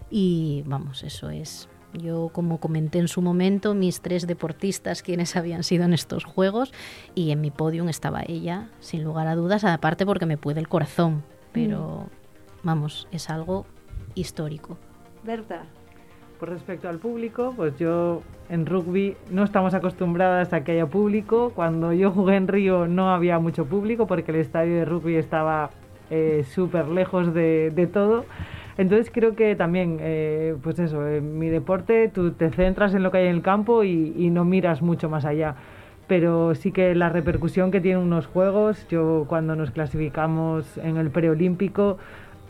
y 0.09 0.63
vamos, 0.65 1.03
eso 1.03 1.29
es 1.29 1.67
yo, 1.93 2.29
como 2.34 2.60
comenté 2.60 2.99
en 2.99 3.08
su 3.08 3.21
momento, 3.21 3.73
mis 3.73 4.01
tres 4.01 4.27
deportistas, 4.27 5.01
quienes 5.01 5.36
habían 5.38 5.63
sido 5.63 5.86
en 5.86 5.93
estos 5.93 6.25
Juegos, 6.25 6.73
y 7.15 7.32
en 7.32 7.41
mi 7.41 7.51
podium 7.51 7.89
estaba 7.89 8.21
ella, 8.27 8.69
sin 8.79 9.03
lugar 9.03 9.27
a 9.27 9.36
dudas, 9.36 9.63
aparte 9.63 10.06
porque 10.06 10.25
me 10.25 10.38
puede 10.38 10.60
el 10.60 10.67
corazón, 10.67 11.23
pero 11.51 12.08
mm. 12.08 12.67
vamos, 12.67 13.08
es 13.12 13.29
algo 13.29 13.65
histórico. 14.15 14.77
¿Verdad? 15.23 15.63
Por 16.39 16.49
respecto 16.49 16.89
al 16.89 16.99
público, 16.99 17.53
pues 17.56 17.77
yo 17.77 18.21
en 18.49 18.65
rugby 18.65 19.15
no 19.32 19.43
estamos 19.43 19.73
acostumbradas 19.73 20.51
a 20.51 20.63
que 20.63 20.73
haya 20.73 20.88
público. 20.88 21.53
Cuando 21.56 21.93
yo 21.93 22.12
jugué 22.12 22.36
en 22.36 22.47
Río 22.49 22.88
no 22.88 23.13
había 23.13 23.39
mucho 23.39 23.65
público 23.65 24.08
porque 24.08 24.32
el 24.32 24.38
estadio 24.38 24.75
de 24.75 24.86
rugby 24.86 25.15
estaba 25.15 25.69
eh, 26.10 26.45
súper 26.53 26.89
lejos 26.89 27.34
de, 27.34 27.71
de 27.73 27.88
todo. 27.88 28.25
Entonces 28.77 29.12
creo 29.13 29.36
que 29.36 29.55
también, 29.55 29.97
eh, 30.01 30.55
pues 30.63 30.79
eso, 30.79 31.07
en 31.07 31.38
mi 31.38 31.49
deporte 31.49 32.09
tú 32.09 32.31
te 32.31 32.49
centras 32.49 32.93
en 32.93 33.03
lo 33.03 33.12
que 33.12 33.19
hay 33.19 33.27
en 33.27 33.36
el 33.36 33.41
campo 33.41 33.83
y, 33.83 34.29
no 34.31 34.45
miras 34.45 34.81
mucho 34.81 35.09
más 35.09 35.25
allá. 35.25 35.55
Pero 36.07 36.55
sí 36.55 36.71
que 36.71 36.95
la 36.95 37.09
repercusión 37.09 37.71
que 37.71 37.79
tienen 37.79 38.03
unos 38.03 38.27
juegos, 38.27 38.88
yo 38.89 39.25
cuando 39.27 39.55
nos 39.55 39.71
clasificamos 39.71 40.77
en 40.77 40.97
el 40.97 41.12
preolímpico, 41.12 41.97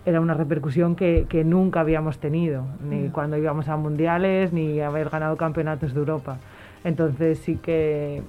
era 0.06 0.20
una 0.22 0.34
repercusión 0.34 0.96
que, 0.96 1.44
nunca 1.46 1.82
habíamos 1.82 2.20
tenido, 2.20 2.66
ni 2.84 3.08
mm. 3.08 3.12
cuando 3.12 3.38
íbamos 3.38 3.68
a 3.70 3.78
mundiales, 3.78 4.54
ni 4.54 4.80
haber 4.80 5.10
ganado 5.10 5.38
campeonatos 5.38 5.94
de 5.94 6.00
Europa. 6.00 6.38
Entonces 6.84 7.40
sí 7.40 7.58
que 7.58 8.22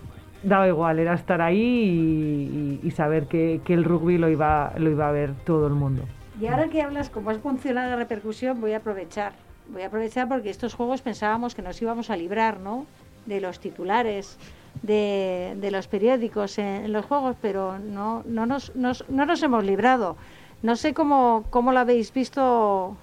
daba 0.42 0.68
igual, 0.68 0.98
era 0.98 1.14
estar 1.14 1.40
ahí 1.40 2.80
y, 2.82 2.90
saber 2.90 3.26
que, 3.26 3.60
que, 3.64 3.74
el 3.74 3.84
rugby 3.84 4.18
lo 4.18 4.28
iba, 4.28 4.72
lo 4.78 4.90
iba 4.90 5.08
a 5.08 5.12
ver 5.12 5.32
todo 5.44 5.66
el 5.66 5.74
mundo. 5.74 6.02
Y 6.40 6.46
ahora 6.46 6.68
que 6.68 6.82
hablas 6.82 7.10
cómo 7.10 7.30
has 7.30 7.38
funcionado 7.38 7.90
la 7.90 7.96
repercusión, 7.96 8.60
voy 8.60 8.72
a 8.72 8.78
aprovechar. 8.78 9.32
Voy 9.68 9.82
a 9.82 9.86
aprovechar 9.86 10.28
porque 10.28 10.50
estos 10.50 10.74
juegos 10.74 11.00
pensábamos 11.00 11.54
que 11.54 11.62
nos 11.62 11.80
íbamos 11.80 12.10
a 12.10 12.16
librar, 12.16 12.58
¿no? 12.58 12.86
De 13.24 13.40
los 13.40 13.60
titulares, 13.60 14.36
de, 14.82 15.68
los 15.70 15.86
periódicos 15.86 16.58
en, 16.58 16.92
los 16.92 17.06
juegos, 17.06 17.36
pero 17.40 17.78
no, 17.78 18.22
no, 18.26 18.46
nos, 18.46 18.72
no 18.74 18.94
nos 19.08 19.42
hemos 19.42 19.64
librado. 19.64 20.16
No 20.62 20.76
sé 20.76 20.92
cómo, 20.92 21.44
cómo 21.50 21.72
lo 21.72 21.78
habéis 21.78 22.12
visto, 22.12 22.96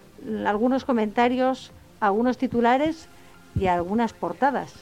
algunos 0.46 0.84
comentarios, 0.84 1.72
algunos 2.00 2.38
titulares 2.38 3.08
y 3.56 3.68
algunas 3.68 4.14
portadas. 4.14 4.74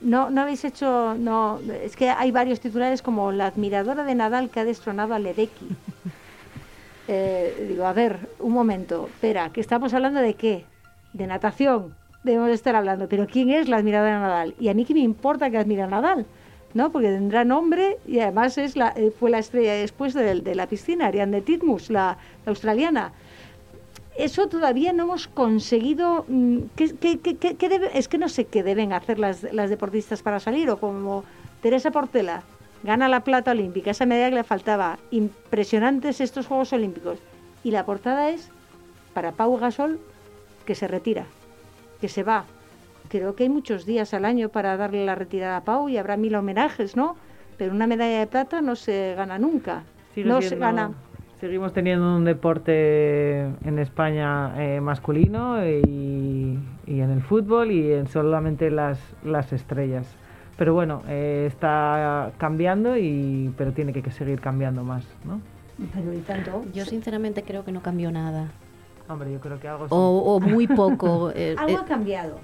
No, 0.00 0.30
no 0.30 0.42
habéis 0.42 0.64
hecho, 0.64 1.14
no, 1.14 1.60
es 1.82 1.96
que 1.96 2.10
hay 2.10 2.30
varios 2.32 2.60
titulares 2.60 3.02
como 3.02 3.30
la 3.30 3.46
admiradora 3.46 4.04
de 4.04 4.14
Nadal 4.14 4.50
que 4.50 4.60
ha 4.60 4.64
destronado 4.64 5.14
a 5.14 5.18
Ledecky. 5.18 5.68
Eh, 7.08 7.66
digo, 7.68 7.86
a 7.86 7.92
ver, 7.92 8.28
un 8.38 8.52
momento, 8.52 9.08
espera, 9.08 9.50
que 9.50 9.60
estamos 9.60 9.92
hablando 9.94 10.20
de 10.20 10.34
qué? 10.34 10.64
De 11.12 11.26
natación, 11.26 11.94
debemos 12.22 12.50
estar 12.50 12.76
hablando, 12.76 13.08
pero 13.08 13.26
¿quién 13.26 13.50
es 13.50 13.68
la 13.68 13.78
admiradora 13.78 14.20
Nadal? 14.20 14.54
Y 14.60 14.68
a 14.68 14.74
mí 14.74 14.84
qué 14.84 14.94
me 14.94 15.00
importa 15.00 15.50
que 15.50 15.58
admira 15.58 15.84
a 15.84 15.88
Nadal, 15.88 16.26
¿no? 16.74 16.92
Porque 16.92 17.08
tendrá 17.08 17.44
nombre 17.44 17.98
y 18.06 18.20
además 18.20 18.56
es 18.56 18.76
la, 18.76 18.92
eh, 18.96 19.12
fue 19.18 19.30
la 19.30 19.38
estrella 19.38 19.74
después 19.74 20.14
de, 20.14 20.40
de 20.40 20.54
la 20.54 20.68
piscina, 20.68 21.06
Ariane 21.06 21.40
Titmus, 21.40 21.90
la, 21.90 22.18
australiana 22.46 23.12
eso 24.16 24.46
todavía 24.48 24.92
no 24.92 25.04
hemos 25.04 25.26
conseguido. 25.26 26.24
mm, 26.28 26.58
¿qué, 26.76 27.18
es 27.94 28.08
que 28.08 28.18
no 28.18 28.28
sé 28.28 28.44
qué 28.44 28.62
deben 28.62 28.92
hacer 28.92 29.18
las, 29.18 29.42
las 29.52 29.70
deportistas 29.70 30.22
para 30.22 30.40
salir, 30.40 30.70
o 30.70 30.78
como 30.78 31.24
Teresa 31.62 31.90
Portela 31.90 32.42
gana 32.82 33.08
la 33.08 33.20
plata 33.20 33.52
olímpica, 33.52 33.90
esa 33.90 34.06
medalla 34.06 34.30
que 34.30 34.36
le 34.36 34.44
faltaba. 34.44 34.98
Impresionantes 35.10 36.20
estos 36.20 36.46
Juegos 36.46 36.72
Olímpicos. 36.72 37.18
Y 37.64 37.70
la 37.70 37.86
portada 37.86 38.30
es 38.30 38.50
para 39.14 39.32
Pau 39.32 39.56
Gasol, 39.58 40.00
que 40.66 40.74
se 40.74 40.88
retira, 40.88 41.24
que 42.00 42.08
se 42.08 42.22
va. 42.22 42.44
Creo 43.08 43.34
que 43.34 43.44
hay 43.44 43.48
muchos 43.48 43.84
días 43.84 44.14
al 44.14 44.24
año 44.24 44.48
para 44.48 44.76
darle 44.76 45.04
la 45.04 45.14
retirada 45.14 45.58
a 45.58 45.64
Pau 45.64 45.88
y 45.88 45.96
habrá 45.96 46.16
mil 46.16 46.34
homenajes, 46.34 46.96
¿no? 46.96 47.16
Pero 47.58 47.72
una 47.72 47.86
medalla 47.86 48.20
de 48.20 48.26
plata 48.26 48.62
no 48.62 48.74
se 48.74 49.14
gana 49.14 49.38
nunca. 49.38 49.84
Sigue 50.14 50.28
no 50.28 50.40
se 50.40 50.56
gana. 50.56 50.92
Seguimos 51.40 51.72
teniendo 51.72 52.16
un 52.16 52.24
deporte 52.24 53.40
en 53.40 53.78
España 53.78 54.54
eh, 54.62 54.80
masculino 54.80 55.66
y, 55.66 56.58
y 56.86 57.00
en 57.00 57.10
el 57.10 57.20
fútbol 57.20 57.72
y 57.72 57.92
en 57.92 58.06
solamente 58.06 58.70
las, 58.70 59.00
las 59.24 59.52
estrellas. 59.52 60.06
Pero 60.56 60.74
bueno, 60.74 61.02
eh, 61.08 61.44
está 61.48 62.32
cambiando, 62.38 62.96
y, 62.96 63.52
pero 63.56 63.72
tiene 63.72 63.92
que, 63.92 64.02
que 64.02 64.10
seguir 64.10 64.40
cambiando 64.40 64.84
más, 64.84 65.04
¿no? 65.24 65.40
Pero 65.94 66.12
y 66.12 66.18
tanto. 66.18 66.64
Yo 66.74 66.84
sinceramente 66.84 67.42
creo 67.42 67.64
que 67.64 67.72
no 67.72 67.82
cambió 67.82 68.10
nada. 68.12 68.48
Hombre, 69.08 69.32
yo 69.32 69.40
creo 69.40 69.58
que 69.58 69.68
algo 69.68 69.86
sí. 69.86 69.90
O, 69.94 69.96
o 70.36 70.40
muy 70.40 70.66
poco. 70.66 71.30
eh, 71.34 71.56
Algo 71.58 71.78
eh, 71.78 71.80
ha 71.80 71.84
cambiado. 71.84 72.38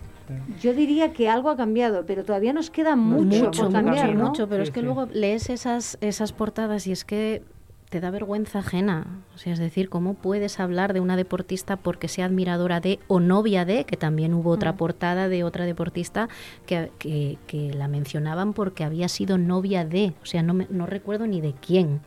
Yo 0.61 0.75
diría 0.75 1.13
que 1.15 1.29
algo 1.29 1.49
ha 1.49 1.57
cambiado, 1.57 2.05
pero 2.05 2.23
todavía 2.23 2.53
nos 2.53 2.71
queda 2.71 2.97
mucho, 2.97 3.47
mucho, 3.47 3.51
por 3.63 3.71
mucho, 3.71 3.73
cambiar, 3.73 4.15
¿no? 4.15 4.27
mucho, 4.27 4.47
pero 4.47 4.63
Sí, 4.63 4.69
es 4.69 4.75
que 4.75 4.81
sí. 4.81 4.85
luego 4.87 5.07
lees 5.11 5.49
esas, 5.49 5.97
esas 6.03 6.33
portadas 6.33 6.87
y 6.87 6.93
es 6.93 7.05
que 7.07 7.43
te 7.91 8.01
da 8.01 8.11
vergüenza 8.11 8.59
ajena. 8.61 9.07
O 9.35 9.39
sea, 9.39 9.53
es 9.53 9.59
decir, 9.59 9.89
¿cómo 9.89 10.15
puedes 10.15 10.61
hablar 10.61 10.93
de 10.93 11.01
una 11.01 11.17
deportista 11.17 11.77
porque 11.77 12.09
sea 12.09 12.27
admiradora 12.27 12.81
de 12.81 12.99
o 13.09 13.19
novia 13.21 13.65
de, 13.65 13.85
que 13.85 13.97
también 13.97 14.35
hubo 14.35 14.51
otra 14.51 14.73
Mm. 14.73 14.77
portada 14.77 15.29
de 15.29 15.43
otra 15.45 15.65
deportista 15.65 16.29
que, 16.67 16.91
que- 16.99 17.39
que 17.47 17.73
la 17.73 17.89
mencionaban 17.89 18.53
porque 18.53 18.85
había 18.85 19.09
sido 19.09 19.39
novia 19.39 19.85
de, 19.85 20.13
o 20.23 20.27
sea, 20.27 20.43
no, 20.43 20.55
me- 20.55 20.67
no 20.71 20.87
recuerdo 20.87 21.27
ni 21.27 21.41
de 21.41 21.55
quién. 21.55 22.01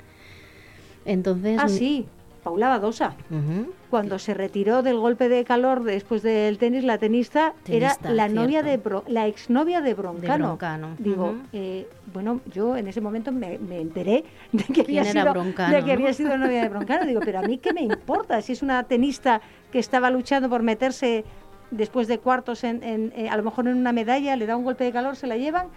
Entonces... 1.06 1.60
Ah, 1.62 1.68
sí, 1.68 2.06
Paula 2.44 2.70
Badosa. 2.70 3.16
Ujú. 3.30 3.72
Cuando 3.92 4.18
se 4.20 4.34
retiró 4.34 4.82
del 4.84 4.98
golpe 4.98 5.28
de 5.28 5.44
calor 5.44 5.84
después 5.84 6.24
del 6.24 6.58
tenis, 6.58 6.86
la 6.86 6.98
tenista, 6.98 7.54
Tenista, 7.64 7.98
era 8.00 8.14
la 8.14 8.30
novia 8.30 8.64
cierto. 8.64 8.70
de 8.70 8.78
Bro- 8.78 9.04
la 9.08 9.28
exnovia 9.28 9.82
de 9.82 9.94
Broncano. 9.94 10.48
Broncano, 10.48 10.96
Digo, 10.98 11.36
eh, 11.52 11.88
bueno, 12.14 12.40
yo 12.54 12.78
en 12.78 12.88
ese 12.88 13.02
momento 13.02 13.34
me, 13.34 13.58
me 13.60 13.82
enteré 13.82 14.24
de 14.54 14.64
que, 14.64 14.82
había 14.82 15.04
¿Quién 15.04 15.18
era 15.18 15.34
sido, 15.34 15.44
de 15.70 15.84
que 15.84 15.92
había 15.92 16.14
sido 16.14 16.38
novia 16.38 16.64
de 16.64 16.70
Broncano. 16.70 17.06
Digo, 17.06 17.20
pero 17.24 17.40
a 17.40 17.42
mí 17.42 17.58
qué 17.58 17.74
me 17.74 17.82
importa 17.82 18.42
si 18.42 18.54
es 18.54 18.62
una 18.64 18.82
tenista 18.86 19.42
que 19.74 19.80
estaba 19.80 20.10
luchando 20.10 20.48
por 20.50 20.64
meterse 20.64 21.26
después 21.70 22.08
de 22.08 22.18
cuartos, 22.20 22.64
en, 22.64 22.82
en- 22.84 23.14
eh, 23.16 23.28
a 23.30 23.36
lo 23.36 23.44
mejor 23.44 23.68
en 23.68 23.76
una 23.76 23.92
medalla, 23.92 24.38
le 24.38 24.46
da 24.46 24.56
un 24.56 24.64
golpe 24.64 24.86
de 24.86 24.94
calor, 24.94 25.18
se 25.18 25.28
la 25.28 25.36
llevan 25.36 25.68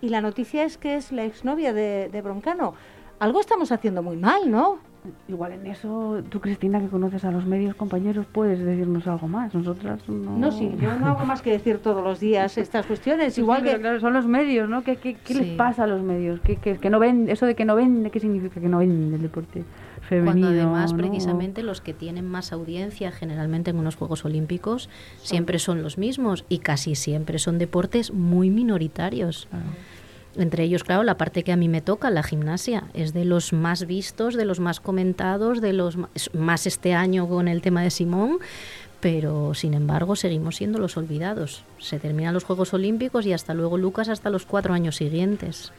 y 0.00 0.08
la 0.08 0.20
noticia 0.20 0.64
es 0.64 0.78
que 0.78 0.96
es 0.96 1.12
la 1.12 1.24
exnovia 1.24 1.72
de, 1.72 2.08
de 2.10 2.22
Broncano. 2.22 2.74
Algo 3.22 3.40
estamos 3.40 3.70
haciendo 3.70 4.02
muy 4.02 4.16
mal, 4.16 4.50
¿no? 4.50 4.78
Igual 5.28 5.52
en 5.52 5.66
eso, 5.66 6.22
tú 6.28 6.40
Cristina, 6.40 6.80
que 6.80 6.86
conoces 6.86 7.24
a 7.24 7.30
los 7.32 7.44
medios 7.44 7.74
compañeros, 7.74 8.24
puedes 8.30 8.58
decirnos 8.64 9.06
algo 9.08 9.26
más. 9.26 9.52
Nosotras 9.54 10.00
no. 10.08 10.36
No, 10.38 10.52
sí, 10.52 10.70
yo 10.80 10.96
no 10.98 11.06
hago 11.06 11.24
más 11.24 11.42
que 11.42 11.50
decir 11.50 11.78
todos 11.78 12.02
los 12.04 12.20
días 12.20 12.56
estas 12.58 12.86
cuestiones. 12.86 13.36
Igual 13.38 13.62
que 13.64 13.78
claro, 13.80 13.98
son 14.00 14.12
los 14.12 14.26
medios, 14.26 14.68
¿no? 14.68 14.82
¿Qué, 14.84 14.96
qué, 14.96 15.14
qué 15.14 15.34
les 15.34 15.48
pasa 15.56 15.84
a 15.84 15.86
los 15.88 16.02
medios? 16.02 16.40
¿Qué, 16.40 16.56
qué- 16.56 16.78
que 16.78 16.88
no 16.90 17.00
ven, 17.00 17.28
eso 17.28 17.46
de 17.46 17.54
que 17.56 17.64
no 17.64 17.74
ven, 17.76 18.08
¿qué 18.12 18.20
significa 18.20 18.60
que 18.60 18.68
no 18.68 18.78
ven 18.78 19.12
el 19.14 19.22
deporte 19.22 19.64
femenino? 20.08 20.46
Cuando 20.48 20.60
además 20.62 20.92
¿no? 20.92 20.98
precisamente 20.98 21.62
los 21.64 21.80
que 21.80 21.94
tienen 21.94 22.28
más 22.28 22.52
audiencia 22.52 23.10
generalmente 23.10 23.70
en 23.70 23.78
unos 23.78 23.96
Juegos 23.96 24.24
Olímpicos 24.24 24.88
siempre 25.20 25.58
son 25.58 25.82
los 25.82 25.98
mismos 25.98 26.44
y 26.48 26.58
casi 26.58 26.94
siempre 26.94 27.38
son 27.40 27.58
deportes 27.58 28.12
muy 28.12 28.50
minoritarios. 28.50 29.46
Claro. 29.50 29.64
Entre 30.36 30.64
ellos, 30.64 30.82
claro, 30.82 31.02
la 31.02 31.18
parte 31.18 31.42
que 31.42 31.52
a 31.52 31.56
mí 31.56 31.68
me 31.68 31.82
toca, 31.82 32.08
la 32.10 32.22
gimnasia, 32.22 32.84
es 32.94 33.12
de 33.12 33.26
los 33.26 33.52
más 33.52 33.86
vistos, 33.86 34.34
de 34.34 34.46
los 34.46 34.60
más 34.60 34.80
comentados, 34.80 35.60
de 35.60 35.74
los 35.74 35.98
más 36.32 36.66
este 36.66 36.94
año 36.94 37.28
con 37.28 37.48
el 37.48 37.60
tema 37.60 37.82
de 37.82 37.90
Simón, 37.90 38.38
pero 39.00 39.52
sin 39.52 39.74
embargo 39.74 40.16
seguimos 40.16 40.56
siendo 40.56 40.78
los 40.78 40.96
olvidados. 40.96 41.64
Se 41.78 41.98
terminan 41.98 42.32
los 42.32 42.44
Juegos 42.44 42.72
Olímpicos 42.72 43.26
y 43.26 43.32
hasta 43.34 43.52
luego 43.52 43.76
Lucas 43.76 44.08
hasta 44.08 44.30
los 44.30 44.46
cuatro 44.46 44.72
años 44.72 44.96
siguientes. 44.96 45.70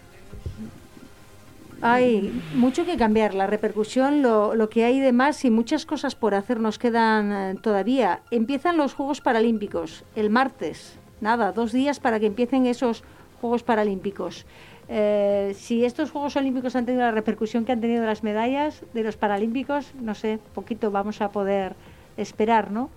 hay 1.82 2.32
mucho 2.54 2.86
que 2.86 2.96
cambiar, 2.96 3.34
la 3.34 3.48
repercusión, 3.48 4.22
lo, 4.22 4.54
lo 4.54 4.70
que 4.70 4.86
hay 4.86 5.00
de 5.00 5.14
más 5.14 5.44
y 5.46 5.50
muchas 5.50 5.86
cosas 5.88 6.14
por 6.14 6.36
hacer 6.36 6.60
nos 6.60 6.78
quedan 6.78 7.32
eh, 7.32 7.56
todavía. 7.60 8.22
Empiezan 8.30 8.78
los 8.78 8.94
Juegos 8.94 9.20
Paralímpicos 9.20 10.04
el 10.16 10.30
martes, 10.30 11.00
nada, 11.22 11.54
dos 11.54 11.72
días 11.72 12.00
para 12.00 12.20
que 12.20 12.28
empiecen 12.28 12.68
esos 12.68 13.04
Juegos 13.44 13.64
Paralímpicos. 13.64 14.46
Eh, 14.88 15.52
si 15.54 15.84
estos 15.84 16.12
Juegos 16.12 16.38
Olímpicos 16.38 16.78
han 16.78 16.86
tenido 16.86 17.04
la 17.04 17.12
repercusión 17.12 17.66
que 17.66 17.74
han 17.74 17.82
tenido 17.82 18.06
las 18.06 18.24
medallas 18.24 18.86
de 18.94 19.04
los 19.04 19.18
Paralímpicos, 19.18 19.94
no 19.96 20.16
sé, 20.16 20.40
poquito 20.56 20.92
vamos 20.92 21.22
a 21.22 21.30
poder 21.34 21.76
esperar, 22.16 22.72
¿no? 22.72 22.90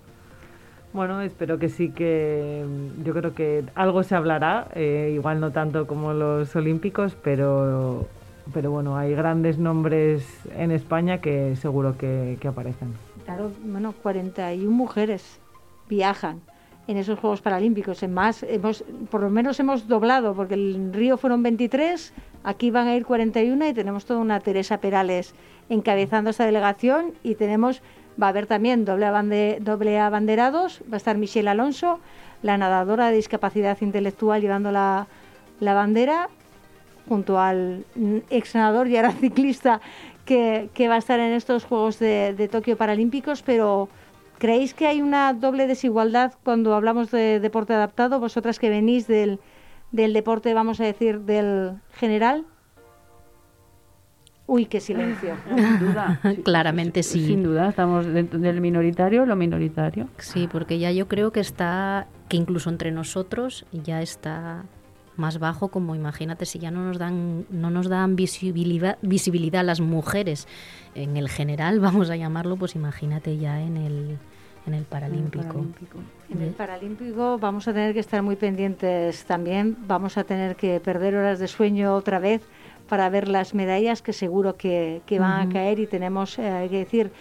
Bueno, 0.93 1.19
espero 1.19 1.59
que 1.59 1.67
sí 1.67 1.89
que 1.89 2.65
mm, 2.65 3.03
yo 3.03 3.13
creo 3.13 3.35
que 3.35 3.65
algo 3.75 4.03
se 4.03 4.15
hablará, 4.15 4.69
eh, 4.73 5.11
igual 5.13 5.41
no 5.41 5.51
tanto 5.51 5.85
como 5.85 6.13
los 6.13 6.55
olímpicos, 6.55 7.17
pero 7.21 8.07
pero 8.53 8.71
bueno, 8.71 8.95
hay 8.95 9.13
grandes 9.13 9.57
nombres 9.57 10.25
en 10.55 10.71
España 10.71 11.17
que 11.17 11.57
seguro 11.57 11.97
que, 11.97 12.37
que 12.39 12.47
aparecen. 12.47 12.93
Claro, 13.25 13.51
bueno, 13.65 13.93
41 14.01 14.71
mujeres 14.71 15.41
viajan 15.89 16.39
en 16.87 16.97
esos 16.97 17.19
Juegos 17.19 17.41
Paralímpicos. 17.41 18.01
En 18.03 18.13
más, 18.13 18.43
hemos, 18.43 18.83
por 19.11 19.21
lo 19.21 19.29
menos 19.29 19.59
hemos 19.59 19.87
doblado, 19.87 20.33
porque 20.33 20.53
en 20.55 20.93
Río 20.93 21.17
fueron 21.17 21.43
23, 21.43 22.13
aquí 22.43 22.71
van 22.71 22.87
a 22.87 22.95
ir 22.95 23.05
41 23.05 23.67
y 23.67 23.73
tenemos 23.73 24.05
toda 24.05 24.19
una 24.19 24.39
Teresa 24.39 24.77
Perales 24.79 25.33
encabezando 25.69 26.29
esta 26.29 26.45
delegación 26.45 27.13
y 27.23 27.35
tenemos, 27.35 27.81
va 28.21 28.27
a 28.27 28.29
haber 28.29 28.45
también 28.47 28.85
doble, 28.85 29.05
abande- 29.05 29.59
doble 29.59 29.99
abanderados, 29.99 30.81
va 30.89 30.95
a 30.95 30.97
estar 30.97 31.17
Michelle 31.17 31.49
Alonso, 31.49 31.99
la 32.41 32.57
nadadora 32.57 33.09
de 33.09 33.17
discapacidad 33.17 33.77
intelectual 33.81 34.41
llevando 34.41 34.71
la, 34.71 35.07
la 35.59 35.73
bandera 35.73 36.29
junto 37.09 37.39
al 37.39 37.83
ex 38.29 38.55
nadador 38.55 38.87
y 38.87 38.95
ahora 38.97 39.11
ciclista 39.19 39.81
que, 40.25 40.69
que 40.73 40.87
va 40.87 40.95
a 40.95 40.99
estar 40.99 41.19
en 41.19 41.33
estos 41.33 41.65
Juegos 41.65 41.99
de, 41.99 42.33
de 42.33 42.47
Tokio 42.47 42.77
Paralímpicos, 42.77 43.41
pero 43.41 43.89
¿creéis 44.37 44.73
que 44.73 44.87
hay 44.87 45.01
una 45.01 45.33
doble 45.33 45.67
desigualdad 45.67 46.33
cuando 46.43 46.73
hablamos 46.73 47.11
de 47.11 47.39
deporte 47.39 47.73
adaptado? 47.73 48.19
Vosotras 48.19 48.59
que 48.59 48.69
venís 48.69 49.07
del, 49.07 49.39
del 49.91 50.13
deporte, 50.13 50.53
vamos 50.53 50.79
a 50.79 50.85
decir, 50.85 51.21
del 51.21 51.73
general. 51.93 52.45
Uy, 54.45 54.65
qué 54.65 54.79
silencio. 54.79 55.35
Sin 55.55 55.79
duda. 55.79 56.19
sí, 56.23 56.41
Claramente 56.43 57.03
sí. 57.03 57.25
Sin 57.25 57.43
duda, 57.43 57.69
estamos 57.69 58.05
dentro 58.05 58.39
del 58.39 58.61
minoritario, 58.61 59.25
lo 59.25 59.35
minoritario. 59.35 60.07
Sí, 60.17 60.47
porque 60.49 60.79
ya 60.79 60.91
yo 60.91 61.07
creo 61.07 61.31
que 61.31 61.41
está, 61.41 62.07
que 62.29 62.37
incluso 62.37 62.69
entre 62.69 62.91
nosotros 62.91 63.65
ya 63.73 64.01
está 64.01 64.63
más 65.17 65.39
bajo, 65.39 65.69
como 65.69 65.95
imagínate 65.95 66.45
si 66.45 66.59
ya 66.59 66.71
no 66.71 66.85
nos 66.85 66.97
dan, 66.97 67.45
no 67.49 67.69
nos 67.69 67.89
dan 67.89 68.15
visibilidad, 68.15 68.97
visibilidad 69.01 69.63
las 69.63 69.81
mujeres 69.81 70.47
en 70.95 71.17
el 71.17 71.29
general, 71.29 71.79
vamos 71.81 72.09
a 72.09 72.15
llamarlo, 72.15 72.57
pues 72.57 72.75
imagínate 72.75 73.37
ya 73.37 73.61
en 73.61 73.77
el, 73.77 74.17
en 74.65 74.73
el 74.73 74.83
paralímpico. 74.83 75.45
Paralímpico. 75.45 75.99
En 76.29 76.41
el 76.41 76.49
Paralímpico 76.49 77.37
vamos 77.39 77.67
a 77.67 77.73
tener 77.73 77.93
que 77.93 78.01
estar 78.01 78.21
muy 78.21 78.35
pendientes 78.35 79.23
también. 79.23 79.77
Vamos 79.87 80.17
a 80.17 80.25
tener 80.25 80.57
que 80.57 80.79
perder 80.81 81.15
horas 81.15 81.39
de 81.39 81.47
sueño 81.47 81.95
otra 81.95 82.19
vez 82.19 82.41
para 82.89 83.09
ver 83.09 83.27
las 83.27 83.53
medallas 83.53 84.01
que 84.01 84.13
seguro 84.13 84.57
que, 84.57 85.01
que 85.05 85.19
van 85.19 85.47
a 85.47 85.51
caer 85.51 85.79
y 85.79 85.87
tenemos 85.87 86.37
eh, 86.37 86.67
que 86.69 86.77
decir. 86.79 87.11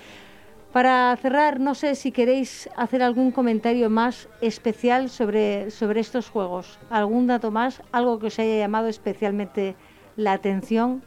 Para 0.76 1.16
cerrar, 1.16 1.58
no 1.58 1.74
sé 1.74 1.94
si 1.94 2.12
queréis 2.12 2.68
hacer 2.76 3.02
algún 3.02 3.30
comentario 3.30 3.88
más 3.88 4.28
especial 4.42 5.08
sobre, 5.08 5.70
sobre 5.70 6.00
estos 6.00 6.28
juegos. 6.28 6.78
¿Algún 6.90 7.26
dato 7.26 7.50
más? 7.50 7.82
¿Algo 7.92 8.18
que 8.18 8.26
os 8.26 8.38
haya 8.38 8.58
llamado 8.58 8.88
especialmente 8.88 9.74
la 10.16 10.34
atención? 10.34 11.02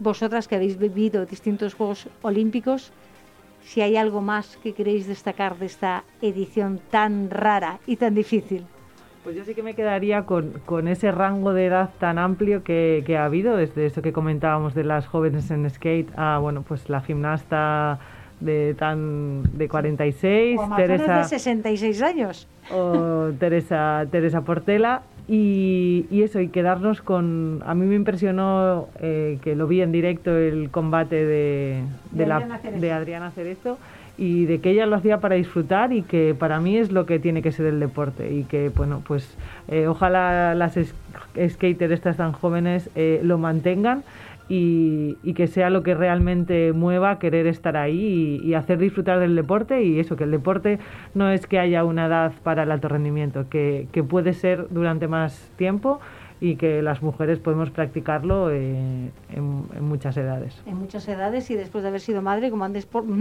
Vosotras 0.00 0.48
que 0.48 0.56
habéis 0.56 0.80
vivido 0.80 1.26
distintos 1.26 1.74
Juegos 1.74 2.08
Olímpicos. 2.22 2.90
si 3.62 3.82
hay 3.82 3.96
algo 3.96 4.20
más 4.20 4.56
que 4.64 4.72
queréis 4.72 5.06
destacar 5.06 5.58
de 5.58 5.66
esta 5.66 6.02
edición 6.20 6.80
tan 6.90 7.30
rara 7.30 7.78
y 7.86 7.94
tan 7.94 8.16
difícil. 8.16 8.66
Pues 9.22 9.36
yo 9.36 9.44
sí 9.44 9.54
que 9.54 9.62
me 9.62 9.74
quedaría 9.74 10.26
con, 10.26 10.60
con 10.66 10.88
ese 10.88 11.12
rango 11.12 11.52
de 11.52 11.66
edad 11.66 11.90
tan 12.00 12.18
amplio 12.18 12.64
que, 12.64 13.04
que, 13.06 13.16
ha 13.16 13.26
habido, 13.26 13.56
desde 13.56 13.86
eso 13.86 14.02
que 14.02 14.12
comentábamos 14.12 14.74
de 14.74 14.82
las 14.82 15.06
jóvenes 15.06 15.52
en 15.52 15.70
skate 15.70 16.10
a, 16.16 16.38
bueno, 16.38 16.62
pues 16.62 16.90
la 16.90 17.00
gimnasta 17.00 18.00
de 18.44 18.74
tan 18.74 19.42
de 19.56 19.68
46, 19.68 20.58
o 20.60 20.76
Teresa 20.76 21.18
de 21.18 21.24
66 21.24 22.02
años. 22.02 22.48
O 22.72 23.30
Teresa 23.38 24.06
Teresa 24.10 24.42
Portela 24.42 25.02
y, 25.26 26.06
y, 26.10 26.22
eso, 26.22 26.40
y 26.40 26.48
quedarnos 26.48 27.00
con... 27.00 27.62
A 27.64 27.74
mí 27.74 27.86
me 27.86 27.94
impresionó 27.94 28.88
eh, 29.00 29.38
que 29.42 29.56
lo 29.56 29.66
vi 29.66 29.80
en 29.80 29.90
directo 29.90 30.36
el 30.36 30.70
combate 30.70 31.16
de, 31.16 31.82
de, 32.10 32.18
de 32.18 32.26
la, 32.26 32.36
Adriana 32.36 32.58
Cerezo. 32.58 32.80
de 32.80 32.92
Adriana 32.92 33.30
Cerezo 33.30 33.78
y 34.16 34.44
de 34.44 34.60
que 34.60 34.70
ella 34.70 34.86
lo 34.86 34.96
hacía 34.96 35.18
para 35.18 35.34
disfrutar 35.34 35.92
y 35.92 36.02
que 36.02 36.36
para 36.38 36.60
mí 36.60 36.76
es 36.76 36.92
lo 36.92 37.04
que 37.04 37.18
tiene 37.18 37.42
que 37.42 37.50
ser 37.50 37.66
el 37.66 37.80
deporte 37.80 38.32
y 38.32 38.44
que 38.44 38.68
bueno 38.68 39.02
pues 39.04 39.36
eh, 39.66 39.88
ojalá 39.88 40.54
las 40.54 40.78
skaters 41.48 41.92
estas 41.92 42.16
tan 42.16 42.30
jóvenes 42.32 42.90
eh, 42.94 43.20
lo 43.24 43.38
mantengan 43.38 44.04
y, 44.48 45.16
y, 45.22 45.34
que 45.34 45.46
sea 45.46 45.70
lo 45.70 45.82
que 45.82 45.94
realmente 45.94 46.72
mueva 46.72 47.18
querer 47.18 47.46
estar 47.46 47.76
ahí 47.76 48.40
y, 48.42 48.46
y, 48.46 48.54
hacer 48.54 48.78
disfrutar 48.78 49.18
del 49.18 49.34
deporte. 49.34 49.82
Y 49.82 49.98
eso, 49.98 50.16
que 50.16 50.24
el 50.24 50.30
deporte 50.30 50.78
no 51.14 51.30
es 51.30 51.46
que 51.46 51.58
haya 51.58 51.84
una 51.84 52.06
edad 52.06 52.32
para 52.42 52.64
el 52.64 52.70
alto 52.70 52.88
rendimiento, 52.88 53.48
que, 53.48 53.88
que 53.92 54.02
puede 54.02 54.34
ser 54.34 54.66
durante 54.70 55.08
más 55.08 55.50
tiempo 55.56 56.00
y 56.40 56.56
que 56.56 56.82
las 56.82 57.00
mujeres 57.02 57.38
podemos 57.38 57.70
practicarlo 57.70 58.50
eh, 58.50 59.10
en, 59.30 59.64
en, 59.74 59.84
muchas 59.84 60.16
edades. 60.16 60.60
En 60.66 60.76
muchas 60.76 61.08
edades 61.08 61.50
y 61.50 61.54
después 61.54 61.82
de 61.82 61.88
haber 61.88 62.00
sido 62.00 62.20
madre, 62.20 62.50
como 62.50 62.64
han 62.64 62.74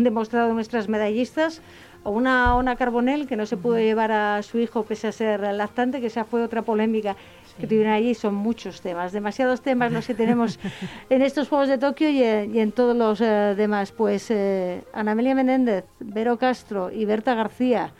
demostrado 0.03 0.53
nuestras 0.53 0.89
medallistas, 0.89 1.61
o 2.03 2.11
una 2.11 2.55
Ona 2.55 2.75
Carbonell 2.75 3.27
que 3.27 3.37
no 3.37 3.45
se 3.45 3.55
pudo 3.55 3.77
llevar 3.77 4.11
a 4.11 4.43
su 4.43 4.59
hijo 4.59 4.83
pese 4.83 5.07
a 5.07 5.11
ser 5.13 5.39
lactante, 5.53 6.01
que 6.01 6.07
esa 6.07 6.25
fue 6.25 6.43
otra 6.43 6.63
polémica 6.63 7.15
sí. 7.55 7.61
que 7.61 7.67
tuvieron 7.67 7.93
allí. 7.93 8.13
Son 8.13 8.35
muchos 8.35 8.81
temas, 8.81 9.11
demasiados 9.11 9.61
temas 9.61 9.91
los 9.91 10.05
que 10.07 10.13
tenemos 10.13 10.59
en 11.09 11.21
estos 11.21 11.49
Juegos 11.49 11.67
de 11.67 11.77
Tokio 11.77 12.09
y, 12.09 12.19
y 12.19 12.59
en 12.59 12.71
todos 12.71 12.95
los 12.95 13.21
eh, 13.21 13.53
demás. 13.55 13.91
Pues 13.91 14.29
eh, 14.31 14.83
Ana 14.93 15.11
Amelia 15.11 15.35
Menéndez, 15.35 15.85
Vero 15.99 16.37
Castro 16.37 16.91
y 16.91 17.05
Berta 17.05 17.33
García. 17.35 17.93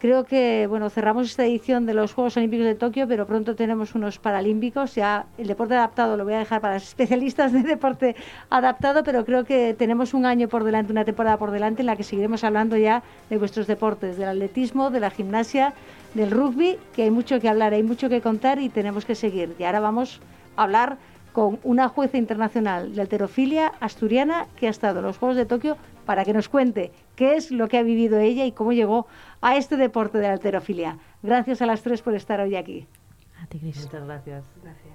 Creo 0.00 0.24
que 0.24 0.66
bueno 0.66 0.88
cerramos 0.88 1.26
esta 1.26 1.44
edición 1.44 1.84
de 1.84 1.92
los 1.92 2.14
Juegos 2.14 2.34
Olímpicos 2.38 2.64
de 2.64 2.74
Tokio, 2.74 3.06
pero 3.06 3.26
pronto 3.26 3.54
tenemos 3.54 3.94
unos 3.94 4.18
Paralímpicos. 4.18 4.94
Ya 4.94 5.26
el 5.36 5.46
deporte 5.46 5.74
adaptado 5.74 6.16
lo 6.16 6.24
voy 6.24 6.32
a 6.32 6.38
dejar 6.38 6.62
para 6.62 6.74
los 6.74 6.84
especialistas 6.88 7.52
de 7.52 7.62
deporte 7.62 8.16
adaptado, 8.48 9.04
pero 9.04 9.26
creo 9.26 9.44
que 9.44 9.74
tenemos 9.74 10.14
un 10.14 10.24
año 10.24 10.48
por 10.48 10.64
delante, 10.64 10.90
una 10.90 11.04
temporada 11.04 11.36
por 11.36 11.50
delante 11.50 11.82
en 11.82 11.86
la 11.86 11.96
que 11.96 12.02
seguiremos 12.02 12.44
hablando 12.44 12.78
ya 12.78 13.02
de 13.28 13.36
vuestros 13.36 13.66
deportes, 13.66 14.16
del 14.16 14.30
atletismo, 14.30 14.88
de 14.88 15.00
la 15.00 15.10
gimnasia, 15.10 15.74
del 16.14 16.30
rugby, 16.30 16.78
que 16.94 17.02
hay 17.02 17.10
mucho 17.10 17.38
que 17.38 17.50
hablar, 17.50 17.74
hay 17.74 17.82
mucho 17.82 18.08
que 18.08 18.22
contar 18.22 18.58
y 18.58 18.70
tenemos 18.70 19.04
que 19.04 19.14
seguir. 19.14 19.54
Y 19.58 19.64
ahora 19.64 19.80
vamos 19.80 20.22
a 20.56 20.62
hablar 20.62 20.96
con 21.34 21.58
una 21.62 21.88
jueza 21.88 22.16
internacional 22.16 22.94
de 22.94 23.02
alterofilia 23.02 23.72
asturiana 23.80 24.46
que 24.56 24.66
ha 24.66 24.70
estado 24.70 25.00
en 25.00 25.04
los 25.04 25.18
Juegos 25.18 25.36
de 25.36 25.44
Tokio 25.44 25.76
para 26.10 26.24
que 26.24 26.32
nos 26.32 26.48
cuente 26.48 26.90
qué 27.14 27.36
es 27.36 27.52
lo 27.52 27.68
que 27.68 27.78
ha 27.78 27.84
vivido 27.84 28.18
ella 28.18 28.44
y 28.44 28.50
cómo 28.50 28.72
llegó 28.72 29.06
a 29.40 29.54
este 29.56 29.76
deporte 29.76 30.18
de 30.18 30.26
la 30.26 30.32
alterofilia. 30.32 30.98
Gracias 31.22 31.62
a 31.62 31.66
las 31.66 31.82
tres 31.82 32.02
por 32.02 32.16
estar 32.16 32.40
hoy 32.40 32.56
aquí. 32.56 32.88
A 33.40 33.46
ti, 33.46 33.60
Cris. 33.60 33.84
Muchas 33.84 34.04
gracias. 34.04 34.44
Gracias. 34.60 34.90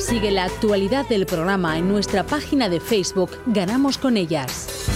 Sigue 0.00 0.32
la 0.32 0.46
actualidad 0.46 1.08
del 1.08 1.26
programa 1.26 1.78
en 1.78 1.88
nuestra 1.88 2.24
página 2.24 2.68
de 2.68 2.80
Facebook 2.80 3.30
Ganamos 3.46 3.96
con 3.96 4.16
ellas. 4.16 4.93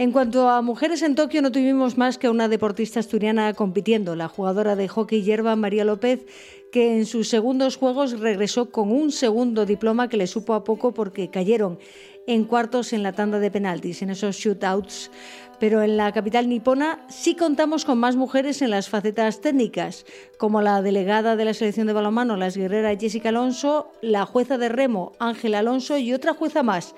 En 0.00 0.12
cuanto 0.12 0.48
a 0.48 0.62
mujeres 0.62 1.02
en 1.02 1.14
Tokio, 1.14 1.42
no 1.42 1.52
tuvimos 1.52 1.98
más 1.98 2.16
que 2.16 2.30
una 2.30 2.48
deportista 2.48 3.00
asturiana 3.00 3.52
compitiendo, 3.52 4.16
la 4.16 4.28
jugadora 4.28 4.74
de 4.74 4.88
hockey 4.88 5.22
hierba 5.22 5.56
María 5.56 5.84
López, 5.84 6.24
que 6.72 6.96
en 6.96 7.04
sus 7.04 7.28
segundos 7.28 7.76
juegos 7.76 8.18
regresó 8.18 8.70
con 8.70 8.90
un 8.92 9.12
segundo 9.12 9.66
diploma 9.66 10.08
que 10.08 10.16
le 10.16 10.26
supo 10.26 10.54
a 10.54 10.64
poco 10.64 10.94
porque 10.94 11.28
cayeron 11.28 11.78
en 12.26 12.44
cuartos 12.44 12.94
en 12.94 13.02
la 13.02 13.12
tanda 13.12 13.40
de 13.40 13.50
penaltis, 13.50 14.00
en 14.00 14.08
esos 14.08 14.36
shootouts. 14.36 15.10
Pero 15.58 15.82
en 15.82 15.98
la 15.98 16.10
capital 16.12 16.48
nipona 16.48 17.04
sí 17.10 17.34
contamos 17.34 17.84
con 17.84 17.98
más 17.98 18.16
mujeres 18.16 18.62
en 18.62 18.70
las 18.70 18.88
facetas 18.88 19.42
técnicas, 19.42 20.06
como 20.38 20.62
la 20.62 20.80
delegada 20.80 21.36
de 21.36 21.44
la 21.44 21.52
selección 21.52 21.86
de 21.86 21.92
balonmano, 21.92 22.38
la 22.38 22.48
guerrera 22.48 22.96
Jessica 22.98 23.28
Alonso, 23.28 23.92
la 24.00 24.24
jueza 24.24 24.56
de 24.56 24.70
remo 24.70 25.12
Ángela 25.18 25.58
Alonso 25.58 25.98
y 25.98 26.14
otra 26.14 26.32
jueza 26.32 26.62
más 26.62 26.94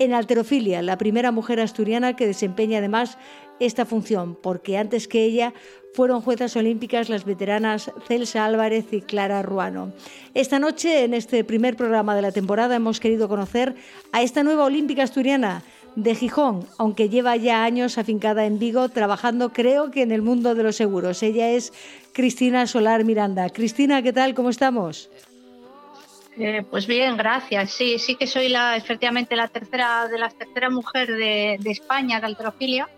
en 0.00 0.14
alterofilia, 0.14 0.80
la 0.80 0.96
primera 0.96 1.30
mujer 1.30 1.60
asturiana 1.60 2.16
que 2.16 2.26
desempeña 2.26 2.78
además 2.78 3.18
esta 3.60 3.84
función, 3.84 4.34
porque 4.34 4.78
antes 4.78 5.06
que 5.06 5.22
ella 5.22 5.52
fueron 5.92 6.22
juezas 6.22 6.56
olímpicas 6.56 7.10
las 7.10 7.26
veteranas 7.26 7.92
Celsa 8.08 8.46
Álvarez 8.46 8.86
y 8.92 9.02
Clara 9.02 9.42
Ruano. 9.42 9.92
Esta 10.32 10.58
noche, 10.58 11.04
en 11.04 11.12
este 11.12 11.44
primer 11.44 11.76
programa 11.76 12.16
de 12.16 12.22
la 12.22 12.32
temporada, 12.32 12.76
hemos 12.76 12.98
querido 12.98 13.28
conocer 13.28 13.74
a 14.10 14.22
esta 14.22 14.42
nueva 14.42 14.64
olímpica 14.64 15.02
asturiana 15.02 15.62
de 15.96 16.14
Gijón, 16.14 16.64
aunque 16.78 17.10
lleva 17.10 17.36
ya 17.36 17.62
años 17.62 17.98
afincada 17.98 18.46
en 18.46 18.58
Vigo, 18.58 18.88
trabajando 18.88 19.52
creo 19.52 19.90
que 19.90 20.00
en 20.00 20.12
el 20.12 20.22
mundo 20.22 20.54
de 20.54 20.62
los 20.62 20.76
seguros. 20.76 21.22
Ella 21.22 21.50
es 21.50 21.74
Cristina 22.14 22.66
Solar 22.66 23.04
Miranda. 23.04 23.50
Cristina, 23.50 24.00
¿qué 24.00 24.14
tal? 24.14 24.32
¿Cómo 24.32 24.48
estamos? 24.48 25.10
Eh, 26.38 26.64
pues 26.70 26.86
bien, 26.86 27.16
gracias. 27.16 27.72
Sí, 27.72 27.98
sí 27.98 28.14
que 28.14 28.26
soy 28.26 28.48
la, 28.48 28.76
efectivamente 28.76 29.36
la 29.36 29.48
tercera 29.48 30.08
de 30.08 30.18
las 30.18 30.34
tercera 30.34 30.70
mujer 30.70 31.08
de, 31.08 31.56
de 31.58 31.70
España 31.70 32.20
de 32.20 32.26
alterofilia. 32.26 32.88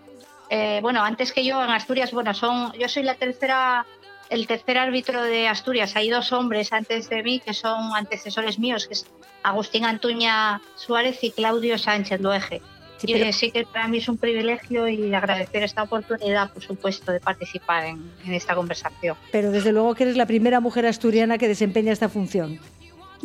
Eh, 0.50 0.80
bueno, 0.82 1.02
antes 1.02 1.32
que 1.32 1.44
yo 1.44 1.62
en 1.64 1.70
Asturias, 1.70 2.12
bueno, 2.12 2.34
son, 2.34 2.72
yo 2.74 2.88
soy 2.88 3.04
la 3.04 3.14
tercera, 3.14 3.86
el 4.28 4.46
tercer 4.46 4.76
árbitro 4.76 5.22
de 5.22 5.48
Asturias. 5.48 5.96
Hay 5.96 6.10
dos 6.10 6.30
hombres 6.32 6.72
antes 6.72 7.08
de 7.08 7.22
mí 7.22 7.40
que 7.40 7.54
son 7.54 7.96
antecesores 7.96 8.58
míos, 8.58 8.86
que 8.86 8.94
es 8.94 9.06
Agustín 9.42 9.86
Antuña 9.86 10.60
Suárez 10.76 11.24
y 11.24 11.30
Claudio 11.30 11.78
Sánchez 11.78 12.20
Loeje. 12.20 12.60
Sí, 12.98 13.12
pero... 13.12 13.26
y 13.26 13.32
sí 13.32 13.50
que 13.50 13.64
para 13.64 13.88
mí 13.88 13.98
es 13.98 14.08
un 14.08 14.18
privilegio 14.18 14.86
y 14.88 15.12
agradecer 15.14 15.62
esta 15.64 15.82
oportunidad, 15.82 16.52
por 16.52 16.62
supuesto, 16.62 17.10
de 17.10 17.18
participar 17.18 17.86
en, 17.86 18.12
en 18.24 18.34
esta 18.34 18.54
conversación. 18.54 19.16
Pero 19.32 19.50
desde 19.50 19.72
luego 19.72 19.94
que 19.94 20.04
eres 20.04 20.16
la 20.16 20.26
primera 20.26 20.60
mujer 20.60 20.86
asturiana 20.86 21.38
que 21.38 21.48
desempeña 21.48 21.92
esta 21.92 22.08
función. 22.08 22.60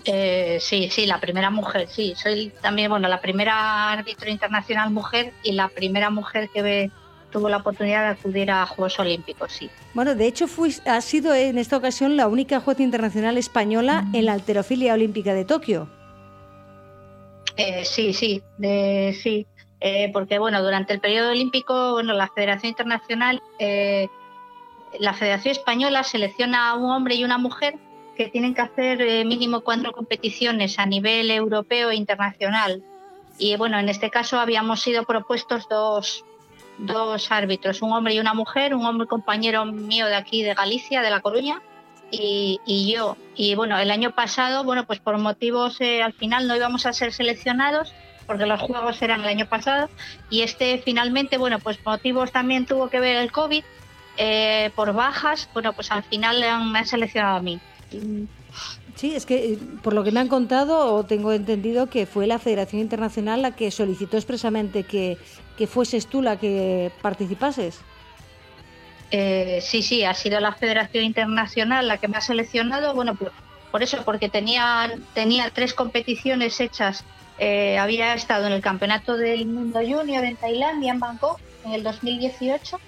Eh, 0.05 0.57
sí, 0.61 0.89
sí, 0.89 1.05
la 1.05 1.19
primera 1.19 1.49
mujer, 1.49 1.87
sí. 1.89 2.13
Soy 2.15 2.51
también, 2.61 2.89
bueno, 2.89 3.07
la 3.07 3.21
primera 3.21 3.91
árbitro 3.91 4.29
internacional 4.29 4.91
mujer 4.91 5.33
y 5.43 5.53
la 5.53 5.69
primera 5.69 6.09
mujer 6.09 6.49
que 6.53 6.61
ve, 6.61 6.91
tuvo 7.31 7.49
la 7.49 7.57
oportunidad 7.57 8.03
de 8.03 8.19
acudir 8.19 8.51
a 8.51 8.65
Juegos 8.65 8.99
Olímpicos, 8.99 9.51
sí. 9.51 9.69
Bueno, 9.93 10.15
de 10.15 10.27
hecho, 10.27 10.47
fui, 10.47 10.73
has 10.85 11.05
sido 11.05 11.33
en 11.33 11.57
esta 11.57 11.77
ocasión 11.77 12.15
la 12.15 12.27
única 12.27 12.59
jueza 12.59 12.83
internacional 12.83 13.37
española 13.37 14.05
en 14.13 14.25
la 14.25 14.33
alterofilia 14.33 14.93
olímpica 14.93 15.33
de 15.33 15.45
Tokio. 15.45 15.89
Eh, 17.57 17.83
sí, 17.85 18.13
sí, 18.13 18.41
de, 18.57 19.17
sí. 19.21 19.47
Eh, 19.79 20.09
porque, 20.13 20.39
bueno, 20.39 20.63
durante 20.63 20.93
el 20.93 20.99
periodo 20.99 21.31
olímpico, 21.31 21.93
bueno, 21.93 22.13
la 22.13 22.29
Federación 22.29 22.69
Internacional, 22.69 23.41
la 24.99 25.13
Federación 25.13 25.51
Española 25.51 26.03
selecciona 26.03 26.69
a 26.69 26.75
un 26.75 26.89
hombre 26.91 27.15
y 27.15 27.23
una 27.23 27.37
mujer 27.37 27.75
que 28.17 28.27
tienen 28.29 28.53
que 28.53 28.61
hacer 28.61 29.01
eh, 29.01 29.23
mínimo 29.23 29.61
cuatro 29.61 29.91
competiciones 29.91 30.79
a 30.79 30.85
nivel 30.85 31.31
europeo 31.31 31.91
e 31.91 31.95
internacional. 31.95 32.83
Y 33.37 33.55
bueno, 33.55 33.77
en 33.79 33.87
este 33.87 34.09
caso 34.09 34.39
habíamos 34.39 34.81
sido 34.81 35.03
propuestos 35.03 35.69
dos, 35.69 36.25
dos 36.79 37.31
árbitros, 37.31 37.81
un 37.81 37.93
hombre 37.93 38.15
y 38.15 38.19
una 38.19 38.33
mujer, 38.33 38.73
un 38.73 38.85
hombre 38.85 39.07
compañero 39.07 39.65
mío 39.65 40.07
de 40.07 40.15
aquí 40.15 40.43
de 40.43 40.55
Galicia, 40.55 41.01
de 41.01 41.11
La 41.11 41.21
Coruña, 41.21 41.61
y, 42.09 42.59
y 42.65 42.91
yo. 42.91 43.15
Y 43.35 43.55
bueno, 43.55 43.77
el 43.77 43.91
año 43.91 44.11
pasado, 44.11 44.63
bueno, 44.63 44.85
pues 44.85 44.99
por 44.99 45.17
motivos 45.19 45.79
eh, 45.79 46.01
al 46.01 46.13
final 46.13 46.47
no 46.47 46.55
íbamos 46.55 46.85
a 46.85 46.93
ser 46.93 47.13
seleccionados 47.13 47.93
porque 48.25 48.45
los 48.45 48.59
juegos 48.59 49.01
eran 49.01 49.21
el 49.21 49.27
año 49.27 49.45
pasado 49.45 49.89
y 50.29 50.41
este 50.41 50.77
finalmente, 50.83 51.37
bueno, 51.37 51.59
pues 51.59 51.79
motivos 51.85 52.31
también 52.31 52.65
tuvo 52.65 52.89
que 52.89 52.99
ver 52.99 53.15
el 53.17 53.31
COVID, 53.31 53.63
eh, 54.17 54.71
por 54.75 54.93
bajas, 54.93 55.47
bueno, 55.53 55.73
pues 55.73 55.91
al 55.91 56.03
final 56.03 56.39
me 56.39 56.79
han, 56.79 56.85
seleccionado 56.85 57.37
a 57.37 57.41
mí. 57.41 57.59
Sí, 58.95 59.15
es 59.15 59.25
que 59.25 59.57
por 59.83 59.93
lo 59.93 60.03
que 60.03 60.11
me 60.11 60.19
han 60.19 60.27
contado, 60.27 60.93
o 60.93 61.03
tengo 61.05 61.31
entendido 61.31 61.87
que 61.87 62.05
fue 62.05 62.27
la 62.27 62.39
Federación 62.39 62.81
Internacional 62.81 63.41
la 63.41 63.55
que 63.55 63.69
solicitó 63.71 64.17
expresamente 64.17 64.83
que, 64.83 65.17
que 65.57 65.67
fueses 65.67 66.07
tú 66.07 66.21
la 66.21 66.37
que 66.37 66.91
participases. 67.01 67.79
Eh, 69.11 69.59
sí, 69.61 69.83
sí, 69.83 70.03
ha 70.03 70.13
sido 70.13 70.39
la 70.39 70.53
Federación 70.53 71.03
Internacional 71.03 71.87
la 71.87 71.97
que 71.97 72.07
me 72.07 72.17
ha 72.17 72.21
seleccionado. 72.21 72.93
Bueno, 72.93 73.15
por, 73.15 73.31
por 73.71 73.83
eso, 73.83 74.03
porque 74.03 74.29
tenía, 74.29 74.91
tenía 75.13 75.49
tres 75.51 75.73
competiciones 75.73 76.59
hechas 76.59 77.05
eh, 77.39 77.77
había 77.77 78.15
estado 78.15 78.47
en 78.47 78.53
el 78.53 78.61
Campeonato 78.61 79.15
del 79.15 79.45
Mundo 79.45 79.79
Junior 79.79 80.23
en 80.23 80.35
Tailandia, 80.37 80.91
en 80.91 80.99
Bangkok, 80.99 81.39
en 81.65 81.73
el 81.73 81.83
2018 81.83 82.79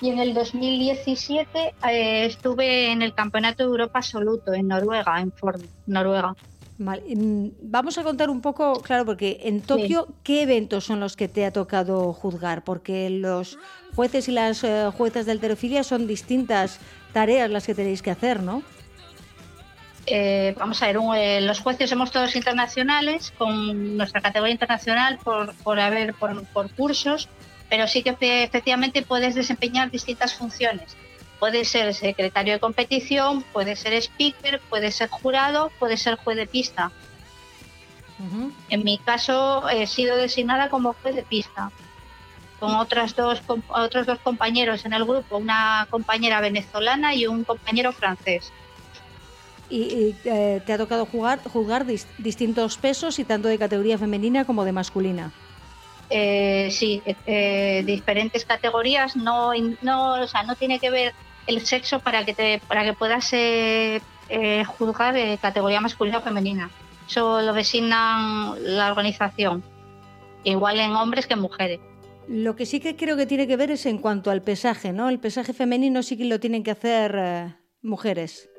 y 0.00 0.10
en 0.10 0.18
el 0.18 0.34
2017 0.34 1.74
eh, 1.90 2.26
estuve 2.26 2.92
en 2.92 3.02
el 3.02 3.14
Campeonato 3.14 3.64
de 3.64 3.70
Europa 3.70 3.98
Absoluto 3.98 4.52
en 4.52 4.68
Noruega, 4.68 5.20
en 5.20 5.32
Ford, 5.32 5.60
Noruega. 5.86 6.34
Vamos 6.78 7.98
a 7.98 8.04
contar 8.04 8.30
un 8.30 8.40
poco, 8.40 8.80
claro, 8.82 9.04
porque 9.04 9.40
en 9.42 9.60
Tokio, 9.62 10.06
¿qué 10.22 10.42
eventos 10.42 10.84
son 10.84 11.00
los 11.00 11.16
que 11.16 11.26
te 11.26 11.44
ha 11.44 11.52
tocado 11.52 12.12
juzgar? 12.12 12.62
Porque 12.62 13.10
los 13.10 13.58
jueces 13.96 14.28
y 14.28 14.32
las 14.32 14.62
eh, 14.62 14.88
juezas 14.96 15.26
de 15.26 15.32
alterofilia 15.32 15.82
son 15.82 16.06
distintas 16.06 16.78
tareas 17.12 17.50
las 17.50 17.66
que 17.66 17.74
tenéis 17.74 18.00
que 18.00 18.12
hacer, 18.12 18.42
¿no? 18.44 18.62
Eh, 20.06 20.54
vamos 20.56 20.80
a 20.82 20.86
ver, 20.86 21.42
los 21.42 21.60
jueces 21.60 21.90
somos 21.90 22.12
todos 22.12 22.36
internacionales, 22.36 23.32
con 23.36 23.96
nuestra 23.96 24.20
categoría 24.20 24.52
internacional 24.52 25.18
por, 25.18 25.54
por 25.56 25.80
haber 25.80 26.14
por, 26.14 26.44
por 26.46 26.70
cursos 26.70 27.28
pero 27.68 27.86
sí 27.86 28.02
que 28.02 28.16
efectivamente 28.42 29.02
puedes 29.02 29.34
desempeñar 29.34 29.90
distintas 29.90 30.34
funciones. 30.34 30.96
Puedes 31.38 31.68
ser 31.68 31.94
secretario 31.94 32.54
de 32.54 32.60
competición, 32.60 33.44
puedes 33.52 33.80
ser 33.80 33.94
speaker, 33.94 34.60
puedes 34.68 34.96
ser 34.96 35.08
jurado, 35.08 35.70
puedes 35.78 36.02
ser 36.02 36.16
juez 36.16 36.36
de 36.36 36.46
pista. 36.46 36.90
En 38.68 38.82
mi 38.82 38.98
caso 38.98 39.68
he 39.68 39.86
sido 39.86 40.16
designada 40.16 40.68
como 40.70 40.92
juez 40.94 41.14
de 41.14 41.22
pista, 41.22 41.70
con 42.58 42.74
otras 42.74 43.14
dos, 43.14 43.40
otros 43.68 44.06
dos 44.06 44.18
compañeros 44.18 44.84
en 44.84 44.92
el 44.92 45.04
grupo, 45.04 45.36
una 45.36 45.86
compañera 45.88 46.40
venezolana 46.40 47.14
y 47.14 47.28
un 47.28 47.44
compañero 47.44 47.92
francés. 47.92 48.52
Y, 49.70 50.16
eh, 50.24 50.62
te 50.66 50.72
ha 50.72 50.78
tocado 50.78 51.06
jugar, 51.06 51.40
jugar 51.44 51.86
distintos 51.86 52.78
pesos 52.78 53.18
y 53.20 53.24
tanto 53.24 53.46
de 53.46 53.58
categoría 53.58 53.98
femenina 53.98 54.44
como 54.44 54.64
de 54.64 54.72
masculina. 54.72 55.30
Eh, 56.10 56.68
sí, 56.70 57.02
eh, 57.26 57.82
diferentes 57.84 58.44
categorías, 58.44 59.16
no, 59.16 59.52
no, 59.82 60.12
o 60.14 60.26
sea, 60.26 60.42
no 60.42 60.54
tiene 60.56 60.78
que 60.78 60.90
ver 60.90 61.12
el 61.46 61.64
sexo 61.66 62.00
para 62.00 62.24
que 62.24 62.34
te, 62.34 62.60
para 62.66 62.84
que 62.84 62.94
puedas 62.94 63.32
eh, 63.32 64.00
eh 64.28 64.64
juzgar 64.64 65.14
categoría 65.38 65.80
masculina 65.80 66.18
o 66.18 66.22
femenina. 66.22 66.70
Eso 67.06 67.40
lo 67.40 67.52
designan 67.52 68.54
la 68.76 68.90
organización, 68.90 69.62
igual 70.44 70.80
en 70.80 70.92
hombres 70.92 71.26
que 71.26 71.34
en 71.34 71.40
mujeres. 71.40 71.80
Lo 72.26 72.56
que 72.56 72.66
sí 72.66 72.80
que 72.80 72.96
creo 72.96 73.16
que 73.16 73.26
tiene 73.26 73.46
que 73.46 73.56
ver 73.56 73.70
es 73.70 73.86
en 73.86 73.98
cuanto 73.98 74.30
al 74.30 74.42
pesaje, 74.42 74.92
¿no? 74.92 75.08
El 75.08 75.18
pesaje 75.18 75.54
femenino 75.54 76.02
sí 76.02 76.18
que 76.18 76.26
lo 76.26 76.40
tienen 76.40 76.62
que 76.62 76.70
hacer 76.70 77.56
mujeres. 77.80 78.50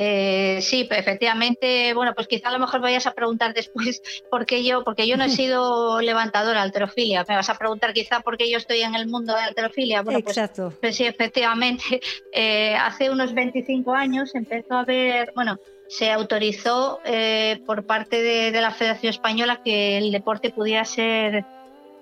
Eh, 0.00 0.60
sí, 0.62 0.86
efectivamente, 0.88 1.92
bueno, 1.92 2.12
pues 2.14 2.28
quizá 2.28 2.50
a 2.50 2.52
lo 2.52 2.60
mejor 2.60 2.80
vayas 2.80 3.08
a 3.08 3.14
preguntar 3.14 3.52
después 3.52 4.00
por 4.30 4.46
qué 4.46 4.62
yo, 4.62 4.84
porque 4.84 5.08
yo 5.08 5.16
no 5.16 5.24
he 5.24 5.28
sido 5.40 6.00
levantadora 6.00 6.62
alterofilia. 6.62 7.24
Me 7.28 7.34
vas 7.34 7.50
a 7.50 7.58
preguntar 7.58 7.92
quizá 7.92 8.20
por 8.20 8.36
qué 8.36 8.48
yo 8.48 8.58
estoy 8.58 8.82
en 8.82 8.94
el 8.94 9.08
mundo 9.08 9.34
de 9.34 9.40
alterofilia. 9.40 10.02
Bueno, 10.02 10.20
pues, 10.20 10.38
Exacto. 10.38 10.72
Pues, 10.80 10.94
sí, 10.94 11.04
efectivamente, 11.04 12.00
eh, 12.32 12.76
hace 12.76 13.10
unos 13.10 13.34
25 13.34 13.92
años 13.92 14.36
empezó 14.36 14.74
a 14.74 14.80
haber, 14.80 15.32
bueno, 15.34 15.58
se 15.88 16.12
autorizó 16.12 17.00
eh, 17.04 17.60
por 17.66 17.84
parte 17.84 18.22
de, 18.22 18.52
de 18.52 18.60
la 18.60 18.70
Federación 18.70 19.10
Española 19.10 19.62
que 19.64 19.98
el 19.98 20.12
deporte 20.12 20.50
pudiera 20.50 20.84
ser 20.84 21.44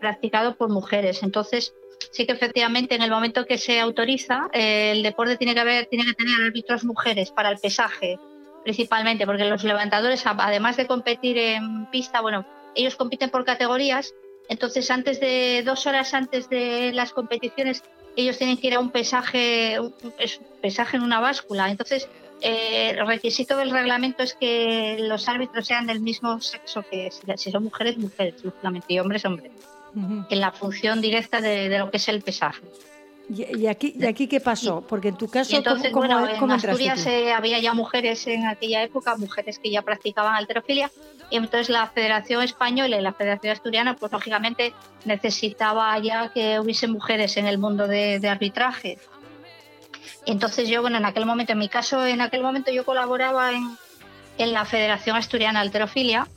practicado 0.01 0.57
por 0.57 0.69
mujeres. 0.69 1.23
Entonces, 1.23 1.73
sí 2.11 2.27
que 2.27 2.33
efectivamente 2.33 2.95
en 2.95 3.03
el 3.03 3.11
momento 3.11 3.45
que 3.45 3.59
se 3.59 3.81
autoriza, 3.81 4.49
eh, 4.53 4.93
el 4.93 5.03
deporte 5.03 5.37
tiene 5.37 5.55
que, 5.55 5.61
haber, 5.61 5.87
tiene 5.87 6.05
que 6.07 6.15
tener 6.15 6.41
árbitros 6.41 6.85
mujeres 6.85 7.31
para 7.31 7.51
el 7.51 7.59
pesaje, 7.59 8.19
principalmente, 8.65 9.27
porque 9.27 9.45
los 9.45 9.65
levantadores, 9.65 10.25
además 10.27 10.77
de 10.77 10.87
competir 10.87 11.39
en 11.39 11.87
pista, 11.91 12.21
bueno, 12.21 12.47
ellos 12.75 12.97
compiten 12.97 13.31
por 13.31 13.45
categorías, 13.45 14.15
entonces 14.49 14.91
antes 14.91 15.21
de 15.21 15.63
dos 15.65 15.87
horas 15.87 16.15
antes 16.15 16.49
de 16.49 16.93
las 16.93 17.13
competiciones, 17.13 17.83
ellos 18.17 18.39
tienen 18.39 18.57
que 18.57 18.69
ir 18.69 18.75
a 18.75 18.81
un 18.81 18.91
pesaje, 18.91 19.79
pesaje 20.63 20.97
en 20.97 21.03
una 21.03 21.21
báscula. 21.21 21.69
Entonces, 21.71 22.09
eh, 22.41 22.91
el 22.91 23.07
requisito 23.07 23.59
del 23.59 23.71
reglamento 23.71 24.23
es 24.23 24.35
que 24.35 24.97
los 25.01 25.29
árbitros 25.29 25.67
sean 25.67 25.87
del 25.87 26.01
mismo 26.01 26.41
sexo 26.41 26.83
que 26.91 27.11
si 27.37 27.51
son 27.51 27.65
mujeres, 27.65 27.99
mujeres, 27.99 28.43
lógicamente, 28.43 28.95
y 28.95 28.99
hombres, 29.01 29.25
hombres 29.27 29.53
en 29.97 30.41
la 30.41 30.53
función 30.53 31.01
directa 31.01 31.41
de, 31.41 31.79
lo 31.79 31.91
que 31.91 31.97
es 31.97 32.09
el 32.09 32.23
pesaje. 32.23 32.63
¿Y, 33.29 33.67
aquí, 33.67 33.93
¿Y 33.99 34.07
aquí 34.07 34.29
qué 34.29 34.41
pasó? 34.41 34.83
Porque 34.87 35.09
en 35.09 35.17
tu 35.17 35.29
caso, 35.29 35.57
entonces, 35.57 35.91
bueno, 35.91 36.29
en 36.29 36.51
Asturias 36.53 37.07
eh, 37.07 37.33
había 37.33 37.59
ya 37.59 37.75
mujeres 37.75 38.25
en 38.29 38.47
aquella 38.47 38.85
época, 38.85 39.17
mujeres 39.17 39.59
que 39.59 39.69
ya 39.69 39.83
practicaban 39.83 40.37
alterofilia, 40.37 40.93
y 41.29 41.37
entonces 41.37 41.69
la 41.69 41.89
Federación 41.89 42.45
Española 42.45 42.97
y 42.97 43.03
la 43.03 43.13
Federación 43.13 43.53
Asturiana, 43.53 43.97
pues 43.97 44.13
lógicamente 44.13 44.75
necesitaba 45.07 45.99
ya 45.99 46.33
que 46.33 46.61
hubiese 46.61 46.87
mujeres 46.87 47.37
en 47.37 47.47
el 47.47 47.59
mundo 47.59 47.89
de, 47.89 48.21
arbitraje. 48.29 48.99
Entonces 50.25 50.69
yo, 50.69 50.83
bueno, 50.83 50.99
en 50.99 51.05
aquel 51.05 51.27
momento, 51.27 51.53
en 51.53 51.59
mi 51.59 51.69
caso, 51.69 52.07
en 52.07 52.21
aquel 52.21 52.43
momento 52.43 52.71
yo 52.71 52.85
colaboraba 52.85 53.53
en, 53.53 53.77
en 54.39 54.53
la 54.53 54.65
Federación 54.65 55.17
Asturiana 55.17 55.61
de 55.61 55.67
Alterofilia 55.67 56.29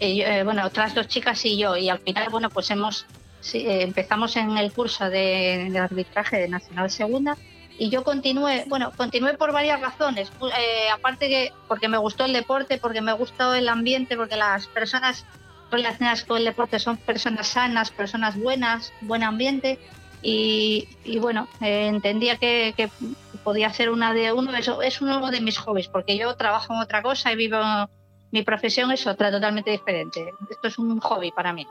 eh, 0.00 0.42
bueno, 0.44 0.64
otras 0.66 0.94
dos 0.94 1.08
chicas 1.08 1.44
y 1.44 1.58
yo, 1.58 1.76
y 1.76 1.88
al 1.88 1.98
final, 2.00 2.28
bueno, 2.30 2.50
pues 2.50 2.70
hemos 2.70 3.06
eh, 3.54 3.82
empezamos 3.82 4.36
en 4.36 4.56
el 4.58 4.72
curso 4.72 5.08
de, 5.08 5.72
arbitraje 5.78 6.38
de 6.38 6.48
Nacional 6.48 6.90
Segunda. 6.90 7.36
Y 7.78 7.90
yo 7.90 8.04
continué, 8.04 8.64
bueno, 8.68 8.90
continué 8.96 9.34
por 9.34 9.52
varias 9.52 9.80
razones, 9.80 10.32
eh, 10.58 10.88
aparte 10.90 11.28
que 11.28 11.52
porque 11.68 11.88
me 11.88 11.98
gustó 11.98 12.24
el 12.24 12.32
deporte, 12.32 12.78
porque 12.78 13.02
me 13.02 13.12
gustó 13.12 13.54
el 13.54 13.68
ambiente, 13.68 14.16
porque 14.16 14.36
las 14.36 14.66
personas 14.66 15.26
relacionadas 15.70 16.24
con 16.24 16.38
el 16.38 16.46
deporte 16.46 16.78
son 16.78 16.96
personas 16.96 17.48
sanas, 17.48 17.90
personas 17.90 18.38
buenas, 18.38 18.94
buen 19.02 19.22
ambiente. 19.22 19.78
Y, 20.22 20.88
bueno, 21.20 21.46
entendía 21.60 22.36
que, 22.36 22.74
que, 22.76 22.88
podía 23.44 23.72
ser 23.72 23.90
una 23.90 24.12
de 24.12 24.32
uno, 24.32 24.56
eso 24.56 24.82
es 24.82 25.00
uno 25.00 25.30
de 25.30 25.40
mis 25.40 25.58
hobbies, 25.58 25.86
porque 25.86 26.16
yo 26.16 26.34
trabajo 26.34 26.74
en 26.74 26.80
otra 26.80 27.02
cosa 27.02 27.30
y 27.30 27.36
vivo 27.36 27.58
mi 28.36 28.42
profesión 28.42 28.92
es 28.92 29.06
otra, 29.06 29.30
totalmente 29.30 29.70
diferente. 29.70 30.34
Esto 30.50 30.68
es 30.68 30.78
un 30.78 31.00
hobby 31.00 31.32
para 31.32 31.54
mí, 31.54 31.66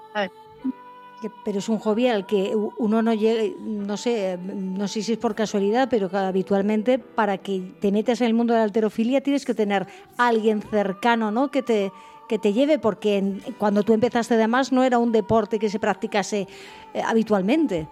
Pero 1.44 1.60
es 1.60 1.70
un 1.70 1.78
hobby 1.78 2.08
al 2.08 2.26
que 2.26 2.56
uno 2.56 3.04
no 3.04 3.14
llega, 3.14 3.54
no 3.60 3.98
sé, 3.98 4.40
no 4.42 4.88
sé 4.88 5.04
si 5.04 5.14
es 5.14 5.20
por 5.20 5.36
casualidad, 5.36 5.90
pero 5.92 6.10
habitualmente 6.12 6.98
para 6.98 7.38
que 7.38 7.76
te 7.80 7.92
metas 7.92 8.22
en 8.22 8.28
el 8.28 8.34
mundo 8.34 8.54
de 8.54 8.60
la 8.62 8.66
alterofilia 8.66 9.22
tienes 9.22 9.46
que 9.46 9.54
tener 9.54 9.86
alguien 10.18 10.64
cercano, 10.64 11.30
¿no? 11.30 11.52
Que 11.52 11.62
te, 11.62 11.92
que 12.28 12.40
te 12.40 12.52
lleve, 12.52 12.80
porque 12.80 13.40
cuando 13.60 13.84
tú 13.84 13.94
empezaste 13.94 14.34
además 14.34 14.72
no 14.72 14.84
era 14.84 14.98
un 14.98 15.12
deporte 15.12 15.60
que 15.60 15.70
se 15.70 15.80
practicase 15.80 16.48
eh, 16.96 17.02
habitualmente. 17.06 17.88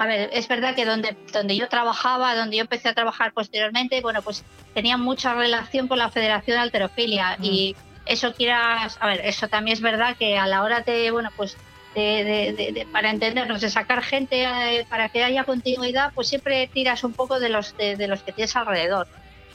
A 0.00 0.06
ver, 0.06 0.30
es 0.32 0.48
verdad 0.48 0.74
que 0.74 0.86
donde, 0.86 1.14
donde 1.30 1.54
yo 1.58 1.68
trabajaba, 1.68 2.34
donde 2.34 2.56
yo 2.56 2.62
empecé 2.62 2.88
a 2.88 2.94
trabajar 2.94 3.34
posteriormente, 3.34 4.00
bueno, 4.00 4.22
pues 4.22 4.44
tenía 4.72 4.96
mucha 4.96 5.34
relación 5.34 5.88
con 5.88 5.98
la 5.98 6.08
Federación 6.08 6.56
de 6.56 6.62
Alterofilia 6.62 7.36
mm. 7.38 7.44
y 7.44 7.76
eso 8.06 8.32
quieras, 8.32 8.96
a 8.98 9.06
ver, 9.08 9.20
eso 9.26 9.48
también 9.48 9.74
es 9.74 9.82
verdad 9.82 10.16
que 10.16 10.38
a 10.38 10.46
la 10.46 10.62
hora 10.62 10.80
de, 10.80 11.10
bueno, 11.10 11.28
pues 11.36 11.58
de, 11.94 12.86
para 12.90 13.10
entendernos, 13.10 13.60
de 13.60 13.68
sacar 13.68 14.02
gente 14.02 14.44
eh, 14.44 14.86
para 14.88 15.10
que 15.10 15.22
haya 15.22 15.44
continuidad, 15.44 16.12
pues 16.14 16.28
siempre 16.28 16.66
tiras 16.68 17.04
un 17.04 17.12
poco 17.12 17.38
de 17.38 17.50
los, 17.50 17.76
de, 17.76 18.08
los 18.08 18.22
que 18.22 18.32
tienes 18.32 18.56
alrededor. 18.56 19.06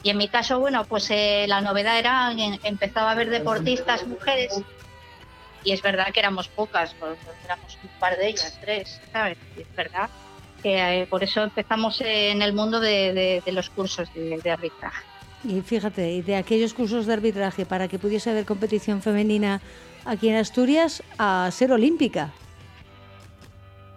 Y 0.04 0.12
en 0.12 0.18
mi 0.18 0.28
caso, 0.28 0.60
bueno, 0.60 0.86
pues 0.86 1.10
eh, 1.10 1.46
la 1.48 1.62
novedad 1.62 1.98
era, 1.98 2.32
empezaba 2.62 3.10
a 3.10 3.14
haber 3.14 3.32
deportistas 3.32 4.06
mujeres 4.06 4.62
y 5.64 5.72
es 5.72 5.82
verdad 5.82 6.14
que 6.14 6.20
éramos 6.20 6.50
pocas, 6.50 6.94
pues, 7.00 7.18
éramos 7.46 7.80
un 7.82 7.90
par 8.00 8.16
de 8.16 8.28
ellas, 8.28 8.56
tres, 8.62 9.02
¿sabes? 9.12 9.40
es 9.58 9.76
verdad 9.76 10.08
eh, 10.66 11.08
por 11.10 11.24
eso 11.24 11.44
empezamos 11.44 12.02
en 12.02 12.42
el 12.42 12.54
mundo 12.54 12.80
de, 12.80 13.42
los 13.48 13.70
cursos 13.70 14.10
de, 14.14 14.52
arbitraje. 14.52 15.04
Y 15.44 15.62
fíjate, 15.62 16.12
y 16.12 16.22
de 16.22 16.36
aquellos 16.36 16.74
cursos 16.74 17.06
de 17.06 17.14
arbitraje 17.14 17.66
para 17.66 17.88
que 17.88 18.00
pudiese 18.00 18.32
haber 18.32 18.46
competición 18.46 19.02
femenina 19.02 19.62
aquí 20.06 20.30
en 20.30 20.38
Asturias 20.38 21.04
a 21.18 21.50
ser 21.52 21.72
olímpica. 21.72 22.34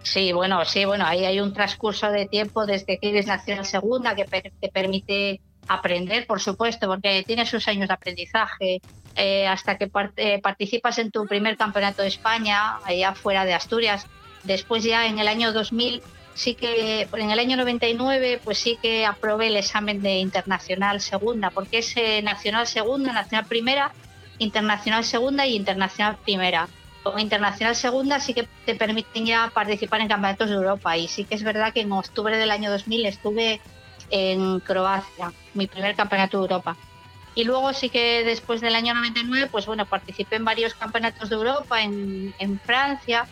Sí, 0.03 0.31
bueno, 0.31 0.63
sí, 0.63 0.85
bueno, 0.85 1.05
ahí 1.05 1.25
hay 1.25 1.39
un 1.39 1.53
transcurso 1.53 2.09
de 2.11 2.27
tiempo 2.27 2.65
desde 2.65 2.97
que 2.99 3.09
eres 3.09 3.27
nacional 3.27 3.65
segunda 3.65 4.15
que 4.15 4.25
te 4.25 4.69
permite 4.69 5.41
aprender, 5.67 6.25
por 6.25 6.39
supuesto, 6.41 6.87
porque 6.87 7.23
tienes 7.25 7.49
sus 7.49 7.67
años 7.67 7.87
de 7.87 7.93
aprendizaje, 7.93 8.81
eh, 9.15 9.47
hasta 9.47 9.77
que 9.77 9.89
eh, 10.17 10.39
participas 10.41 10.97
en 10.99 11.11
tu 11.11 11.25
primer 11.25 11.57
campeonato 11.57 12.01
de 12.01 12.07
España, 12.07 12.77
allá 12.85 13.13
fuera 13.13 13.45
de 13.45 13.53
Asturias. 13.53 14.07
Después 14.43 14.83
ya 14.83 15.05
en 15.07 15.19
el 15.19 15.27
año 15.27 15.51
2000 15.51 16.01
sí 16.39 16.55
que 16.55 17.09
en 17.11 17.31
el 17.31 17.39
año 17.39 17.57
99 17.57 18.39
pues 18.41 18.59
sí 18.59 18.79
que 18.81 19.05
aprobé 19.05 19.47
el 19.47 19.57
examen 19.57 20.01
de 20.01 20.19
internacional 20.19 21.01
segunda, 21.01 21.49
porque 21.49 21.79
es 21.79 21.97
eh, 21.97 22.21
nacional 22.21 22.65
segunda, 22.65 23.11
nacional 23.11 23.45
primera, 23.45 23.91
internacional 24.37 25.03
segunda 25.03 25.45
y 25.45 25.55
internacional 25.57 26.17
primera. 26.23 26.69
Como 27.03 27.19
internacional 27.19 27.75
segunda 27.75 28.21
sí 28.21 28.33
que 28.33 28.47
te 28.65 28.75
permiten 28.75 29.25
ya 29.25 29.51
participar 29.53 29.99
en 29.99 30.07
campeonatos 30.07 30.49
de 30.49 30.55
Europa 30.55 30.95
y 30.95 31.09
sí 31.09 31.25
que 31.25 31.35
es 31.35 31.43
verdad 31.43 31.73
que 31.73 31.81
en 31.81 31.91
octubre 31.91 32.37
del 32.37 32.51
año 32.51 32.71
2000 32.71 33.05
estuve 33.05 33.59
en 34.09 34.61
Croacia, 34.61 35.33
mi 35.53 35.67
primer 35.67 35.93
campeonato 35.95 36.37
de 36.37 36.43
Europa. 36.43 36.77
Y 37.35 37.43
luego 37.43 37.73
sí 37.73 37.89
que 37.89 38.23
después 38.23 38.61
del 38.61 38.75
año 38.75 38.93
99, 38.93 39.49
pues 39.51 39.65
bueno, 39.65 39.85
participé 39.85 40.37
en 40.37 40.45
varios 40.45 40.73
campeonatos 40.73 41.29
de 41.29 41.35
Europa, 41.35 41.81
en, 41.81 42.33
en 42.39 42.59
Francia, 42.61 43.27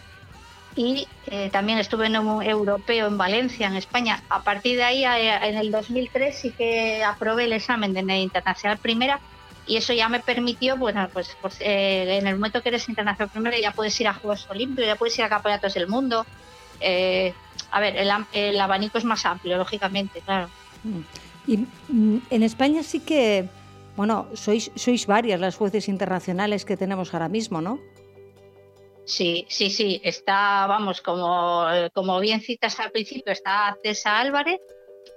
y 0.77 1.07
eh, 1.25 1.49
también 1.51 1.79
estuve 1.79 2.05
en 2.05 2.17
un 2.17 2.43
europeo 2.43 3.07
en 3.07 3.17
Valencia, 3.17 3.67
en 3.67 3.75
España. 3.75 4.21
A 4.29 4.43
partir 4.43 4.77
de 4.77 4.83
ahí, 4.83 5.03
eh, 5.03 5.35
en 5.41 5.57
el 5.57 5.71
2003, 5.71 6.37
sí 6.37 6.51
que 6.51 7.03
aprobé 7.03 7.45
el 7.45 7.53
examen 7.53 7.93
de 7.93 8.17
internacional 8.17 8.77
primera 8.77 9.19
y 9.65 9.77
eso 9.77 9.91
ya 9.93 10.07
me 10.07 10.19
permitió, 10.19 10.77
bueno, 10.77 11.09
pues, 11.11 11.35
pues 11.41 11.59
eh, 11.61 12.19
en 12.19 12.27
el 12.27 12.35
momento 12.35 12.61
que 12.61 12.69
eres 12.69 12.87
internacional 12.87 13.29
primera 13.29 13.59
ya 13.59 13.71
puedes 13.71 13.99
ir 13.99 14.07
a 14.07 14.13
Juegos 14.13 14.47
Olímpicos, 14.49 14.85
ya 14.85 14.95
puedes 14.95 15.17
ir 15.17 15.25
a 15.25 15.29
campeonatos 15.29 15.73
del 15.73 15.87
mundo. 15.87 16.25
a 17.71 17.79
ver, 17.79 17.97
el, 17.97 18.11
el, 18.33 18.61
abanico 18.61 18.99
es 18.99 19.03
más 19.03 19.25
amplio, 19.25 19.57
lógicamente, 19.57 20.21
claro. 20.21 20.47
Y 21.47 21.57
mm, 21.57 22.21
en 22.29 22.43
España 22.43 22.83
sí 22.83 22.99
que, 22.99 23.49
bueno, 23.95 24.27
sois, 24.35 24.71
sois 24.75 25.07
varias 25.07 25.39
las 25.39 25.55
jueces 25.55 25.89
internacionales 25.89 26.65
que 26.65 26.77
tenemos 26.77 27.15
ahora 27.15 27.29
mismo, 27.29 27.61
¿no? 27.61 27.79
Sí, 29.07 29.45
sí, 29.47 29.69
sí, 29.69 30.01
está, 30.03 30.67
vamos, 30.67 31.01
como, 31.01 31.65
como 31.93 32.19
bien 32.19 32.41
citas 32.41 32.77
al 32.81 32.91
principio, 32.91 33.31
está 33.31 33.77
César 33.81 34.15
Álvarez, 34.25 34.59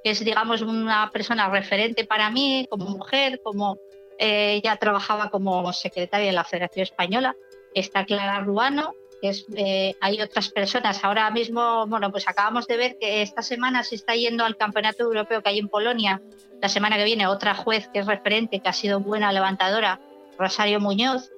que 0.04 0.12
es, 0.12 0.24
digamos, 0.24 0.62
una 0.62 1.10
persona 1.10 1.50
referente 1.50 2.04
para 2.04 2.30
mí 2.30 2.68
como 2.70 2.84
mujer, 2.84 3.40
como 3.42 3.78
eh, 4.16 4.54
ella 4.54 4.76
trabajaba 4.76 5.28
como 5.28 5.72
secretaria 5.72 6.28
de 6.28 6.32
la 6.32 6.44
Federación 6.44 6.84
Española. 6.84 7.34
Está 7.74 8.04
Clara 8.04 8.38
Ruano, 8.38 8.94
que 9.20 9.30
es, 9.30 9.46
eh, 9.56 9.96
hay 10.00 10.22
otras 10.22 10.50
personas. 10.50 11.02
Ahora 11.02 11.28
mismo, 11.32 11.84
bueno, 11.88 12.12
pues 12.12 12.28
acabamos 12.28 12.68
de 12.68 12.76
ver 12.76 12.96
que 13.00 13.22
esta 13.22 13.42
semana 13.42 13.82
se 13.82 13.96
está 13.96 14.14
yendo 14.14 14.44
al 14.44 14.56
Campeonato 14.56 15.02
Europeo 15.02 15.42
que 15.42 15.48
hay 15.48 15.58
en 15.58 15.68
Polonia. 15.68 16.22
La 16.62 16.68
semana 16.68 16.96
que 16.96 17.04
viene, 17.04 17.26
otra 17.26 17.56
juez 17.56 17.88
que 17.92 17.98
es 17.98 18.06
referente, 18.06 18.60
que 18.60 18.68
ha 18.68 18.72
sido 18.72 19.00
buena 19.00 19.32
levantadora, 19.32 20.00
Rosario 20.38 20.78
Muñoz 20.78 21.32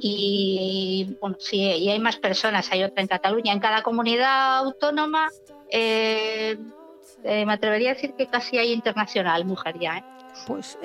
y, 0.00 1.16
bueno, 1.20 1.36
sí, 1.40 1.58
y 1.58 1.88
hay 1.88 1.98
más 1.98 2.16
personas, 2.16 2.70
hay 2.70 2.84
otra 2.84 3.02
en 3.02 3.08
Cataluña. 3.08 3.52
En 3.52 3.60
cada 3.60 3.82
comunidad 3.82 4.58
autónoma, 4.58 5.28
eh, 5.70 6.56
eh, 7.24 7.46
me 7.46 7.52
atrevería 7.52 7.90
a 7.90 7.94
decir 7.94 8.14
que 8.14 8.26
casi 8.26 8.58
hay 8.58 8.72
internacional 8.72 9.44
mujer 9.44 9.76
ya. 9.80 9.98
¿eh? 9.98 10.04
Pues 10.46 10.78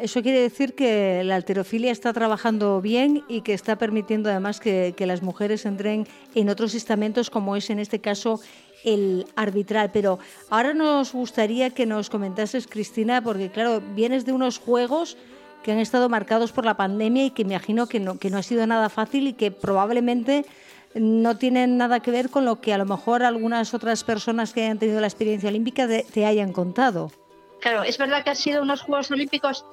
eso 0.00 0.22
quiere 0.22 0.40
decir 0.40 0.74
que 0.74 1.22
la 1.24 1.36
alterofilia 1.36 1.92
está 1.92 2.12
trabajando 2.12 2.80
bien 2.80 3.22
y 3.28 3.42
que 3.42 3.54
está 3.54 3.76
permitiendo 3.78 4.28
además 4.28 4.58
que, 4.58 4.92
que, 4.96 5.06
las 5.06 5.22
mujeres 5.22 5.64
entren 5.66 6.06
en 6.34 6.48
otros 6.48 6.74
estamentos 6.74 7.30
como 7.30 7.54
es 7.54 7.70
en 7.70 7.78
este 7.78 8.00
caso 8.00 8.40
el 8.84 9.24
arbitral. 9.36 9.90
Pero 9.92 10.18
ahora 10.50 10.74
nos 10.74 11.12
gustaría 11.12 11.70
que 11.70 11.86
nos 11.86 12.10
comentases, 12.10 12.66
Cristina, 12.66 13.22
porque 13.22 13.50
claro, 13.50 13.80
vienes 13.94 14.26
de 14.26 14.32
unos 14.32 14.58
juegos 14.58 15.16
que 15.62 15.72
han 15.72 15.78
estado 15.78 16.08
marcados 16.08 16.52
por 16.52 16.64
la 16.64 16.76
pandemia 16.76 17.26
y 17.26 17.30
que 17.30 17.42
imagino 17.42 17.86
que 17.86 18.00
no, 18.00 18.18
que 18.18 18.30
no 18.30 18.38
ha 18.38 18.42
sido 18.42 18.66
nada 18.66 18.88
fácil 18.88 19.28
y 19.28 19.32
que 19.32 19.50
probablemente 19.50 20.44
no 20.94 21.36
tienen 21.36 21.76
nada 21.76 22.00
que 22.00 22.10
ver 22.10 22.30
con 22.30 22.44
lo 22.44 22.60
que 22.60 22.72
a 22.72 22.78
lo 22.78 22.86
mejor 22.86 23.22
algunas 23.22 23.74
otras 23.74 24.04
personas 24.04 24.52
que 24.52 24.62
hayan 24.62 24.78
tenido 24.78 25.00
la 25.00 25.06
experiencia 25.06 25.48
olímpica 25.48 25.86
te 25.86 26.26
hayan 26.26 26.52
contado. 26.52 27.10
Claro, 27.60 27.82
es 27.82 27.98
verdad 27.98 28.24
que 28.24 28.30
han 28.30 28.36
sido 28.36 28.62
unos 28.62 28.82
Juegos 28.82 29.10
Olímpicos, 29.10 29.64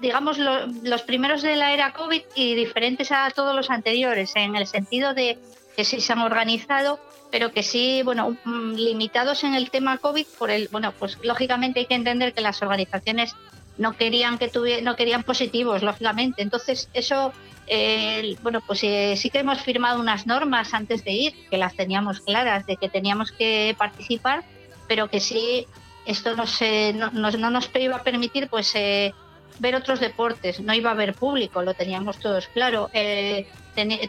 digamos, 0.00 0.38
los 0.38 1.02
primeros 1.02 1.42
de 1.42 1.56
la 1.56 1.72
era 1.72 1.92
COVID 1.92 2.22
y 2.34 2.54
diferentes 2.54 3.12
a 3.12 3.30
todos 3.30 3.54
los 3.54 3.70
anteriores, 3.70 4.32
en 4.36 4.56
el 4.56 4.66
sentido 4.66 5.14
de 5.14 5.38
que 5.76 5.84
sí 5.84 6.00
se 6.00 6.12
han 6.12 6.20
organizado, 6.20 7.00
pero 7.30 7.52
que 7.52 7.62
sí, 7.62 8.02
bueno, 8.04 8.36
mm, 8.44 8.74
limitados 8.74 9.44
en 9.44 9.54
el 9.54 9.70
tema 9.70 9.98
COVID 9.98 10.26
por 10.38 10.50
el, 10.50 10.68
bueno, 10.68 10.92
pues 10.98 11.18
lógicamente 11.22 11.80
hay 11.80 11.86
que 11.86 11.94
entender 11.94 12.32
que 12.32 12.40
las 12.40 12.62
organizaciones 12.62 13.34
no 13.78 13.96
querían 13.96 14.38
que 14.38 14.50
no 14.82 14.96
querían 14.96 15.22
positivos, 15.22 15.82
lógicamente. 15.82 16.42
Entonces, 16.42 16.88
eso, 16.94 17.32
eh, 17.66 18.36
bueno, 18.42 18.60
pues 18.66 18.84
eh, 18.84 19.14
sí 19.16 19.30
que 19.30 19.40
hemos 19.40 19.60
firmado 19.60 20.00
unas 20.00 20.26
normas 20.26 20.74
antes 20.74 21.04
de 21.04 21.12
ir, 21.12 21.48
que 21.50 21.58
las 21.58 21.74
teníamos 21.74 22.20
claras, 22.20 22.66
de 22.66 22.76
que 22.76 22.88
teníamos 22.88 23.32
que 23.32 23.74
participar, 23.78 24.44
pero 24.86 25.08
que 25.08 25.20
sí, 25.20 25.66
esto 26.06 26.36
no, 26.36 26.46
se, 26.46 26.92
no, 26.92 27.10
nos 27.10 27.70
iba 27.74 27.96
a 27.96 28.02
permitir, 28.02 28.48
pues, 28.48 28.74
eh, 28.74 29.12
ver 29.58 29.74
otros 29.74 30.00
deportes, 30.00 30.60
no 30.60 30.74
iba 30.74 30.90
a 30.90 30.94
haber 30.94 31.14
público, 31.14 31.62
lo 31.62 31.74
teníamos 31.74 32.18
todos 32.18 32.48
claro. 32.48 32.90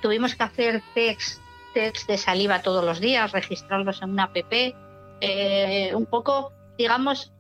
tuvimos 0.01 0.35
que 0.35 0.43
hacer 0.43 0.81
text, 0.95 1.39
text 1.73 2.07
de 2.07 2.17
saliva 2.17 2.63
todos 2.63 2.83
los 2.83 2.99
días, 2.99 3.31
registrarlos 3.31 4.01
en 4.01 4.09
una 4.11 4.23
app, 4.23 4.37
un 5.93 6.05
poco, 6.07 6.51
digamos, 6.79 7.31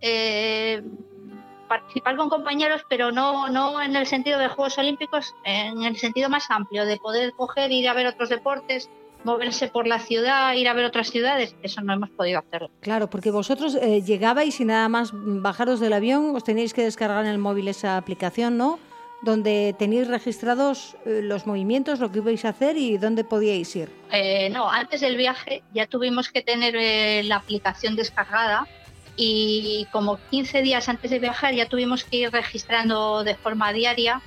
participar 1.67 2.15
con 2.15 2.29
compañeros, 2.29 2.81
pero 2.89 3.11
no, 3.11 3.49
no 3.49 3.81
en 3.81 3.95
el 3.95 4.05
sentido 4.05 4.39
de 4.39 4.47
Juegos 4.47 4.77
Olímpicos, 4.77 5.35
en 5.43 5.83
el 5.83 5.97
sentido 5.97 6.29
más 6.29 6.49
amplio, 6.49 6.85
de 6.85 6.97
poder 6.97 7.33
coger, 7.33 7.71
ir 7.71 7.87
a 7.89 7.93
ver 7.93 8.07
otros 8.07 8.29
deportes, 8.29 8.89
moverse 9.25 9.67
por 9.67 9.87
la 9.87 9.99
ciudad, 9.99 10.53
ir 10.53 10.69
a 10.69 10.73
ver 10.73 10.85
otras 10.85 11.09
ciudades, 11.09 11.55
eso 11.63 11.81
no 11.81 11.93
hemos 11.93 12.09
podido 12.11 12.39
hacerlo. 12.39 12.69
Claro, 12.79 13.09
porque 13.09 13.31
vosotros 13.31 13.75
eh, 13.75 14.01
llegabais 14.01 14.59
y 14.59 14.65
nada 14.65 14.87
más 14.87 15.11
bajaros 15.13 15.79
del 15.79 15.93
avión, 15.93 16.35
os 16.35 16.43
tenéis 16.43 16.73
que 16.73 16.83
descargar 16.83 17.25
en 17.25 17.31
el 17.31 17.39
móvil 17.39 17.67
esa 17.67 17.97
aplicación, 17.97 18.57
¿no? 18.57 18.79
Donde 19.23 19.75
tenéis 19.79 20.07
registrados 20.07 20.95
eh, 21.05 21.21
los 21.23 21.47
movimientos, 21.47 21.99
lo 21.99 22.11
que 22.11 22.19
ibais 22.19 22.45
a 22.45 22.49
hacer 22.49 22.77
y 22.77 22.97
dónde 22.97 23.23
podíais 23.23 23.75
ir. 23.75 23.89
Eh, 24.11 24.49
no, 24.51 24.69
antes 24.69 25.01
del 25.01 25.17
viaje 25.17 25.63
ya 25.73 25.87
tuvimos 25.87 26.29
que 26.29 26.41
tener 26.43 27.25
la 27.25 27.37
aplicación 27.37 27.95
descargada 27.95 28.67
y 29.15 29.87
como 29.91 30.19
15 30.29 30.61
días 30.61 30.89
antes 30.89 31.11
de 31.11 31.19
viajar 31.19 31.53
ya 31.53 31.67
tuvimos 31.67 32.03
que 32.03 32.17
ir 32.17 32.31
registrando 32.31 33.23
de 33.23 33.35
forma 33.35 33.71
diaria 33.71 34.21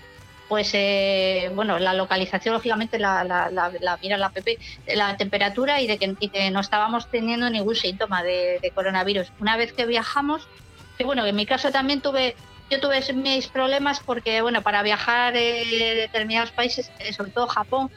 pues 0.48 0.70
eh, 0.72 1.50
bueno 1.54 1.78
la 1.78 1.92
localización 1.92 2.54
lógicamente 2.54 2.98
la, 2.98 3.22
la, 3.22 3.50
la, 3.50 3.98
mira 4.02 4.16
la 4.16 4.26
app 4.26 4.38
la 4.86 5.16
temperatura 5.16 5.80
y 5.80 5.86
de 5.86 5.98
que, 5.98 6.50
no 6.50 6.60
estábamos 6.60 7.10
teniendo 7.10 7.50
ningún 7.50 7.76
síntoma 7.76 8.22
de, 8.22 8.72
coronavirus. 8.74 9.30
Una 9.40 9.56
vez 9.56 9.72
que 9.72 9.84
viajamos 9.84 10.48
que 10.96 11.04
bueno 11.04 11.24
en 11.26 11.36
mi 11.36 11.46
caso 11.46 11.70
también 11.70 12.00
tuve 12.00 12.34
yo 12.70 12.80
tuve 12.80 13.00
mis 13.12 13.46
problemas 13.48 14.00
porque 14.00 14.40
bueno 14.40 14.62
para 14.62 14.82
viajar 14.82 15.36
eh, 15.36 15.94
determinados 15.94 16.50
países 16.50 16.90
eh, 16.98 17.12
sobre 17.12 17.30
todo 17.30 17.46
Japón 17.46 17.90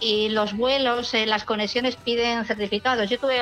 y 0.00 0.28
los 0.28 0.56
vuelos, 0.56 1.12
eh, 1.14 1.26
las 1.26 1.44
conexiones 1.44 1.96
piden 1.96 2.44
certificados. 2.44 3.10
Yo 3.10 3.18
tuve, 3.18 3.40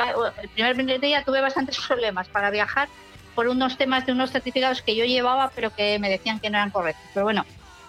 el 0.56 0.74
primer 0.74 1.00
día 1.00 1.22
tuve 1.24 1.40
bastantes 1.40 1.78
problemas 1.88 2.28
para 2.28 2.50
viajar 2.50 2.88
por 3.34 3.48
unos 3.48 3.76
temas 3.76 4.06
de 4.06 4.12
unos 4.12 4.30
certificados 4.30 4.82
que 4.82 4.96
yo 4.96 5.04
llevaba, 5.04 5.52
pero 5.54 5.74
que 5.74 5.98
me 5.98 6.08
decían 6.08 6.40
que 6.40 6.48
no 6.48 6.56
eran 6.56 6.70
correctos. 6.70 7.04
Pero 7.12 7.24
bueno, 7.24 7.44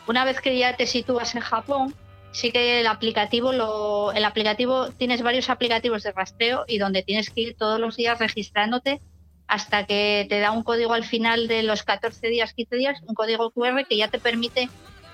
una 0.06 0.26
vez 0.26 0.42
que 0.42 0.58
ya 0.58 0.76
te 0.76 0.86
sitúas 0.88 1.36
en 1.36 1.42
Japón, 1.42 1.96
sí 2.32 2.52
que 2.52 2.82
el 2.82 2.88
aplicativo, 2.88 3.54
lo, 3.54 4.12
el 4.12 4.26
aplicativo, 4.26 4.90
tienes 4.92 5.22
varios 5.22 5.50
aplicativos 5.50 6.04
de 6.04 6.12
rastreo 6.12 6.66
y 6.68 6.78
donde 6.78 7.04
tienes 7.04 7.30
que 7.30 7.42
ir 7.42 7.56
todos 7.58 7.80
los 7.80 7.96
días 7.96 8.20
registrándote 8.20 9.02
hasta 9.48 9.86
que 9.86 10.26
te 10.30 10.40
da 10.40 10.52
un 10.52 10.64
código 10.64 10.94
al 10.94 11.06
final 11.06 11.48
de 11.48 11.64
los 11.64 11.84
14 11.84 12.28
días, 12.28 12.54
15 12.54 12.76
días, 12.76 13.02
un 13.08 13.16
código 13.16 13.50
QR 13.52 13.86
que 13.88 13.98
ya 13.98 14.10
te 14.10 14.20
permite 14.20 14.70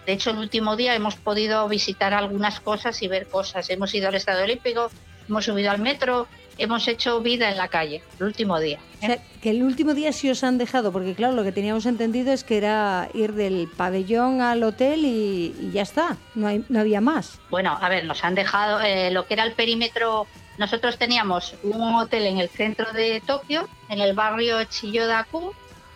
de 0.06 0.14
hecho, 0.14 0.32
el 0.32 0.38
último 0.38 0.76
día 0.76 0.96
hemos 0.96 1.16
podido 1.16 1.68
visitar 1.68 2.14
algunas 2.14 2.60
cosas 2.60 3.02
y 3.02 3.08
ver 3.08 3.28
cosas. 3.28 3.70
Hemos 3.70 3.94
ido 3.94 4.10
al 4.10 4.16
Estadio 4.16 4.44
Olímpico, 4.44 4.90
hemos 5.28 5.46
subido 5.46 5.72
al 5.72 5.80
metro, 5.80 6.28
hemos 6.58 6.88
hecho 6.88 7.22
vida 7.22 7.50
en 7.50 7.58
la 7.58 7.68
calle, 7.68 8.04
el 8.20 8.26
último 8.26 8.60
día. 8.60 8.80
O 9.02 9.06
sea, 9.06 9.18
que 9.42 9.50
el 9.50 9.64
último 9.64 9.94
día 9.94 10.12
sí 10.12 10.30
os 10.30 10.44
han 10.44 10.58
dejado, 10.58 10.92
porque 10.92 11.14
claro, 11.14 11.34
lo 11.34 11.44
que 11.44 11.52
teníamos 11.52 11.86
entendido 11.86 12.32
es 12.34 12.44
que 12.44 12.58
era 12.58 13.10
ir 13.14 13.34
del 13.34 13.70
pabellón 13.76 14.42
al 14.42 14.64
hotel 14.64 15.02
y, 15.06 15.72
ya 15.74 15.82
está, 15.82 16.18
no, 16.36 16.48
hay, 16.48 16.64
no 16.70 16.80
había 16.80 17.02
más. 17.02 17.40
Bueno, 17.50 17.78
a 17.80 17.90
ver, 17.90 18.06
nos 18.06 18.24
han 18.24 18.36
dejado 18.36 18.82
eh, 18.82 19.12
lo 19.12 19.26
que 19.26 19.36
era 19.36 19.44
el 19.44 19.54
perímetro. 19.54 20.28
Nosotros 20.58 20.98
teníamos 20.98 21.56
un 21.64 21.96
hotel 21.96 22.28
en 22.28 22.38
el 22.38 22.50
centro 22.50 22.92
de 22.94 23.22
Tokio, 23.26 23.68
en 23.90 24.02
el 24.02 24.14
barrio 24.14 24.64
Chiyodaku, 24.66 25.54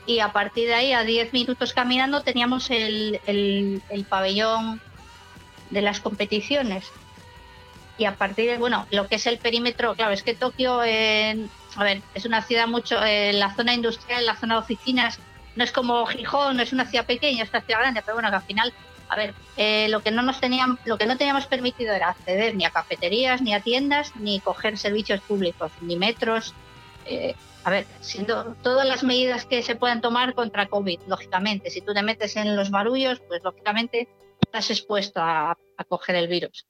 y 0.07 0.21
a 0.21 0.31
partir 0.31 0.69
de 0.69 0.73
ahí, 0.73 0.93
a 0.93 1.03
10 1.03 1.33
minutos 1.33 1.73
caminando, 1.73 2.21
teníamos 2.21 2.71
el, 2.71 3.19
el, 3.27 4.05
pabellón 4.09 4.81
de 5.69 5.81
las 5.81 5.99
competiciones. 5.99 6.89
Y 7.97 8.05
a 8.05 8.15
partir 8.15 8.49
de, 8.49 8.57
bueno, 8.57 8.87
lo 8.89 9.07
que 9.07 9.15
es 9.15 9.27
el 9.27 9.37
perímetro, 9.37 9.95
claro, 9.95 10.13
es 10.13 10.23
que 10.23 10.33
Tokio, 10.33 10.81
eh, 10.85 11.47
a 11.75 11.83
ver, 11.83 12.01
es 12.13 12.25
una 12.25 12.41
ciudad 12.41 12.67
mucho, 12.67 13.03
eh, 13.03 13.33
la 13.33 13.53
zona 13.53 13.73
industrial, 13.73 14.25
la 14.25 14.37
zona 14.37 14.55
de 14.55 14.61
oficinas, 14.61 15.19
no 15.57 15.65
es 15.65 15.73
como 15.73 16.05
Gijón, 16.05 16.55
no 16.55 16.63
es 16.63 16.71
una 16.71 16.85
ciudad 16.85 17.05
pequeña, 17.05 17.43
es 17.43 17.49
una 17.49 17.61
ciudad 17.61 17.81
grande, 17.81 18.01
pero 18.01 18.15
bueno, 18.15 18.29
que 18.29 18.35
al 18.37 18.43
final, 18.43 18.73
a 19.09 19.15
ver, 19.17 19.33
eh, 19.57 19.89
lo 19.89 20.01
que 20.01 20.11
no 20.11 20.21
nos 20.21 20.39
tenían, 20.39 20.79
lo 20.85 20.97
que 20.97 21.05
no 21.05 21.17
teníamos 21.17 21.47
permitido 21.47 21.93
era 21.93 22.09
acceder 22.09 22.55
ni 22.55 22.63
a 22.63 22.69
cafeterías, 22.69 23.41
ni 23.41 23.53
a 23.53 23.59
tiendas, 23.59 24.15
ni 24.15 24.39
coger 24.39 24.77
servicios 24.77 25.19
públicos, 25.19 25.73
ni 25.81 25.97
metros, 25.97 26.53
a 27.67 27.69
ver, 27.69 27.85
siendo 27.99 28.55
todas 28.63 28.87
las 28.87 29.03
medidas 29.03 29.45
que 29.45 29.61
se 29.61 29.75
puedan 29.75 29.99
tomar 29.99 30.33
contra 30.35 30.67
COVID, 30.67 31.01
lógicamente, 31.05 31.69
si 31.69 31.81
tú 31.81 31.93
te 31.93 32.01
metes 32.01 32.37
en 32.37 32.55
los 32.55 32.71
barullos, 32.71 33.19
pues 33.27 33.43
lógicamente 33.43 34.07
estás 34.39 34.69
expuesto 34.69 35.19
a, 35.21 35.57
coger 35.89 36.15
el 36.15 36.29
virus. 36.29 36.65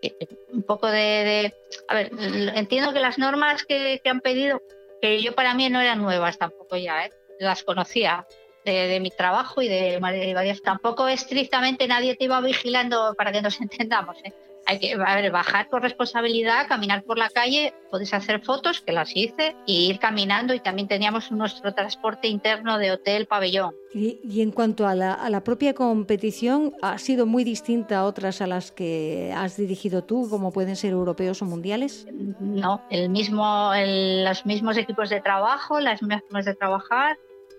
Eh, 0.00 0.16
eh, 0.18 0.28
un 0.50 0.62
poco 0.62 0.86
de, 0.86 1.52
A 1.88 1.94
ver, 1.94 2.10
entiendo 2.54 2.94
que 2.94 3.00
las 3.00 3.18
normas 3.18 3.64
que, 3.64 4.00
han 4.02 4.20
pedido, 4.20 4.62
que 5.02 5.20
yo 5.20 5.34
para 5.34 5.52
mí 5.52 5.68
no 5.68 5.82
eran 5.82 6.00
nuevas 6.00 6.38
tampoco 6.38 6.78
ya, 6.78 7.04
¿eh? 7.04 7.10
las 7.38 7.62
conocía, 7.62 8.26
de, 8.64 8.98
mi 9.00 9.10
trabajo 9.10 9.60
y 9.60 9.68
de 9.68 9.98
varias. 10.00 10.62
Tampoco 10.62 11.06
estrictamente 11.06 11.86
nadie 11.86 12.16
te 12.16 12.24
iba 12.24 12.40
vigilando 12.40 13.14
para 13.14 13.30
que 13.30 13.42
nos 13.42 13.60
entendamos. 13.60 14.16
¿eh? 14.24 14.32
Hay 14.66 14.78
que 14.78 14.96
bajar 14.96 15.68
con 15.68 15.82
responsabilidad, 15.82 16.66
caminar 16.68 17.04
por 17.04 17.18
la 17.18 17.28
calle, 17.28 17.74
puedes 17.90 18.12
hacer 18.14 18.40
fotos, 18.42 18.80
que 18.80 18.92
las 18.92 19.14
hice, 19.14 19.56
y 19.66 19.90
ir 19.90 19.98
caminando 19.98 20.54
y 20.54 20.60
también 20.60 20.88
teníamos 20.88 21.30
nuestro 21.32 21.74
transporte 21.74 22.28
interno 22.28 22.78
de 22.78 22.92
hotel, 22.92 23.26
pabellón. 23.26 23.74
Y, 23.92 24.42
en 24.42 24.50
cuanto 24.50 24.88
a 24.88 24.94
la, 24.96 25.44
propia 25.44 25.72
competición, 25.72 26.74
¿ha 26.82 26.98
sido 26.98 27.26
muy 27.26 27.44
distinta 27.44 27.98
a 27.98 28.04
otras 28.04 28.40
a 28.40 28.48
las 28.48 28.72
que 28.72 29.32
has 29.36 29.56
dirigido 29.56 30.02
tú, 30.02 30.28
como 30.28 30.52
pueden 30.52 30.74
ser 30.74 30.92
europeos 30.92 31.42
o 31.42 31.44
mundiales? 31.44 32.08
No, 32.40 32.82
el 32.90 33.08
mismo, 33.08 33.70
los 33.76 34.46
mismos 34.46 34.76
equipos 34.78 35.10
de 35.10 35.20
trabajo, 35.20 35.78
las 35.78 36.02
mismas 36.02 36.22
formas 36.22 36.44
de 36.44 36.54
trabajar, 36.54 37.16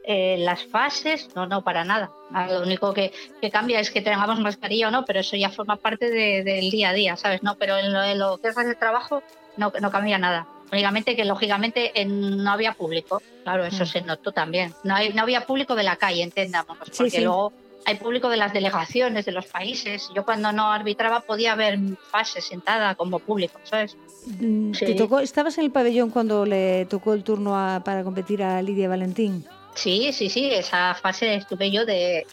eh, 0.07 0.37
las 0.39 0.63
fases, 0.63 1.29
no, 1.35 1.47
no, 1.47 1.63
para 1.63 1.83
nada. 1.83 2.11
Ah, 2.31 2.47
lo 2.47 2.61
único 2.61 2.93
que, 2.93 3.11
cambia 3.51 3.79
es 3.79 3.89
que 3.89 4.01
tengamos 4.01 4.39
mascarilla 4.39 4.89
o 4.89 4.91
no, 4.91 5.05
pero 5.05 5.19
eso 5.19 5.35
ya 5.35 5.49
forma 5.49 5.77
parte 5.77 6.09
del 6.09 6.69
día 6.69 6.89
a 6.89 6.93
día, 6.93 7.15
¿sabes? 7.15 7.41
No, 7.43 7.55
pero 7.55 7.77
en 7.77 8.19
lo, 8.19 8.37
que 8.37 8.49
es 8.49 8.57
el 8.57 8.77
trabajo 8.77 9.23
no, 9.57 9.71
no 9.81 9.91
cambia 9.91 10.17
nada. 10.17 10.47
Únicamente 10.71 11.15
que 11.15 11.25
lógicamente 11.25 11.91
no 12.05 12.51
había 12.51 12.73
público. 12.73 13.21
Claro, 13.43 13.65
eso 13.65 13.83
mm. 13.83 13.87
se 13.87 14.01
notó 14.01 14.31
también. 14.31 14.73
No, 14.83 14.95
hay, 14.95 15.13
no 15.13 15.21
había 15.21 15.41
público 15.45 15.75
de 15.75 15.83
la 15.83 15.95
calle, 15.95 16.23
entendamos, 16.23 16.77
porque 16.77 17.21
luego 17.21 17.53
hay 17.85 17.95
público 17.95 18.29
de 18.29 18.37
las 18.37 18.51
delegaciones, 18.51 19.25
de 19.25 19.31
los 19.31 19.45
países. 19.45 20.09
Yo 20.13 20.25
cuando 20.25 20.51
no 20.51 20.71
arbitraba 20.71 21.21
podía 21.21 21.55
ver 21.55 21.79
fases 22.11 22.45
sentada 22.45 22.95
como 22.95 23.19
público, 23.19 23.59
¿sabes? 23.63 23.95
Mm, 24.39 24.71
¿Te 24.71 24.95
tocó, 24.95 25.19
¿Estabas 25.19 25.57
en 25.59 25.65
el 25.65 25.71
pabellón 25.71 26.09
cuando 26.09 26.45
le 26.45 26.85
tocó 26.85 27.13
el 27.13 27.23
turno 27.23 27.51
para 27.85 28.03
competir 28.03 28.43
a 28.43 28.61
Lidia 28.61 28.89
Valentín? 28.89 29.45
Sí, 29.75 30.11
sí, 30.13 30.29
sí, 30.29 30.49
esa 30.51 30.95
fase 30.95 31.35
estuve 31.35 31.69
yo 31.69 31.85
de, 31.85 32.25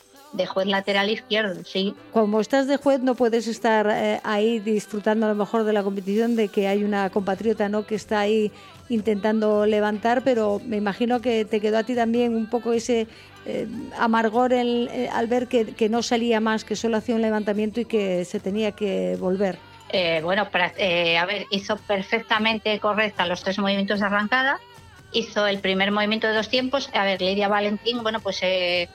juez 0.47 0.67
lateral 0.67 1.11
izquierdo, 1.11 1.63
sí. 1.65 1.95
Como 2.13 2.41
estás 2.41 2.67
de 2.67 2.77
juez 2.77 3.01
no 3.01 3.15
puedes 3.15 3.47
estar 3.49 3.89
eh, 3.91 4.21
ahí 4.25 4.61
disfrutando 4.61 5.27
a 5.27 5.29
lo 5.29 5.35
mejor 5.35 5.65
de 5.65 5.73
la 5.73 5.83
competición, 5.83 6.37
de 6.37 6.49
que 6.49 6.69
hay 6.69 6.85
una 6.85 7.11
compatriota 7.11 7.69
no 7.69 7.85
que 7.85 7.97
está 7.97 8.21
ahí 8.21 8.51
intentando 8.89 9.67
levantar, 9.67 10.23
pero 10.23 10.61
me 10.65 10.77
imagino 10.77 11.21
que 11.21 11.45
te 11.45 11.61
quedó 11.61 11.79
a 11.79 11.83
ti 11.83 11.95
también 11.95 12.35
un 12.35 12.47
poco 12.47 12.73
ese 12.73 13.09
eh, 13.45 13.67
amargor 13.99 14.53
eh, 14.53 15.09
al 15.13 15.27
ver 15.27 15.49
que, 15.49 15.89
no 15.91 16.03
salía 16.03 16.41
más, 16.41 16.65
que 16.65 16.77
solo 16.77 16.97
hacía 16.97 17.17
un 17.17 17.23
levantamiento 17.23 17.81
y 17.81 17.85
que 17.85 18.25
se 18.25 18.41
tenía 18.41 18.73
que 18.73 19.17
volver. 19.19 19.59
bueno, 20.23 20.49
para, 20.51 20.67
a 20.67 21.27
ver, 21.27 21.47
hizo 21.51 21.77
perfectamente 21.77 22.79
correcta 22.79 23.27
los 23.27 23.43
tres 23.43 23.59
movimientos 23.59 24.01
de 24.01 24.07
arrancada 24.07 24.61
hizo 25.13 25.47
el 25.47 25.61
primer 25.61 25.91
movimiento 25.91 26.27
de 26.27 26.35
dos 26.35 26.49
tiempos. 26.49 26.91
A 26.95 27.05
ver, 27.05 27.21
Lidia 27.21 27.49
Valentín, 27.49 28.03
bueno, 28.03 28.21
pues 28.21 28.41
eh, 28.43 28.89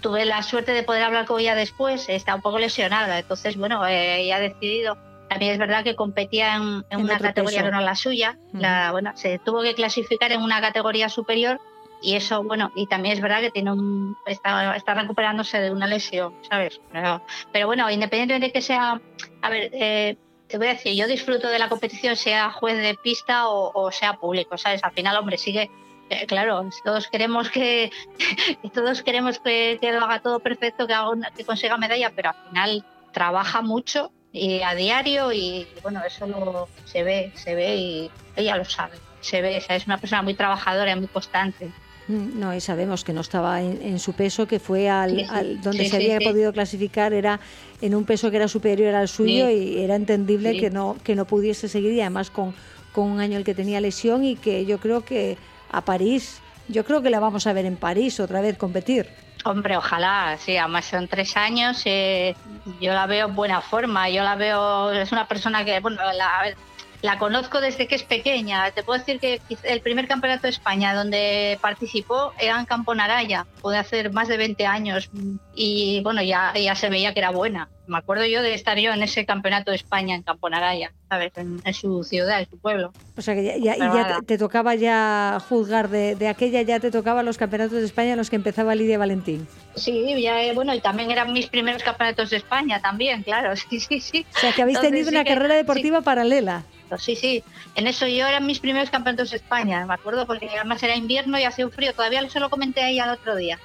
tuve 0.00 0.24
la 0.24 0.42
suerte 0.42 0.72
de 0.72 0.82
poder 0.82 1.02
hablar 1.02 1.26
con 1.26 1.40
ella 1.40 1.54
después, 1.54 2.08
está 2.08 2.34
un 2.34 2.42
poco 2.42 2.58
lesionada, 2.58 3.18
entonces, 3.18 3.56
bueno, 3.56 3.86
eh, 3.86 4.20
ella 4.20 4.36
ha 4.36 4.40
decidido. 4.40 4.98
También 5.28 5.52
es 5.52 5.58
verdad 5.58 5.82
que 5.82 5.96
competía 5.96 6.56
en, 6.56 7.00
una 7.00 7.18
categoría 7.18 7.62
que 7.62 7.70
no 7.70 7.80
la 7.80 7.94
suya, 7.94 8.36
la, 8.52 8.92
bueno, 8.92 9.12
se 9.16 9.38
tuvo 9.38 9.62
que 9.62 9.74
clasificar 9.74 10.30
en 10.30 10.42
una 10.42 10.60
categoría 10.60 11.08
superior 11.08 11.58
y 12.02 12.16
eso, 12.16 12.42
bueno, 12.42 12.70
y 12.74 12.86
también 12.86 13.14
es 13.14 13.22
verdad 13.22 13.40
que 13.40 13.50
tiene 13.50 13.72
un, 13.72 14.16
está, 14.26 14.76
está 14.76 14.92
recuperándose 14.92 15.58
de 15.58 15.70
una 15.70 15.86
lesión, 15.86 16.34
¿sabes? 16.50 16.80
Pero, 16.92 17.22
pero 17.50 17.66
bueno, 17.66 17.88
independientemente 17.88 18.48
de 18.48 18.52
que 18.52 18.60
sea, 18.60 19.00
a 19.40 19.48
ver, 19.48 19.70
eh, 19.72 20.16
te 20.52 20.58
voy 20.58 20.66
a 20.66 20.74
decir, 20.74 20.94
yo 20.94 21.06
disfruto 21.06 21.48
de 21.48 21.58
la 21.58 21.70
competición, 21.70 22.14
sea 22.14 22.50
juez 22.50 22.76
de 22.76 22.94
pista 22.94 23.48
o, 23.48 23.90
sea 23.90 24.18
público, 24.18 24.58
¿sabes? 24.58 24.84
Al 24.84 24.92
final, 24.92 25.16
hombre, 25.16 25.38
sigue, 25.38 25.70
eh, 26.10 26.26
claro, 26.26 26.68
todos 26.84 27.08
queremos 27.08 27.48
que, 27.48 27.90
todos 28.74 29.02
queremos 29.02 29.38
que, 29.38 29.78
lo 29.80 30.04
haga 30.04 30.20
todo 30.20 30.40
perfecto, 30.40 30.86
que, 30.86 30.92
haga 30.92 31.30
que 31.34 31.46
consiga 31.46 31.78
medalla, 31.78 32.12
pero 32.14 32.28
al 32.28 32.48
final 32.50 32.84
trabaja 33.12 33.62
mucho 33.62 34.12
y 34.30 34.60
a 34.60 34.74
diario 34.74 35.32
y 35.32 35.66
bueno, 35.82 36.02
eso 36.06 36.26
lo, 36.26 36.68
se 36.84 37.02
ve, 37.02 37.32
se 37.34 37.54
ve 37.54 37.76
y 37.76 38.10
ella 38.36 38.58
lo 38.58 38.66
sabe, 38.66 38.98
se 39.22 39.40
ve, 39.40 39.56
es 39.56 39.86
una 39.86 39.96
persona 39.96 40.20
muy 40.20 40.34
trabajadora 40.34 40.94
muy 40.96 41.08
constante. 41.08 41.72
Mm, 42.12 42.38
no, 42.38 42.54
y 42.54 42.60
sabemos 42.60 43.04
que 43.04 43.14
no 43.14 43.22
estaba 43.22 43.62
en, 43.62 43.98
su 43.98 44.12
peso, 44.12 44.46
que 44.46 44.58
fue 44.58 44.90
al, 44.90 45.60
donde 45.62 45.88
se 45.88 45.96
había 45.96 46.20
podido 46.20 46.52
clasificar 46.52 47.14
era 47.14 47.40
en 47.80 47.94
un 47.94 48.04
peso 48.04 48.30
que 48.30 48.36
era 48.36 48.48
superior 48.48 48.94
al 48.94 49.08
suyo 49.08 49.48
y 49.48 49.78
era 49.78 49.94
entendible 49.94 50.58
que 50.58 50.68
no 50.68 50.96
que 51.02 51.14
no 51.14 51.24
pudiese 51.24 51.68
seguir 51.68 51.92
y 51.92 52.00
además 52.02 52.30
con, 52.30 52.54
con 52.92 53.10
un 53.10 53.20
año 53.20 53.38
el 53.38 53.44
que 53.44 53.54
tenía 53.54 53.80
lesión 53.80 54.24
y 54.24 54.36
que 54.36 54.66
yo 54.66 54.78
creo 54.78 55.04
que 55.06 55.38
a 55.70 55.80
París, 55.80 56.42
yo 56.68 56.84
creo 56.84 57.00
que 57.00 57.08
la 57.08 57.18
vamos 57.18 57.46
a 57.46 57.54
ver 57.54 57.64
en 57.64 57.76
París 57.76 58.20
otra 58.20 58.42
vez 58.42 58.58
competir. 58.58 59.08
Hombre, 59.44 59.76
ojalá, 59.76 60.36
sí, 60.38 60.58
además 60.58 60.84
son 60.84 61.08
tres 61.08 61.36
años, 61.36 61.82
eh, 61.86 62.36
yo 62.80 62.92
la 62.92 63.06
veo 63.06 63.28
en 63.28 63.34
buena 63.34 63.60
forma, 63.62 64.08
yo 64.10 64.22
la 64.22 64.36
veo, 64.36 64.92
es 64.92 65.10
una 65.10 65.26
persona 65.26 65.64
que, 65.64 65.80
bueno, 65.80 66.00
la, 66.12 66.54
la 67.02 67.18
conozco 67.18 67.60
desde 67.60 67.86
que 67.86 67.96
es 67.96 68.04
pequeña. 68.04 68.70
Te 68.70 68.82
puedo 68.82 68.98
decir 68.98 69.18
que 69.20 69.40
el 69.64 69.80
primer 69.80 70.06
campeonato 70.06 70.42
de 70.42 70.50
España 70.50 70.94
donde 70.94 71.58
participó 71.60 72.32
era 72.38 72.58
en 72.58 72.64
Campo 72.64 72.94
Naraya, 72.94 73.46
puede 73.60 73.78
hacer 73.78 74.12
más 74.12 74.28
de 74.28 74.36
20 74.36 74.64
años 74.66 75.10
y 75.54 76.00
bueno, 76.02 76.22
ya, 76.22 76.54
ya 76.54 76.74
se 76.74 76.88
veía 76.88 77.12
que 77.12 77.18
era 77.20 77.30
buena. 77.30 77.68
Me 77.92 77.98
acuerdo 77.98 78.24
yo 78.24 78.42
de 78.42 78.54
estar 78.54 78.78
yo 78.78 78.92
en 78.92 79.02
ese 79.02 79.26
campeonato 79.26 79.70
de 79.70 79.76
España 79.76 80.14
en 80.14 80.22
Campo 80.22 80.48
Naraya, 80.48 80.92
¿sabes? 81.10 81.32
En, 81.36 81.74
su 81.74 82.02
ciudad, 82.04 82.40
en 82.40 82.48
su 82.48 82.56
pueblo. 82.58 82.92
O 83.18 83.22
sea 83.22 83.34
que 83.34 83.60
ya, 83.60 83.76
ya, 83.76 84.20
te, 84.26 84.38
tocaba 84.38 84.74
ya 84.74 85.38
juzgar 85.46 85.90
de, 85.90 86.16
de, 86.16 86.28
aquella, 86.28 86.62
ya 86.62 86.80
te 86.80 86.90
tocaba 86.90 87.22
los 87.22 87.36
campeonatos 87.36 87.78
de 87.78 87.84
España 87.84 88.12
en 88.12 88.16
los 88.16 88.30
que 88.30 88.36
empezaba 88.36 88.74
Lidia 88.74 88.96
Valentín. 88.96 89.46
Sí, 89.74 90.22
ya, 90.22 90.42
eh, 90.42 90.54
bueno, 90.54 90.74
y 90.74 90.80
también 90.80 91.10
eran 91.10 91.34
mis 91.34 91.48
primeros 91.48 91.82
campeonatos 91.82 92.30
de 92.30 92.38
España 92.38 92.80
también, 92.80 93.22
claro, 93.22 93.54
sí, 93.70 93.78
sí, 93.78 94.00
sí. 94.00 94.24
O 94.34 94.38
sea 94.38 94.52
que 94.52 94.62
habéis 94.62 94.80
tenido 94.80 95.10
una 95.10 95.24
carrera 95.24 95.54
deportiva 95.54 96.00
paralela. 96.00 96.64
Sí, 96.98 97.16
sí, 97.16 97.42
en 97.74 97.86
eso 97.86 98.06
yo 98.06 98.26
eran 98.26 98.46
mis 98.46 98.58
primeros 98.58 98.90
campeonatos 98.90 99.30
de 99.30 99.36
España, 99.36 99.84
me 99.86 99.94
acuerdo, 99.94 100.26
porque 100.26 100.48
además 100.48 100.82
era 100.82 100.96
invierno 100.96 101.38
y 101.38 101.44
hacía 101.44 101.66
un 101.66 101.72
frío. 101.72 101.94
Todavía 101.94 102.28
se 102.28 102.40
lo 102.40 102.50
comenté 102.50 102.82
ahí 102.82 102.98
al 102.98 103.10
otro 103.10 103.36
día. 103.36 103.58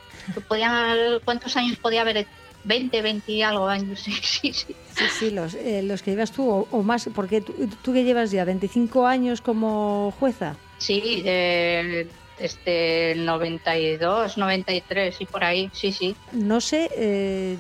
¿Cuántos 1.23 1.55
años 1.57 1.77
podía 1.77 2.01
haber? 2.01 2.27
20, 2.63 3.01
20 3.01 3.31
y 3.31 3.41
algo 3.41 3.67
años, 3.67 3.99
sí, 4.03 4.13
sí, 4.21 4.53
sí. 4.53 4.75
Sí, 4.93 5.05
sí, 5.09 5.31
los, 5.31 5.53
eh, 5.53 5.81
los 5.83 6.01
que 6.01 6.11
llevas 6.11 6.31
tú 6.31 6.49
o, 6.49 6.83
más, 6.83 7.09
porque 7.13 7.41
tú, 7.41 7.53
tú, 7.83 7.93
que 7.93 8.03
llevas 8.03 8.31
ya 8.31 8.45
25 8.45 9.05
años 9.05 9.41
como 9.41 10.13
jueza. 10.19 10.55
Sí, 10.79 11.21
de 11.21 12.07
este 12.39 13.15
92, 13.15 14.37
93 14.37 15.21
y 15.21 15.25
por 15.25 15.43
ahí, 15.43 15.69
sí, 15.73 15.91
sí. 15.91 16.15
No 16.31 16.61
sé, 16.61 16.89
eh, 16.95 17.57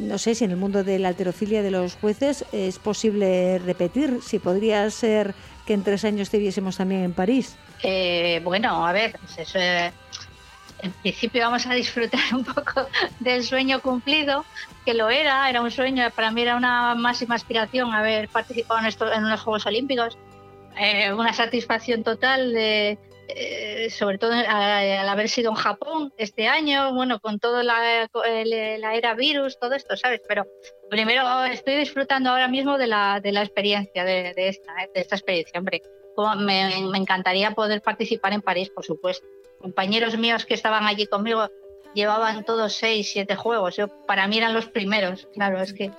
no 0.00 0.18
sé 0.18 0.34
si 0.34 0.44
en 0.44 0.52
el 0.52 0.56
mundo 0.56 0.84
de 0.84 0.98
la 0.98 1.08
alterofilia 1.08 1.62
de 1.62 1.70
los 1.70 1.94
jueces 1.96 2.44
es 2.52 2.78
posible 2.78 3.58
repetir, 3.58 4.20
si 4.22 4.38
podría 4.38 4.88
ser 4.90 5.34
que 5.66 5.74
en 5.74 5.82
tres 5.82 6.04
años 6.04 6.30
te 6.30 6.38
viésemos 6.38 6.76
también 6.76 7.02
en 7.02 7.12
París. 7.12 7.56
Eh, 7.82 8.40
bueno, 8.44 8.86
a 8.86 8.92
ver, 8.92 9.16
pues 9.20 9.38
eso, 9.38 9.58
eh, 9.58 9.92
en 10.82 10.92
principio 10.92 11.42
vamos 11.42 11.66
a 11.66 11.74
disfrutar 11.74 12.20
un 12.32 12.44
poco 12.44 12.86
del 13.20 13.42
sueño 13.44 13.80
cumplido, 13.80 14.44
que 14.84 14.94
lo 14.94 15.10
era, 15.10 15.48
era 15.48 15.62
un 15.62 15.70
sueño, 15.70 16.10
para 16.14 16.30
mí 16.30 16.42
era 16.42 16.56
una 16.56 16.94
máxima 16.94 17.34
aspiración 17.34 17.92
haber 17.92 18.28
participado 18.28 18.80
en, 18.80 19.12
en 19.12 19.24
unos 19.24 19.40
Juegos 19.40 19.66
Olímpicos, 19.66 20.18
una 21.14 21.32
satisfacción 21.32 22.02
total 22.02 22.52
de 22.52 22.98
eh, 23.26 23.88
sobre 23.90 24.18
todo 24.18 24.32
al, 24.32 25.08
haber 25.08 25.28
sido 25.28 25.50
en 25.50 25.56
Japón 25.56 26.12
este 26.18 26.46
año, 26.46 26.92
bueno, 26.94 27.20
con 27.20 27.38
toda 27.38 27.62
la, 27.62 28.08
era 28.94 29.14
virus, 29.14 29.58
todo 29.58 29.74
esto, 29.74 29.96
¿sabes? 29.96 30.20
Pero 30.28 30.46
primero 30.90 31.44
estoy 31.44 31.76
disfrutando 31.76 32.30
ahora 32.30 32.48
mismo 32.48 32.76
de 32.76 32.86
la, 32.86 33.20
de 33.22 33.32
la 33.32 33.42
experiencia, 33.42 34.04
de, 34.04 34.34
esta, 34.36 34.72
de 34.94 35.00
esta 35.00 35.16
experiencia, 35.16 35.58
hombre. 35.58 35.82
Me, 36.38 36.70
me, 36.92 36.98
encantaría 36.98 37.50
poder 37.52 37.82
participar 37.82 38.32
en 38.34 38.42
París, 38.42 38.70
por 38.70 38.84
supuesto. 38.84 39.26
Compañeros 39.64 40.18
míos 40.18 40.44
que 40.44 40.52
estaban 40.52 40.84
allí 40.86 41.06
conmigo 41.06 41.48
llevaban 41.94 42.44
todos 42.44 42.74
seis, 42.74 43.08
siete 43.10 43.34
juegos. 43.34 43.76
Yo, 43.76 43.88
para 44.06 44.28
mí 44.28 44.36
eran 44.36 44.52
los 44.52 44.66
primeros, 44.66 45.26
claro, 45.32 45.58
es 45.58 45.72
que, 45.72 45.90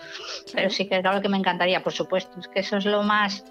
pero 0.53 0.69
sí 0.69 0.87
que 0.87 0.97
algo 0.97 1.19
que 1.19 1.29
me 1.29 1.37
encantaría, 1.37 1.81
por 1.81 1.91
supuesto. 1.91 2.39
Es 2.39 2.47
que 2.47 2.59
eso 2.59 2.77
es 2.77 2.85
lo 2.85 3.01
más, 3.01 3.43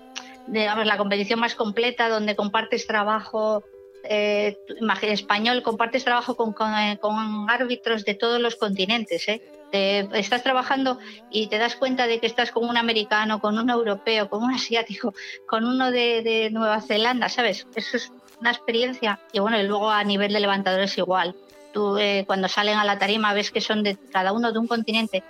digamos, 0.47 0.87
la 0.87 0.97
competición 0.99 1.41
más 1.41 1.57
completa 1.57 2.09
donde 2.09 2.37
compartes 2.37 2.87
trabajo 2.87 3.65
eh, 4.05 4.57
español, 5.03 5.65
compartes 5.65 6.05
trabajo 6.05 6.37
con, 6.37 6.55
eh, 6.79 6.97
con, 7.01 7.51
árbitros 7.51 8.05
de 8.05 8.15
todos 8.15 8.41
los 8.41 8.55
continentes. 8.55 9.29
¿eh? 9.29 9.43
estás 9.73 10.45
trabajando 10.45 11.01
y 11.33 11.49
te 11.49 11.59
das 11.59 11.75
cuenta 11.75 12.07
de 12.07 12.21
que 12.21 12.29
estás 12.29 12.53
con 12.53 12.69
un 12.69 12.77
americano, 12.77 13.41
con 13.41 13.59
un 13.59 13.69
europeo, 13.69 14.29
con 14.29 14.45
un 14.45 14.55
asiático, 14.55 15.12
con 15.49 15.65
uno 15.65 15.91
de, 15.91 16.51
Nueva 16.53 16.81
Zelanda, 16.81 17.29
¿sabes? 17.29 17.67
Eso 17.75 17.97
es 17.97 18.12
una 18.45 18.53
experiencia. 18.53 19.19
Y 19.33 19.41
bueno, 19.41 19.59
y 19.59 19.65
luego 19.65 19.91
a 19.91 20.05
nivel 20.05 20.33
de 20.33 20.41
levantadores 20.41 20.97
igual. 20.99 21.35
Tú 21.73 21.99
eh, 21.99 22.25
cuando 22.27 22.47
salen 22.49 22.79
a 22.79 22.85
la 22.85 22.99
tarima 22.99 23.35
ves 23.35 23.51
que 23.51 23.61
son 23.61 23.83
de 23.83 23.97
cada 24.13 24.33
uno 24.33 24.53
de 24.53 24.59
un 24.59 24.69
continente 24.69 25.25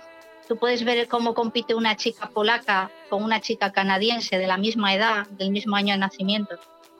Tú 0.47 0.57
puedes 0.57 0.83
ver 0.83 1.07
cómo 1.07 1.33
compite 1.33 1.73
una 1.73 1.95
chica 1.95 2.29
polaca 2.29 2.91
con 3.09 3.23
una 3.23 3.41
chica 3.41 3.71
canadiense 3.71 4.37
de 4.37 4.47
la 4.47 4.57
misma 4.57 4.93
edad, 4.93 5.27
del 5.29 5.49
mismo 5.49 5.75
año 5.75 5.93
de 5.93 5.99
nacimiento. 5.99 6.55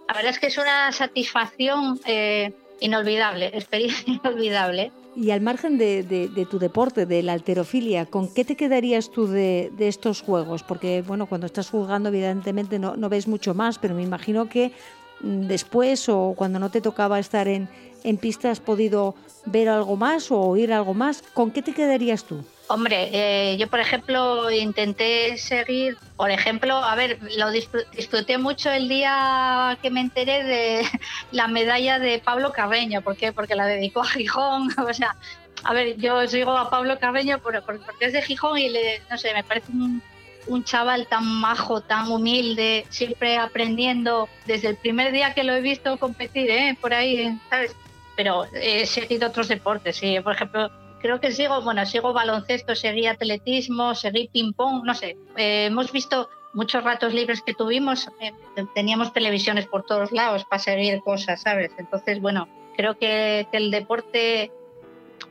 La 0.07 0.15
verdad 0.15 0.31
es 0.31 0.39
que 0.39 0.47
es 0.47 0.57
una 0.57 0.91
satisfacción 0.91 1.99
eh, 2.05 2.53
inolvidable, 2.79 3.51
experiencia 3.53 4.13
inolvidable. 4.23 4.91
Y 5.15 5.31
al 5.31 5.41
margen 5.41 5.77
de, 5.77 6.47
tu 6.49 6.59
deporte, 6.59 7.05
de 7.05 7.23
la 7.23 7.33
alterofilia, 7.33 8.05
¿con 8.05 8.33
qué 8.33 8.43
te 8.43 8.57
quedarías 8.57 9.11
tú 9.11 9.27
de, 9.27 9.71
estos 9.79 10.21
juegos? 10.21 10.63
Porque, 10.63 11.03
bueno, 11.03 11.27
cuando 11.27 11.45
estás 11.45 11.69
jugando, 11.69 12.09
evidentemente 12.09 12.79
no, 12.79 12.97
no 12.97 13.07
ves 13.07 13.27
mucho 13.27 13.53
más, 13.53 13.79
pero 13.79 13.95
me 13.95 14.03
imagino 14.03 14.49
que 14.49 14.73
después 15.19 16.09
o 16.09 16.33
cuando 16.35 16.59
no 16.59 16.69
te 16.69 16.81
tocaba 16.81 17.19
estar 17.19 17.47
en, 17.47 17.69
en 18.03 18.17
pista 18.17 18.51
has 18.51 18.59
podido 18.59 19.15
ver 19.45 19.69
algo 19.69 19.95
más 19.95 20.31
o 20.31 20.39
oír 20.39 20.73
algo 20.73 20.93
más. 20.93 21.21
¿Con 21.33 21.51
qué 21.51 21.61
te 21.61 21.73
quedarías 21.73 22.23
tú? 22.23 22.43
Hombre, 22.67 23.09
eh, 23.13 23.57
yo 23.57 23.67
por 23.67 23.79
ejemplo 23.79 24.49
intenté 24.49 25.37
seguir, 25.37 25.97
por 26.17 26.31
ejemplo, 26.31 26.75
a 26.75 26.95
ver, 26.95 27.19
lo 27.37 27.51
disfruté 27.51 28.39
mucho 28.39 28.71
el 28.71 28.89
día 28.89 29.77
que 29.83 29.91
me 29.91 30.01
enteré 30.01 30.43
de 30.43 30.85
la 31.31 31.47
medalla 31.47 31.99
de 31.99 32.17
Pablo 32.19 32.51
Carreño, 32.51 33.01
¿por 33.01 33.15
qué? 33.17 33.31
Porque 33.31 33.55
la 33.55 33.67
dedicó 33.67 34.01
a 34.01 34.07
Gijón, 34.07 34.69
o 34.89 34.93
sea, 34.93 35.15
a 35.63 35.73
ver, 35.73 35.97
yo 35.97 36.27
sigo 36.27 36.57
a 36.57 36.71
Pablo 36.71 36.97
Carreño 36.99 37.39
porque 37.39 37.61
es 37.99 38.13
de 38.13 38.21
Gijón 38.23 38.57
y 38.57 38.69
le, 38.69 39.01
no 39.11 39.17
sé, 39.17 39.31
me 39.33 39.43
parece 39.43 39.71
un, 39.71 40.01
un 40.47 40.63
chaval 40.63 41.07
tan 41.07 41.25
majo, 41.25 41.81
tan 41.81 42.11
humilde, 42.11 42.85
siempre 42.89 43.37
aprendiendo 43.37 44.29
desde 44.45 44.69
el 44.69 44.77
primer 44.77 45.11
día 45.11 45.33
que 45.33 45.43
lo 45.43 45.53
he 45.53 45.61
visto 45.61 45.97
competir, 45.97 46.49
¿eh? 46.49 46.77
por 46.79 46.93
ahí, 46.93 47.37
¿sabes? 47.49 47.75
Pero 48.15 48.45
he 48.53 48.85
seguido 48.85 49.27
otros 49.27 49.47
deportes, 49.47 49.97
sí, 49.97 50.19
por 50.21 50.33
ejemplo 50.33 50.71
creo 51.05 51.19
que 51.19 51.31
sigo, 51.31 51.61
bueno, 51.61 51.85
sigo 51.85 52.13
baloncesto, 52.13 52.73
seguí 52.73 53.05
atletismo, 53.05 53.93
seguí 53.93 54.27
ping-pong, 54.33 54.83
no 54.83 54.95
sé. 54.95 55.15
Eh, 55.37 55.65
hemos 55.65 55.91
visto 55.91 56.29
muchos 56.53 56.83
ratos 56.83 57.13
libres 57.13 57.43
que 57.43 57.53
tuvimos, 57.53 58.09
eh, 58.19 58.31
teníamos 58.73 59.13
televisiones 59.13 59.67
por 59.67 59.85
todos 59.85 60.11
lados 60.11 60.45
para 60.45 60.57
seguir 60.59 61.01
cosas, 61.01 61.43
¿sabes? 61.43 61.71
Entonces, 61.77 62.19
bueno, 62.19 62.47
creo 62.75 62.97
que, 62.97 63.47
el 63.51 63.69
deporte 63.69 64.51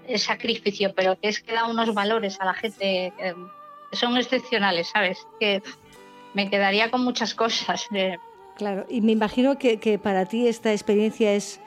es 0.07 0.23
sacrificio, 0.23 0.95
pero 0.95 1.19
que 1.19 1.27
es 1.27 1.41
que 1.41 1.55
da 1.55 1.67
unos 1.67 1.93
valores 1.93 2.41
a 2.41 2.45
la 2.45 2.55
gente 2.55 3.13
son 3.95 4.17
excepcionales, 4.17 4.89
¿sabes? 4.89 5.27
Que 5.41 5.63
me 6.35 6.51
quedaría 6.51 6.91
con 6.91 7.03
muchas 7.05 7.35
cosas. 7.35 7.89
Claro, 8.57 8.87
y 8.89 9.01
me 9.01 9.13
imagino 9.13 9.59
que, 9.59 9.79
que 9.79 9.99
para 9.99 10.27
ti 10.27 10.47
esta 10.49 10.73
experiencia 10.73 11.33
es 11.33 11.61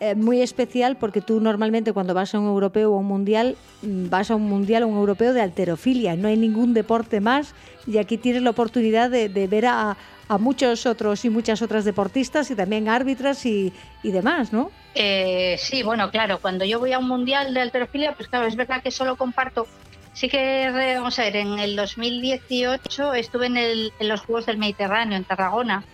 eh, 0.00 0.16
muy 0.16 0.42
especial 0.42 0.96
porque 0.96 1.20
tú 1.20 1.40
normalmente 1.40 1.92
cuando 1.92 2.14
vas 2.14 2.34
a 2.34 2.40
un 2.40 2.46
europeo 2.46 2.92
o 2.92 2.98
un 2.98 3.06
mundial, 3.06 3.56
mm, 3.82 4.08
vas 4.10 4.28
a 4.30 4.34
un 4.34 4.42
mundial 4.42 4.82
o 4.82 4.88
un 4.88 4.96
europeo 4.96 5.32
de 5.32 5.40
alterofilia. 5.40 6.16
No 6.16 6.26
hay 6.26 6.36
ningún 6.36 6.74
deporte 6.74 7.20
más 7.20 7.54
y 7.86 7.98
aquí 7.98 8.18
tienes 8.18 8.42
la 8.42 8.50
oportunidad 8.50 9.08
de, 9.08 9.28
ver 9.46 9.66
a, 9.66 9.96
muchos 10.40 10.84
otros 10.86 11.24
y 11.24 11.30
muchas 11.30 11.62
otras 11.62 11.84
deportistas 11.84 12.50
y 12.50 12.56
también 12.56 12.88
árbitras 12.88 13.46
y, 13.46 13.72
demás, 14.02 14.52
¿no? 14.52 14.72
Eh, 14.96 15.56
sí, 15.58 15.84
bueno, 15.84 16.10
claro, 16.10 16.40
cuando 16.40 16.64
yo 16.64 16.80
voy 16.80 16.92
a 16.92 16.98
un 16.98 17.06
mundial 17.06 17.54
de 17.54 17.60
alterofilia, 17.60 18.14
pues 18.14 18.28
claro, 18.28 18.46
es 18.46 18.56
verdad 18.56 18.82
que 18.82 18.90
solo 18.90 19.16
comparto. 19.16 19.68
Sí 20.14 20.28
que, 20.28 20.70
vamos 20.96 21.18
a 21.18 21.22
ver, 21.22 21.36
en 21.36 21.58
el 21.58 21.76
2018 21.76 23.14
estuve 23.14 23.46
en, 23.46 23.56
en 23.56 24.08
los 24.08 24.20
Juegos 24.20 24.46
del 24.46 24.58
Mediterráneo, 24.58 25.18
en 25.18 25.24
Tarragona, 25.24 25.84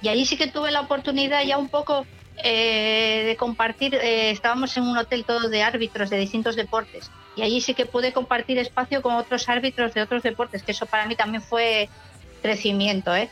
y 0.00 0.08
ahí 0.08 0.24
sí 0.24 0.36
que 0.36 0.46
tuve 0.46 0.70
la 0.70 0.80
oportunidad 0.80 1.42
ya 1.44 1.58
un 1.58 1.68
poco 1.68 2.06
eh, 2.42 3.24
de 3.26 3.36
compartir, 3.36 3.94
eh, 3.94 4.30
estábamos 4.30 4.76
en 4.76 4.84
un 4.84 4.96
hotel 4.96 5.24
todo 5.24 5.48
de 5.48 5.62
árbitros 5.62 6.10
de 6.10 6.18
distintos 6.18 6.56
deportes 6.56 7.10
y 7.36 7.42
allí 7.42 7.60
sí 7.60 7.74
que 7.74 7.86
pude 7.86 8.12
compartir 8.12 8.58
espacio 8.58 9.02
con 9.02 9.14
otros 9.14 9.48
árbitros 9.48 9.94
de 9.94 10.02
otros 10.02 10.22
deportes, 10.22 10.62
que 10.62 10.72
eso 10.72 10.86
para 10.86 11.06
mí 11.06 11.14
también 11.16 11.42
fue 11.42 11.88
crecimiento, 12.42 13.14
¿eh? 13.14 13.30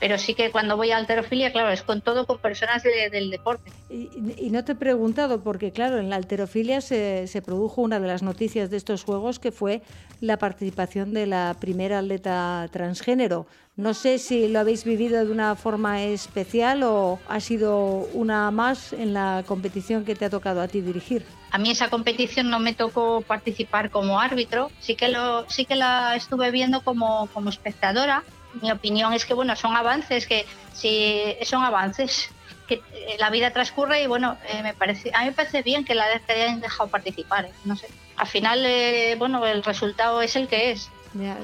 Pero 0.00 0.18
sí 0.18 0.34
que 0.34 0.50
cuando 0.50 0.76
voy 0.76 0.90
a 0.90 0.96
alterofilia, 0.96 1.52
claro, 1.52 1.70
es 1.70 1.82
con 1.82 2.00
todo 2.00 2.26
con 2.26 2.38
personas 2.38 2.82
del 2.82 3.30
deporte. 3.30 3.70
Y, 3.90 4.48
no 4.50 4.64
te 4.64 4.72
he 4.72 4.74
preguntado, 4.74 5.40
porque 5.40 5.72
claro, 5.72 5.98
en 5.98 6.08
la 6.08 6.16
alterofilia 6.16 6.80
se, 6.80 7.26
se, 7.26 7.42
produjo 7.42 7.82
una 7.82 8.00
de 8.00 8.08
las 8.08 8.22
noticias 8.22 8.70
de 8.70 8.78
estos 8.78 9.04
Juegos, 9.04 9.38
que 9.38 9.52
fue 9.52 9.82
la 10.20 10.38
participación 10.38 11.12
de 11.12 11.26
la 11.26 11.54
primera 11.60 11.98
atleta 11.98 12.66
transgénero. 12.72 13.46
No 13.76 13.94
sé 13.94 14.18
si 14.18 14.48
lo 14.48 14.60
habéis 14.60 14.84
vivido 14.84 15.24
de 15.24 15.32
una 15.32 15.54
forma 15.56 16.02
especial 16.02 16.82
o 16.82 17.18
ha 17.28 17.40
sido 17.40 18.08
una 18.12 18.50
más 18.50 18.92
en 18.92 19.14
la 19.14 19.42
competición 19.46 20.04
que 20.04 20.14
te 20.14 20.26
ha 20.26 20.30
tocado 20.30 20.60
a 20.60 20.68
ti 20.68 20.80
dirigir. 20.80 21.24
A 21.50 21.58
mí 21.58 21.70
esa 21.70 21.88
competición 21.88 22.50
no 22.50 22.60
me 22.60 22.74
tocó 22.74 23.22
participar 23.22 23.90
como 23.90 24.20
árbitro, 24.20 24.70
sí 24.80 24.96
que, 24.96 25.08
lo, 25.08 25.48
sí 25.48 25.64
que 25.64 25.76
la 25.76 26.14
estuve 26.14 26.50
viendo 26.50 26.82
como, 26.82 27.28
como 27.32 27.48
espectadora. 27.50 28.22
Mi 28.60 28.70
opinión 28.70 29.12
es 29.12 29.24
que 29.24 29.34
bueno, 29.34 29.54
son 29.56 29.76
avances, 29.76 30.26
que 30.26 30.46
si 30.72 31.36
son 31.44 31.62
avances, 31.62 32.30
que 32.66 32.82
la 33.18 33.30
vida 33.30 33.52
transcurre 33.52 34.02
y 34.02 34.06
bueno, 34.06 34.36
eh, 34.48 34.62
me 34.62 34.74
parece, 34.74 35.10
a 35.14 35.20
mí 35.20 35.26
me 35.26 35.32
parece 35.32 35.62
bien 35.62 35.84
que 35.84 35.94
la 35.94 36.04
hayan 36.28 36.60
dejado 36.60 36.88
participar, 36.88 37.46
¿eh? 37.46 37.52
no 37.64 37.76
sé. 37.76 37.88
Al 38.16 38.26
final, 38.26 38.64
eh, 38.64 39.16
bueno, 39.18 39.44
el 39.46 39.62
resultado 39.62 40.22
es 40.22 40.36
el 40.36 40.46
que 40.46 40.72
es 40.72 40.90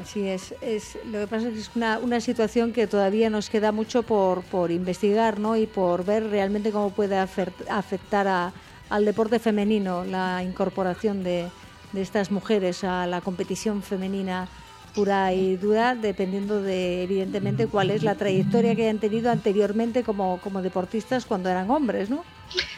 sí, 0.04 0.28
es, 0.28 0.54
es, 0.60 0.98
lo 1.06 1.20
que 1.20 1.26
pasa 1.26 1.48
es 1.48 1.54
que 1.54 1.60
es 1.60 1.70
una, 1.74 1.98
una 1.98 2.20
situación 2.20 2.72
que 2.72 2.86
todavía 2.86 3.30
nos 3.30 3.50
queda 3.50 3.72
mucho 3.72 4.02
por, 4.02 4.42
por 4.44 4.70
investigar 4.70 5.38
¿no? 5.40 5.56
y 5.56 5.66
por 5.66 6.04
ver 6.04 6.30
realmente 6.30 6.70
cómo 6.70 6.90
puede 6.90 7.18
afectar 7.18 8.28
a, 8.28 8.52
al 8.90 9.04
deporte 9.04 9.38
femenino 9.38 10.04
la 10.04 10.42
incorporación 10.44 11.24
de, 11.24 11.48
de 11.92 12.02
estas 12.02 12.30
mujeres 12.30 12.84
a 12.84 13.06
la 13.06 13.20
competición 13.20 13.82
femenina 13.82 14.48
pura 14.96 15.34
y 15.34 15.56
dura, 15.56 15.94
dependiendo 15.94 16.62
de, 16.62 17.02
evidentemente, 17.02 17.66
cuál 17.66 17.90
es 17.90 18.02
la 18.02 18.14
trayectoria 18.14 18.74
que 18.74 18.84
hayan 18.84 18.98
tenido 18.98 19.30
anteriormente 19.30 20.02
como, 20.02 20.40
como 20.40 20.62
deportistas 20.62 21.26
cuando 21.26 21.50
eran 21.50 21.70
hombres, 21.70 22.08
¿no? 22.08 22.24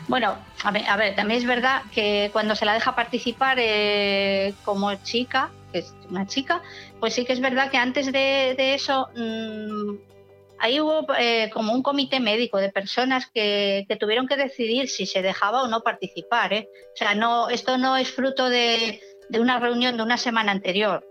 Bueno, 0.08 0.36
a 0.64 0.70
ver, 0.72 0.84
a 0.88 0.96
ver, 0.96 1.14
también 1.14 1.38
es 1.38 1.46
verdad 1.46 1.82
que 1.94 2.30
cuando 2.32 2.56
se 2.56 2.64
la 2.64 2.74
deja 2.74 2.96
participar 2.96 3.58
eh, 3.60 4.52
como 4.64 4.92
chica, 4.96 5.50
que 5.72 5.78
es 5.78 5.94
una 6.10 6.26
chica, 6.26 6.60
pues 6.98 7.14
sí 7.14 7.24
que 7.24 7.34
es 7.34 7.40
verdad 7.40 7.70
que 7.70 7.76
antes 7.76 8.10
de, 8.10 8.74
eso 8.74 9.08
mmm, 9.14 9.96
ahí 10.58 10.80
hubo 10.80 11.06
eh, 11.16 11.50
como 11.52 11.72
un 11.72 11.82
comité 11.82 12.18
médico 12.18 12.58
de 12.58 12.70
personas 12.70 13.30
que, 13.32 13.86
tuvieron 14.00 14.26
que 14.26 14.36
decidir 14.36 14.88
si 14.88 15.06
se 15.06 15.22
dejaba 15.22 15.62
o 15.62 15.68
no 15.68 15.82
participar. 15.82 16.52
¿eh? 16.52 16.68
O 16.94 16.96
sea, 16.96 17.14
no, 17.14 17.48
esto 17.48 17.78
no 17.78 17.96
es 17.96 18.10
fruto 18.10 18.48
de, 18.48 19.00
una 19.38 19.60
reunión 19.60 19.96
de 19.96 20.02
una 20.02 20.16
semana 20.16 20.50
anterior. 20.50 21.04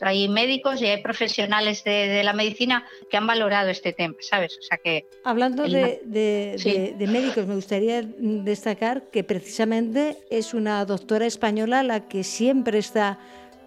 Hay 0.00 0.28
médicos 0.28 0.80
y 0.82 0.86
hay 0.86 1.02
profesionales 1.02 1.84
de, 1.84 2.22
la 2.22 2.32
medicina 2.32 2.86
que 3.10 3.16
han 3.16 3.26
valorado 3.26 3.70
este 3.70 3.92
tema, 3.92 4.14
¿sabes? 4.20 4.58
O 4.58 4.62
sea 4.62 4.78
que 4.78 5.06
hablando 5.24 5.64
de, 5.64 6.00
de, 6.04 7.06
médicos, 7.06 7.46
me 7.46 7.54
gustaría 7.54 8.02
destacar 8.02 9.10
que 9.10 9.24
precisamente 9.24 10.18
es 10.30 10.54
una 10.54 10.84
doctora 10.84 11.26
española 11.26 11.82
la 11.82 12.08
que 12.08 12.24
siempre 12.24 12.78
está 12.78 13.18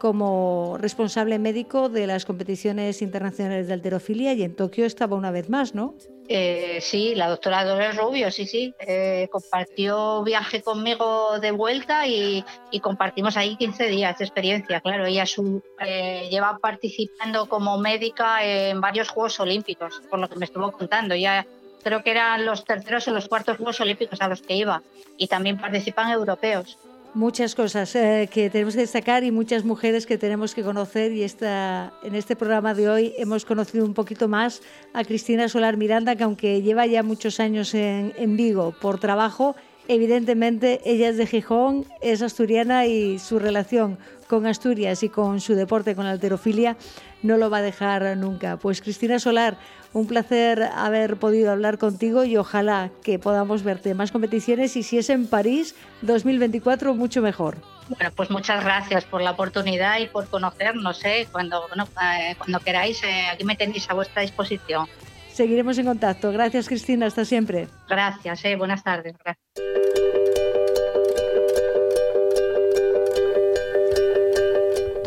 como 0.02 0.80
responsable 0.80 1.38
médico 1.38 1.88
de 1.88 2.08
las 2.08 2.26
competiciones 2.26 3.04
internacionales 3.04 3.68
de 3.68 3.74
alterofilia 3.74 4.34
y 4.34 4.42
en 4.42 4.56
Tokio 4.56 4.88
estaba 4.88 5.16
una 5.16 5.30
vez 5.30 5.48
más, 5.48 5.76
¿no? 5.76 5.94
Eh, 6.28 6.80
sí, 6.82 7.14
la 7.14 7.30
doctora 7.30 7.64
Dolores 7.64 7.98
Rubio, 7.98 8.32
sí, 8.32 8.48
sí, 8.48 8.74
eh, 8.80 9.28
compartió 9.32 10.24
viaje 10.24 10.64
conmigo 10.64 11.40
de 11.40 11.52
vuelta 11.52 12.08
y, 12.08 12.44
compartimos 12.82 13.38
ahí 13.38 13.56
15 13.58 13.90
días 13.90 14.18
de 14.18 14.26
experiencia. 14.26 14.82
Claro, 14.82 15.06
ella 15.06 15.28
su, 15.28 15.62
eh, 15.80 16.28
lleva 16.32 16.58
participando 16.58 17.48
como 17.48 17.78
médica 17.78 18.44
en 18.44 18.82
varios 18.82 19.10
Juegos 19.10 19.40
Olímpicos, 19.40 20.02
por 20.10 20.18
lo 20.18 20.28
que 20.28 20.38
me 20.38 20.46
estuvo 20.46 20.72
contando. 20.72 21.14
Ya 21.14 21.46
creo 21.84 22.02
que 22.02 22.10
eran 22.10 22.44
los 22.44 22.66
terceros 22.66 23.08
o 23.08 23.12
los 23.12 23.28
cuartos 23.28 23.58
Juegos 23.58 23.80
Olímpicos 23.82 24.20
a 24.20 24.28
los 24.28 24.42
que 24.42 24.56
iba 24.56 24.82
y 25.16 25.28
también 25.28 25.60
participan 25.60 26.10
europeos. 26.10 26.80
Muchas 27.14 27.56
cosas 27.56 27.94
eh, 27.96 28.30
que 28.32 28.50
tenemos 28.50 28.74
que 28.74 28.82
destacar 28.82 29.26
y 29.26 29.32
muchas 29.32 29.66
mujeres 29.66 30.06
que 30.06 30.18
tenemos 30.18 30.56
que 30.56 30.64
conocer. 30.64 31.12
Y 31.12 31.24
esta, 31.24 31.92
en 32.04 32.16
este 32.16 32.38
programa 32.38 32.74
de 32.74 32.90
hoy 32.90 33.14
hemos 33.18 33.44
conocido 33.44 33.86
un 33.86 33.94
poquito 33.94 34.30
más 34.30 34.62
a 34.94 35.04
Cristina 35.04 35.50
Solar 35.50 35.76
Miranda, 35.76 36.16
que 36.16 36.24
aunque 36.24 36.62
lleva 36.62 36.86
ya 36.86 37.04
muchos 37.04 37.42
años 37.42 37.74
en, 37.74 38.14
en 38.18 38.38
Vigo 38.38 38.74
por 38.80 38.98
trabajo, 38.98 39.58
evidentemente 39.90 40.80
ella 40.86 41.10
es 41.10 41.18
de 41.18 41.28
Gijón, 41.28 41.86
es 42.00 42.22
asturiana 42.22 42.86
y 42.86 43.20
su 43.20 43.40
relación 43.40 43.98
con 44.30 44.48
Asturias 44.48 45.04
y 45.04 45.10
con 45.10 45.42
su 45.42 45.56
deporte, 45.56 45.96
con 45.96 46.06
la 46.06 46.12
alterofilia, 46.12 46.78
no 47.24 47.38
lo 47.38 47.50
va 47.50 47.58
a 47.58 47.62
dejar 47.62 48.18
nunca. 48.18 48.58
Pues 48.58 48.82
Cristina 48.82 49.20
Solar, 49.20 49.58
un 49.94 50.08
placer 50.08 50.64
haber 50.64 51.18
podido 51.18 51.52
hablar 51.52 51.78
contigo 51.78 52.24
y 52.24 52.38
ojalá 52.38 52.92
que 53.04 53.20
podamos 53.20 53.64
verte 53.64 53.92
en 53.92 53.98
más 53.98 54.12
competiciones 54.12 54.76
y 54.76 54.84
si 54.84 54.98
es 54.98 55.10
en 55.10 55.28
París 55.28 55.76
2024, 56.02 56.94
mucho 56.96 57.22
mejor. 57.22 57.58
Bueno, 57.90 58.12
pues 58.16 58.30
muchas 58.30 58.64
gracias 58.64 59.04
por 59.04 59.22
la 59.22 59.32
oportunidad 59.32 60.00
y 60.00 60.08
por 60.08 60.28
conocernos. 60.28 61.04
¿eh? 61.04 61.28
Cuando, 61.32 61.68
eh, 61.68 62.36
cuando 62.38 62.60
queráis, 62.60 63.04
eh, 63.04 63.28
aquí 63.32 63.44
me 63.44 63.56
tenéis 63.56 63.90
a 63.90 63.94
vuestra 63.94 64.22
disposición. 64.22 64.88
Seguiremos 65.34 65.78
en 65.78 65.86
contacto. 65.86 66.32
Gracias, 66.32 66.68
Cristina. 66.68 67.06
Hasta 67.06 67.26
siempre. 67.26 67.68
Gracias. 67.90 68.46
Eh. 68.46 68.56
Buenas 68.56 68.84
tardes. 68.84 69.16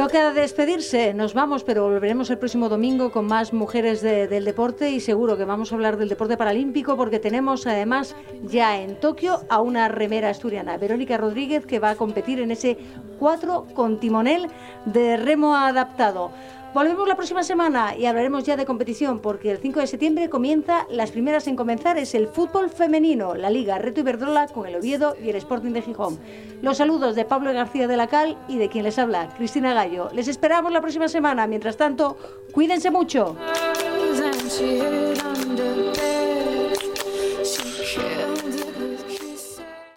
Toca 0.04 0.34
despedirse, 0.34 1.14
nos 1.14 1.32
vamos, 1.32 1.64
pero 1.64 1.84
volveremos 1.84 2.28
el 2.28 2.36
próximo 2.36 2.68
domingo 2.68 3.10
con 3.10 3.24
más 3.24 3.54
mujeres 3.54 4.02
del 4.02 4.44
deporte 4.44 4.90
y 4.90 5.00
seguro 5.00 5.38
que 5.38 5.46
vamos 5.46 5.72
a 5.72 5.76
hablar 5.76 5.96
del 5.96 6.10
deporte 6.10 6.36
paralímpico 6.36 6.94
porque 6.94 7.18
tenemos 7.18 7.66
además 7.66 8.14
ya 8.42 8.78
en 8.78 9.00
Tokio 9.00 9.40
a 9.48 9.62
una 9.62 9.88
remera 9.88 10.28
asturiana, 10.28 10.76
Verónica 10.76 11.16
Rodríguez, 11.16 11.64
que 11.64 11.78
va 11.78 11.88
a 11.88 11.96
competir 11.96 12.38
en 12.40 12.50
ese 12.50 12.76
4 13.18 13.68
con 13.72 13.98
timonel 13.98 14.50
de 14.84 15.16
remo 15.16 15.56
adaptado. 15.56 16.32
Volvemos 16.74 17.06
la 17.06 17.14
próxima 17.14 17.44
semana 17.44 17.96
y 17.96 18.06
hablaremos 18.06 18.42
ya 18.42 18.56
de 18.56 18.66
competición 18.66 19.20
porque 19.20 19.52
el 19.52 19.58
5 19.58 19.78
de 19.78 19.86
septiembre 19.86 20.28
comienza, 20.28 20.88
las 20.90 21.12
primeras 21.12 21.46
en 21.46 21.54
comenzar 21.54 21.98
es 21.98 22.16
el 22.16 22.26
fútbol 22.26 22.68
femenino, 22.68 23.36
la 23.36 23.48
Liga 23.48 23.78
Reto 23.78 24.00
Iberdrola 24.00 24.48
con 24.48 24.66
el 24.66 24.74
Oviedo 24.74 25.14
y 25.22 25.30
el 25.30 25.36
Sporting 25.36 25.70
de 25.70 25.82
Gijón. 25.82 26.18
Los 26.62 26.78
saludos 26.78 27.14
de 27.14 27.24
Pablo 27.24 27.52
García 27.52 27.86
de 27.86 27.96
la 27.96 28.08
Cal 28.08 28.36
y 28.48 28.58
de 28.58 28.68
quien 28.68 28.82
les 28.82 28.98
habla, 28.98 29.32
Cristina 29.36 29.72
Gallo. 29.72 30.10
Les 30.14 30.26
esperamos 30.26 30.72
la 30.72 30.80
próxima 30.80 31.06
semana. 31.06 31.46
Mientras 31.46 31.76
tanto, 31.76 32.16
cuídense 32.52 32.90
mucho. 32.90 33.36